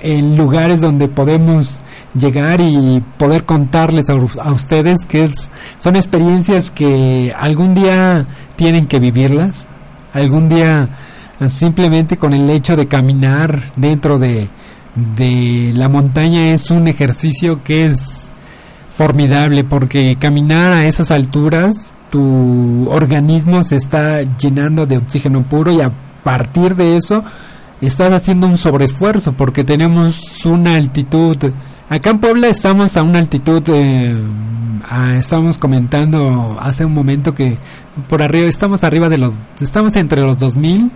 en 0.00 0.36
lugares 0.36 0.80
donde 0.80 1.08
podemos 1.08 1.80
llegar 2.14 2.60
y 2.60 3.02
poder 3.18 3.44
contarles 3.44 4.08
a, 4.08 4.14
ustedes 4.52 5.04
que 5.06 5.24
es, 5.24 5.50
son 5.80 5.96
experiencias 5.96 6.70
que 6.70 7.34
algún 7.36 7.74
día 7.74 8.26
tienen 8.54 8.86
que 8.86 9.00
vivirlas, 9.00 9.66
algún 10.12 10.48
día 10.48 10.90
simplemente 11.48 12.16
con 12.16 12.34
el 12.34 12.48
hecho 12.50 12.76
de 12.76 12.86
caminar 12.86 13.72
dentro 13.76 14.18
de, 14.18 14.48
de 15.16 15.72
la 15.74 15.88
montaña 15.88 16.52
es 16.52 16.70
un 16.70 16.88
ejercicio 16.88 17.62
que 17.62 17.86
es 17.86 18.32
formidable 18.90 19.64
porque 19.64 20.16
caminar 20.16 20.72
a 20.72 20.86
esas 20.86 21.10
alturas 21.10 21.92
tu 22.10 22.88
organismo 22.90 23.62
se 23.64 23.74
está 23.76 24.20
llenando 24.38 24.86
de 24.86 24.98
oxígeno 24.98 25.42
puro 25.48 25.72
y 25.72 25.80
a 25.80 25.90
partir 26.22 26.76
de 26.76 26.96
eso 26.96 27.24
estás 27.80 28.12
haciendo 28.12 28.46
un 28.46 28.56
sobreesfuerzo 28.56 29.32
porque 29.32 29.64
tenemos 29.64 30.46
una 30.46 30.76
altitud. 30.76 31.36
Acá 31.88 32.10
en 32.10 32.20
Puebla 32.20 32.46
estamos 32.46 32.96
a 32.96 33.02
una 33.02 33.18
altitud 33.18 33.62
eh, 33.68 34.22
estamos 35.16 35.58
comentando 35.58 36.56
hace 36.60 36.84
un 36.84 36.94
momento 36.94 37.34
que 37.34 37.58
por 38.08 38.22
arriba 38.22 38.48
estamos 38.48 38.84
arriba 38.84 39.08
de 39.08 39.18
los 39.18 39.34
estamos 39.60 39.96
entre 39.96 40.22
los 40.22 40.38
2000 40.38 40.92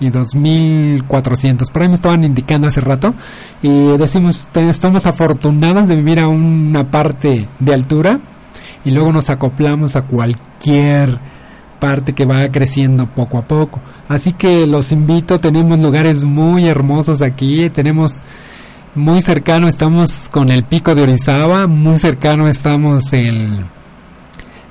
y 0.00 0.10
2400 0.10 1.70
por 1.70 1.82
ahí 1.82 1.88
me 1.88 1.94
estaban 1.94 2.24
indicando 2.24 2.68
hace 2.68 2.80
rato 2.80 3.14
y 3.62 3.96
decimos 3.96 4.48
estamos 4.54 5.06
afortunados 5.06 5.88
de 5.88 5.96
vivir 5.96 6.20
a 6.20 6.28
una 6.28 6.90
parte 6.90 7.48
de 7.58 7.74
altura 7.74 8.20
y 8.84 8.90
luego 8.90 9.12
nos 9.12 9.30
acoplamos 9.30 9.96
a 9.96 10.02
cualquier 10.02 11.18
parte 11.78 12.12
que 12.12 12.24
va 12.24 12.48
creciendo 12.50 13.06
poco 13.06 13.38
a 13.38 13.42
poco. 13.42 13.80
Así 14.08 14.32
que 14.32 14.66
los 14.66 14.92
invito, 14.92 15.38
tenemos 15.38 15.78
lugares 15.78 16.24
muy 16.24 16.66
hermosos 16.66 17.22
aquí, 17.22 17.70
tenemos 17.70 18.14
muy 18.94 19.20
cercano 19.22 19.68
estamos 19.68 20.28
con 20.30 20.50
el 20.50 20.64
pico 20.64 20.94
de 20.94 21.02
Orizaba, 21.02 21.66
muy 21.66 21.98
cercano 21.98 22.48
estamos 22.48 23.12
en, 23.12 23.66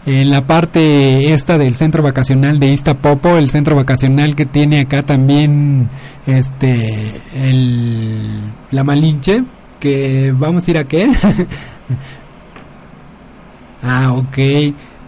en 0.08 0.30
la 0.30 0.48
parte 0.48 1.34
esta 1.34 1.58
del 1.58 1.76
centro 1.76 2.02
vacacional 2.02 2.60
de 2.60 2.70
Iztapopo, 2.70 3.36
el 3.36 3.50
centro 3.50 3.76
vacacional 3.76 4.38
que 4.38 4.46
tiene 4.46 4.80
acá 4.80 5.02
también 5.02 5.90
este 6.26 7.22
el, 7.36 8.40
la 8.72 8.86
Malinche, 8.86 9.44
que 9.82 10.34
vamos 10.34 10.66
a 10.66 10.72
ir 10.72 10.78
a 10.78 10.86
qué? 10.86 11.12
ah, 13.84 14.14
ok. 14.14 14.38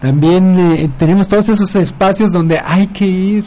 También 0.01 0.59
eh, 0.59 0.89
tenemos 0.97 1.29
todos 1.29 1.47
esos 1.47 1.73
espacios 1.77 2.31
donde 2.31 2.59
hay 2.61 2.87
que 2.87 3.07
ir 3.07 3.45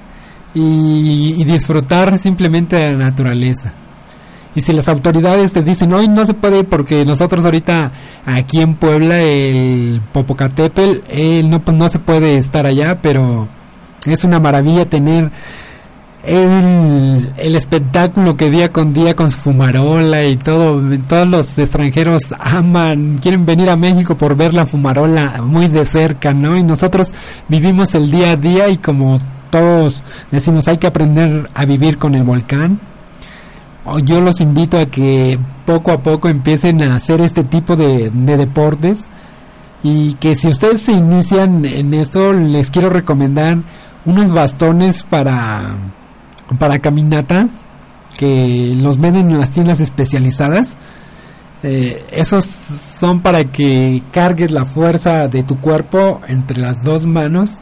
y, 0.54 1.44
disfrutar 1.44 2.16
simplemente 2.16 2.76
de 2.76 2.92
la 2.92 3.10
naturaleza. 3.10 3.74
Y 4.54 4.60
si 4.60 4.72
las 4.72 4.88
autoridades 4.88 5.52
te 5.52 5.62
dicen, 5.62 5.92
hoy 5.92 6.08
no 6.08 6.26
se 6.26 6.34
puede 6.34 6.64
porque 6.64 7.04
nosotros 7.04 7.44
ahorita 7.44 7.90
aquí 8.26 8.60
en 8.60 8.74
Puebla, 8.74 9.20
el 9.20 10.00
Popocatépetl, 10.12 11.00
él 11.08 11.48
no, 11.48 11.62
no 11.72 11.88
se 11.88 11.98
puede 11.98 12.36
estar 12.36 12.66
allá, 12.66 12.98
pero 13.00 13.48
es 14.06 14.24
una 14.24 14.38
maravilla 14.38 14.84
tener 14.84 15.30
el, 16.24 17.32
el, 17.36 17.56
espectáculo 17.56 18.36
que 18.36 18.50
día 18.50 18.68
con 18.68 18.92
día 18.92 19.16
con 19.16 19.30
su 19.30 19.38
fumarola 19.38 20.24
y 20.28 20.36
todo, 20.36 20.80
todos 21.08 21.28
los 21.28 21.58
extranjeros 21.58 22.32
aman, 22.38 23.18
quieren 23.18 23.44
venir 23.44 23.68
a 23.70 23.76
México 23.76 24.14
por 24.16 24.36
ver 24.36 24.54
la 24.54 24.66
fumarola 24.66 25.42
muy 25.42 25.68
de 25.68 25.84
cerca, 25.84 26.32
¿no? 26.32 26.56
Y 26.56 26.62
nosotros 26.62 27.12
vivimos 27.48 27.94
el 27.94 28.10
día 28.10 28.32
a 28.32 28.36
día 28.36 28.68
y 28.68 28.76
como 28.76 29.16
todos 29.50 30.04
decimos 30.30 30.68
hay 30.68 30.78
que 30.78 30.86
aprender 30.86 31.48
a 31.54 31.64
vivir 31.64 31.98
con 31.98 32.14
el 32.14 32.22
volcán, 32.22 32.78
yo 34.04 34.20
los 34.20 34.40
invito 34.40 34.78
a 34.78 34.86
que 34.86 35.38
poco 35.66 35.92
a 35.92 36.02
poco 36.02 36.28
empiecen 36.28 36.82
a 36.82 36.94
hacer 36.94 37.20
este 37.20 37.42
tipo 37.44 37.76
de, 37.76 38.10
de 38.10 38.36
deportes 38.36 39.06
y 39.82 40.14
que 40.14 40.34
si 40.34 40.48
ustedes 40.48 40.82
se 40.82 40.92
inician 40.92 41.64
en 41.64 41.94
esto 41.94 42.32
les 42.32 42.70
quiero 42.70 42.90
recomendar 42.90 43.58
unos 44.04 44.32
bastones 44.32 45.02
para 45.02 45.76
para 46.58 46.78
caminata 46.78 47.48
que 48.16 48.74
los 48.76 48.98
venden 48.98 49.30
en 49.30 49.38
las 49.38 49.50
tiendas 49.50 49.80
especializadas. 49.80 50.76
Eh, 51.62 52.04
esos 52.10 52.44
son 52.44 53.20
para 53.20 53.44
que 53.44 54.02
cargues 54.10 54.50
la 54.50 54.64
fuerza 54.64 55.28
de 55.28 55.44
tu 55.44 55.60
cuerpo 55.60 56.20
entre 56.26 56.58
las 56.58 56.82
dos 56.82 57.06
manos 57.06 57.58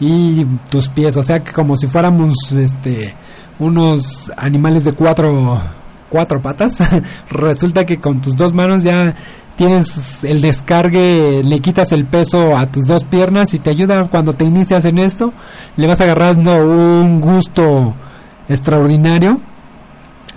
y 0.00 0.44
tus 0.70 0.88
pies, 0.88 1.16
o 1.16 1.22
sea 1.22 1.42
que 1.42 1.52
como 1.52 1.76
si 1.76 1.86
fuéramos 1.86 2.52
este 2.52 3.14
unos 3.58 4.32
animales 4.36 4.84
de 4.84 4.92
cuatro 4.92 5.62
cuatro 6.08 6.40
patas, 6.40 6.78
resulta 7.30 7.84
que 7.84 7.98
con 7.98 8.20
tus 8.20 8.36
dos 8.36 8.52
manos 8.52 8.82
ya 8.82 9.14
tienes 9.56 10.24
el 10.24 10.40
descargue, 10.40 11.42
le 11.44 11.60
quitas 11.60 11.92
el 11.92 12.06
peso 12.06 12.56
a 12.56 12.66
tus 12.66 12.86
dos 12.86 13.04
piernas 13.04 13.54
y 13.54 13.58
te 13.58 13.70
ayuda. 13.70 14.08
Cuando 14.08 14.32
te 14.32 14.44
inicias 14.44 14.84
en 14.84 14.98
esto, 14.98 15.32
le 15.76 15.86
vas 15.86 16.00
agarrando 16.00 16.56
un 16.56 17.20
gusto 17.20 17.94
extraordinario 18.48 19.40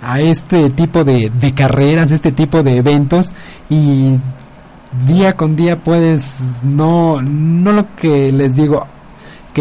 a 0.02 0.20
este 0.20 0.70
tipo 0.70 1.04
de, 1.04 1.30
de 1.30 1.52
carreras, 1.52 2.12
este 2.12 2.32
tipo 2.32 2.62
de 2.62 2.76
eventos 2.76 3.32
y 3.68 4.16
día 5.06 5.34
con 5.34 5.54
día 5.54 5.82
puedes 5.82 6.40
no 6.62 7.20
no 7.20 7.72
lo 7.72 7.94
que 7.94 8.32
les 8.32 8.54
digo 8.54 8.86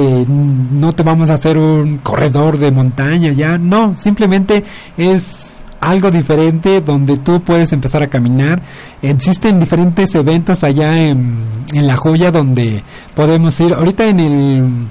no 0.01 0.93
te 0.93 1.03
vamos 1.03 1.29
a 1.29 1.35
hacer 1.35 1.57
un 1.57 1.97
corredor 1.99 2.57
de 2.57 2.71
montaña 2.71 3.31
ya 3.33 3.57
no 3.57 3.95
simplemente 3.95 4.63
es 4.97 5.63
algo 5.79 6.09
diferente 6.11 6.81
donde 6.81 7.17
tú 7.17 7.41
puedes 7.41 7.71
empezar 7.73 8.03
a 8.03 8.07
caminar 8.07 8.61
existen 9.01 9.59
diferentes 9.59 10.13
eventos 10.15 10.63
allá 10.63 10.97
en, 10.97 11.37
en 11.73 11.87
la 11.87 11.95
joya 11.95 12.31
donde 12.31 12.83
podemos 13.15 13.59
ir 13.59 13.73
ahorita 13.73 14.05
en 14.07 14.19
el 14.19 14.87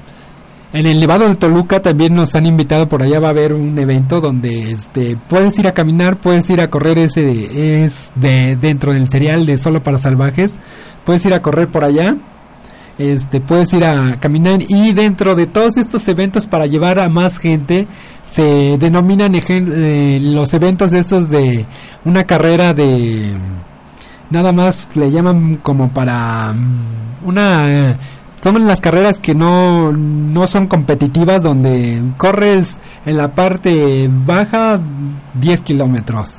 en 0.72 0.84
el 0.84 1.00
Nevado 1.00 1.28
de 1.28 1.36
Toluca 1.36 1.80
también 1.80 2.14
nos 2.14 2.34
han 2.34 2.44
invitado 2.44 2.86
por 2.86 3.02
allá 3.02 3.18
va 3.18 3.28
a 3.28 3.30
haber 3.30 3.54
un 3.54 3.78
evento 3.78 4.20
donde 4.20 4.72
este 4.72 5.16
puedes 5.28 5.58
ir 5.58 5.66
a 5.68 5.72
caminar, 5.72 6.16
puedes 6.16 6.50
ir 6.50 6.60
a 6.60 6.68
correr 6.68 6.98
ese 6.98 7.84
es 7.84 8.12
de 8.14 8.58
dentro 8.60 8.92
del 8.92 9.08
serial 9.08 9.46
de 9.46 9.58
solo 9.58 9.82
para 9.82 9.98
salvajes, 9.98 10.58
puedes 11.04 11.24
ir 11.24 11.32
a 11.32 11.40
correr 11.40 11.70
por 11.70 11.84
allá. 11.84 12.16
Este, 12.98 13.40
puedes 13.40 13.74
ir 13.74 13.84
a 13.84 14.18
caminar 14.18 14.60
y 14.66 14.94
dentro 14.94 15.36
de 15.36 15.46
todos 15.46 15.76
estos 15.76 16.08
eventos 16.08 16.46
para 16.46 16.64
llevar 16.64 16.98
a 16.98 17.10
más 17.10 17.38
gente 17.38 17.86
se 18.24 18.78
denominan 18.78 19.34
eh, 19.34 20.18
los 20.22 20.54
eventos 20.54 20.94
estos 20.94 21.28
de 21.28 21.66
una 22.06 22.24
carrera 22.24 22.72
de 22.72 23.36
nada 24.30 24.50
más 24.52 24.96
le 24.96 25.10
llaman 25.10 25.56
como 25.56 25.92
para 25.92 26.54
mm, 26.54 27.24
una 27.24 27.98
son 28.42 28.66
las 28.66 28.80
carreras 28.80 29.18
que 29.18 29.34
no, 29.34 29.92
no 29.92 30.46
son 30.46 30.66
competitivas 30.66 31.42
donde 31.42 32.02
corres 32.16 32.78
en 33.04 33.16
la 33.16 33.34
parte 33.34 34.08
baja 34.08 34.80
10 35.34 35.60
kilómetros 35.62 36.36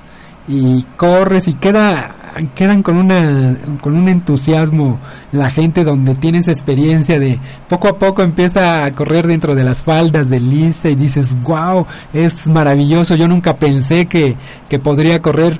y 0.47 0.83
corres 0.95 1.47
y 1.49 1.53
queda 1.53 2.15
quedan 2.55 2.83
con 2.83 2.97
una 2.97 3.55
con 3.81 3.95
un 3.95 4.09
entusiasmo 4.09 4.99
la 5.31 5.49
gente 5.49 5.83
donde 5.83 6.15
tienes 6.15 6.47
experiencia 6.47 7.19
de 7.19 7.39
poco 7.67 7.87
a 7.87 7.97
poco 7.97 8.21
empieza 8.21 8.85
a 8.85 8.91
correr 8.91 9.27
dentro 9.27 9.55
de 9.55 9.63
las 9.63 9.81
faldas 9.81 10.29
del 10.29 10.49
Lice 10.49 10.91
y 10.91 10.95
dices 10.95 11.37
wow 11.43 11.85
es 12.13 12.47
maravilloso 12.47 13.15
yo 13.15 13.27
nunca 13.27 13.57
pensé 13.57 14.07
que, 14.07 14.35
que 14.69 14.79
podría 14.79 15.21
correr. 15.21 15.59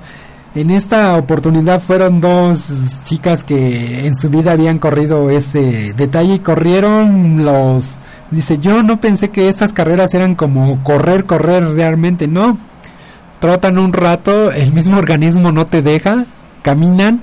En 0.55 0.71
esta 0.71 1.17
oportunidad 1.17 1.81
fueron 1.81 2.19
dos 2.19 3.01
chicas 3.03 3.43
que 3.43 4.07
en 4.07 4.15
su 4.15 4.29
vida 4.29 4.53
habían 4.53 4.79
corrido 4.79 5.29
ese 5.29 5.93
detalle 5.93 6.35
y 6.35 6.39
corrieron 6.39 7.45
los... 7.45 7.99
Dice, 8.31 8.57
yo 8.57 8.81
no 8.81 8.99
pensé 8.99 9.29
que 9.29 9.49
estas 9.49 9.71
carreras 9.71 10.15
eran 10.15 10.33
como 10.33 10.83
correr, 10.83 11.25
correr 11.25 11.63
realmente, 11.63 12.27
no. 12.27 12.57
Trotan 13.39 13.77
un 13.77 13.93
rato, 13.93 14.51
el 14.51 14.73
mismo 14.73 14.97
organismo 14.97 15.51
no 15.51 15.67
te 15.67 15.83
deja, 15.83 16.25
caminan 16.61 17.21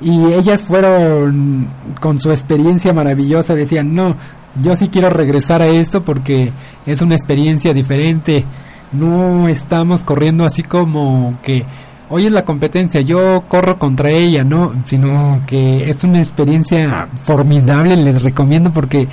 y 0.00 0.32
ellas 0.32 0.64
fueron 0.64 1.68
con 2.00 2.18
su 2.18 2.30
experiencia 2.30 2.92
maravillosa, 2.92 3.54
decían, 3.54 3.94
no, 3.94 4.16
yo 4.60 4.76
sí 4.76 4.88
quiero 4.88 5.10
regresar 5.10 5.62
a 5.62 5.68
esto 5.68 6.04
porque 6.04 6.52
es 6.86 7.02
una 7.02 7.14
experiencia 7.14 7.72
diferente. 7.72 8.44
No 8.92 9.48
estamos 9.48 10.04
corriendo 10.04 10.44
así 10.44 10.62
como 10.62 11.38
que 11.42 11.64
hoy 12.10 12.26
es 12.26 12.32
la 12.32 12.44
competencia, 12.44 13.00
yo 13.00 13.44
corro 13.48 13.78
contra 13.78 14.10
ella, 14.10 14.44
¿no? 14.44 14.82
Sino 14.84 15.40
que 15.46 15.88
es 15.88 16.04
una 16.04 16.18
experiencia 16.18 17.08
formidable, 17.22 17.96
les 17.96 18.22
recomiendo 18.22 18.70
porque 18.70 19.08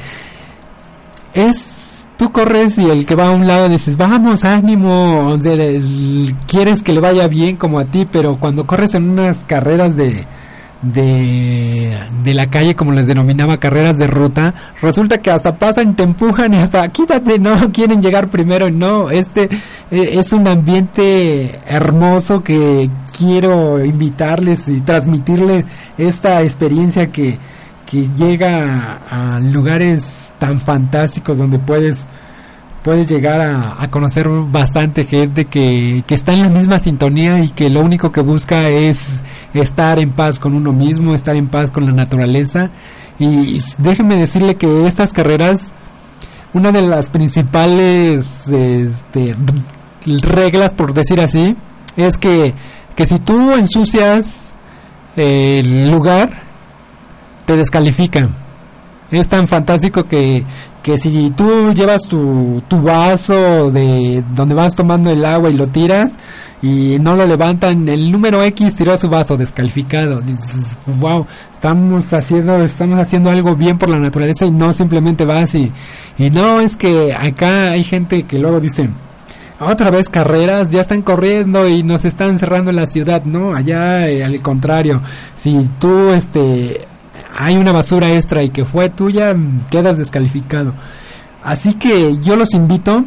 es, 1.34 1.79
tú 2.20 2.34
corres 2.34 2.78
y 2.78 2.90
el 2.90 3.06
que 3.06 3.16
va 3.16 3.30
a 3.30 3.32
un 3.32 3.48
lado 3.48 3.70
dices, 3.70 3.96
vamos, 3.96 4.44
ánimo, 4.44 5.38
quieres 6.48 6.84
que 6.84 6.92
le 6.92 7.00
vaya 7.00 7.30
bien 7.30 7.56
como 7.56 7.80
a 7.80 7.86
ti, 7.86 8.06
pero 8.12 8.36
cuando 8.36 8.68
corres 8.68 8.94
en 8.94 9.10
unas 9.10 9.46
carreras 9.46 9.96
de, 9.96 10.26
de, 10.82 11.98
de 12.22 12.34
la 12.34 12.50
calle, 12.50 12.76
como 12.76 12.92
les 12.92 13.08
denominaba, 13.08 13.58
carreras 13.58 13.98
de 13.98 14.06
ruta, 14.06 14.54
resulta 14.82 15.20
que 15.20 15.32
hasta 15.32 15.58
pasan, 15.58 15.96
te 15.96 16.04
empujan 16.04 16.54
y 16.54 16.58
hasta 16.58 16.86
quítate, 16.90 17.40
no 17.40 17.56
quieren 17.72 18.02
llegar 18.02 18.30
primero, 18.30 18.70
no, 18.70 19.10
este 19.10 19.44
eh, 19.90 20.10
es 20.20 20.34
un 20.34 20.46
ambiente 20.46 21.62
hermoso 21.66 22.44
que 22.44 22.90
quiero 23.18 23.84
invitarles 23.86 24.68
y 24.68 24.82
transmitirles 24.82 25.64
esta 25.98 26.44
experiencia 26.44 27.10
que, 27.14 27.40
que 27.90 28.08
llega 28.10 29.00
a 29.10 29.40
lugares 29.40 30.32
tan 30.38 30.60
fantásticos 30.60 31.40
donde 31.40 31.58
puedes 31.58 32.06
puedes 32.84 33.10
llegar 33.10 33.42
a, 33.42 33.88
conocer 33.90 34.28
bastante 34.30 35.04
gente 35.04 35.46
que, 35.46 36.04
que, 36.08 36.16
está 36.16 36.34
en 36.34 36.42
la 36.42 36.50
misma 36.50 36.80
sintonía 36.80 37.44
y 37.44 37.50
que 37.50 37.70
lo 37.70 37.82
único 37.82 38.12
que 38.12 38.22
busca 38.22 38.70
es 38.70 39.24
estar 39.54 40.00
en 40.00 40.12
paz 40.12 40.40
con 40.40 40.56
uno 40.56 40.72
mismo, 40.72 41.14
estar 41.14 41.36
en 41.36 41.50
paz 41.50 41.72
con 41.72 41.86
la 41.86 41.92
naturaleza. 41.92 42.72
Y 43.20 43.60
déjenme 43.80 44.16
decirle 44.16 44.56
que 44.56 44.84
estas 44.84 45.12
carreras, 45.12 45.74
una 46.54 46.72
de 46.72 46.84
las 46.84 47.10
principales 47.10 48.48
este, 48.48 49.36
reglas, 50.06 50.74
por 50.74 50.94
decir 50.94 51.20
así, 51.20 51.58
es 51.98 52.18
que, 52.18 52.54
que 52.96 53.06
si 53.06 53.20
tú 53.20 53.54
ensucias 53.54 54.56
el 55.18 55.92
lugar, 55.92 56.49
te 57.50 57.58
descalifican. 57.58 58.30
Es 59.10 59.28
tan 59.28 59.48
fantástico 59.48 60.04
que 60.04 60.46
que 60.84 60.98
si 60.98 61.32
tú 61.32 61.72
llevas 61.74 62.04
tu, 62.04 62.62
tu 62.68 62.82
vaso 62.82 63.70
de 63.72 64.24
donde 64.34 64.56
vas 64.56 64.76
tomando 64.76 65.10
el 65.10 65.26
agua 65.26 65.50
y 65.50 65.58
lo 65.58 65.68
tiras 65.68 66.14
y 66.62 66.98
no 67.00 67.16
lo 67.16 67.26
levantan, 67.26 67.88
el 67.90 68.12
número 68.12 68.44
X 68.44 68.76
tiró 68.76 68.98
su 68.98 69.10
vaso 69.10 69.36
descalificado. 69.38 70.22
Dices, 70.22 70.78
wow, 70.86 71.26
estamos 71.54 72.14
haciendo, 72.14 72.64
estamos 72.64 73.00
haciendo 73.00 73.30
algo 73.30 73.56
bien 73.56 73.78
por 73.78 73.90
la 73.90 74.00
naturaleza 74.00 74.46
y 74.46 74.52
no 74.52 74.72
simplemente 74.74 75.26
vas 75.26 75.56
y, 75.56 75.72
y 76.18 76.30
no, 76.30 76.62
es 76.62 76.76
que 76.76 77.14
acá 77.14 77.72
hay 77.72 77.84
gente 77.84 78.24
que 78.24 78.40
luego 78.40 78.60
dice, 78.60 78.90
otra 79.60 79.90
vez 79.90 80.08
carreras, 80.08 80.70
ya 80.70 80.82
están 80.82 81.02
corriendo 81.02 81.68
y 81.68 81.84
nos 81.84 82.06
están 82.06 82.40
cerrando 82.40 82.72
la 82.72 82.86
ciudad, 82.86 83.24
no, 83.26 83.54
allá 83.54 84.08
eh, 84.08 84.24
al 84.24 84.42
contrario, 84.42 85.02
si 85.36 85.68
tú 85.80 86.12
este 86.14 86.88
hay 87.42 87.56
una 87.56 87.72
basura 87.72 88.12
extra 88.12 88.44
y 88.44 88.50
que 88.50 88.66
fue 88.66 88.90
tuya, 88.90 89.34
quedas 89.72 89.98
descalificado. 89.98 90.74
Así 91.42 91.76
que 91.76 92.18
yo 92.18 92.36
los 92.36 92.54
invito, 92.54 93.06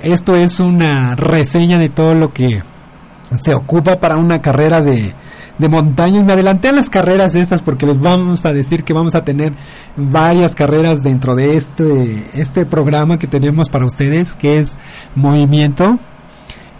esto 0.00 0.36
es 0.36 0.58
una 0.58 1.14
reseña 1.14 1.78
de 1.78 1.90
todo 1.90 2.14
lo 2.14 2.32
que 2.32 2.62
se 3.30 3.54
ocupa 3.54 4.00
para 4.00 4.16
una 4.16 4.40
carrera 4.40 4.80
de, 4.80 5.12
de 5.58 5.68
montaña 5.68 6.20
y 6.20 6.24
me 6.24 6.32
adelanté 6.32 6.68
a 6.68 6.72
las 6.72 6.88
carreras 6.88 7.34
estas 7.34 7.60
porque 7.60 7.84
les 7.84 8.00
vamos 8.00 8.46
a 8.46 8.54
decir 8.54 8.84
que 8.84 8.94
vamos 8.94 9.14
a 9.14 9.22
tener 9.22 9.52
varias 9.96 10.54
carreras 10.54 11.02
dentro 11.02 11.34
de 11.34 11.58
este, 11.58 12.40
este 12.40 12.64
programa 12.64 13.18
que 13.18 13.26
tenemos 13.26 13.68
para 13.68 13.84
ustedes 13.84 14.34
que 14.34 14.60
es 14.60 14.78
movimiento 15.14 15.98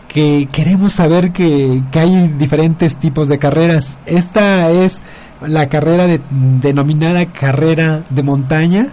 que 0.09 0.49
queremos 0.51 0.95
saber 0.95 1.33
que, 1.33 1.83
que 1.93 1.99
hay 1.99 2.29
diferentes 2.29 2.97
tipos 2.97 3.29
de 3.29 3.39
carreras 3.39 3.99
esta 4.07 4.71
es 4.71 5.03
la 5.47 5.69
carrera 5.69 6.07
denominada 6.31 7.27
carrera 7.27 8.03
de 8.11 8.23
montaña, 8.23 8.87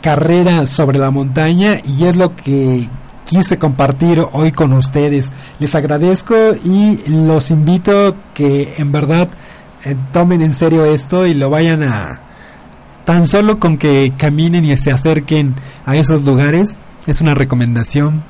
carrera 0.00 0.66
sobre 0.66 0.98
la 0.98 1.10
montaña 1.10 1.80
y 1.84 2.04
es 2.04 2.16
lo 2.16 2.36
que 2.36 2.88
quise 3.24 3.58
compartir 3.58 4.24
hoy 4.32 4.52
con 4.52 4.72
ustedes. 4.72 5.30
Les 5.58 5.74
agradezco 5.74 6.34
y 6.64 7.00
los 7.08 7.50
invito 7.50 8.16
que 8.34 8.74
en 8.78 8.92
verdad 8.92 9.28
eh, 9.84 9.96
tomen 10.12 10.42
en 10.42 10.52
serio 10.52 10.84
esto 10.84 11.26
y 11.26 11.34
lo 11.34 11.50
vayan 11.50 11.84
a 11.84 12.20
tan 13.04 13.26
solo 13.26 13.58
con 13.58 13.78
que 13.78 14.12
caminen 14.16 14.64
y 14.64 14.76
se 14.76 14.92
acerquen 14.92 15.54
a 15.86 15.96
esos 15.96 16.22
lugares 16.22 16.76
es 17.06 17.20
una 17.20 17.34
recomendación 17.34 18.22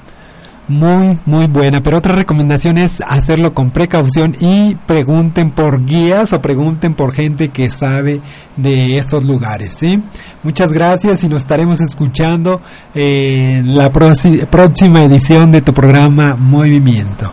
muy, 0.71 1.19
muy 1.27 1.47
buena. 1.47 1.83
Pero 1.83 1.99
otra 1.99 2.15
recomendación 2.15 2.79
es 2.79 3.03
hacerlo 3.07 3.53
con 3.53 3.71
precaución 3.71 4.35
y 4.41 4.77
pregunten 4.87 5.51
por 5.51 5.85
guías 5.85 6.33
o 6.33 6.41
pregunten 6.41 6.95
por 6.95 7.13
gente 7.13 7.49
que 7.49 7.69
sabe 7.69 8.21
de 8.57 8.97
estos 8.97 9.25
lugares. 9.25 9.75
¿sí? 9.75 10.03
Muchas 10.43 10.73
gracias 10.73 11.23
y 11.25 11.29
nos 11.29 11.43
estaremos 11.43 11.81
escuchando 11.81 12.61
en 12.95 13.77
la 13.77 13.91
próxima 13.91 15.05
edición 15.05 15.51
de 15.51 15.61
tu 15.61 15.75
programa 15.75 16.37
Movimiento. 16.37 17.33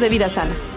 De 0.00 0.08
vida 0.08 0.28
sana. 0.28 0.71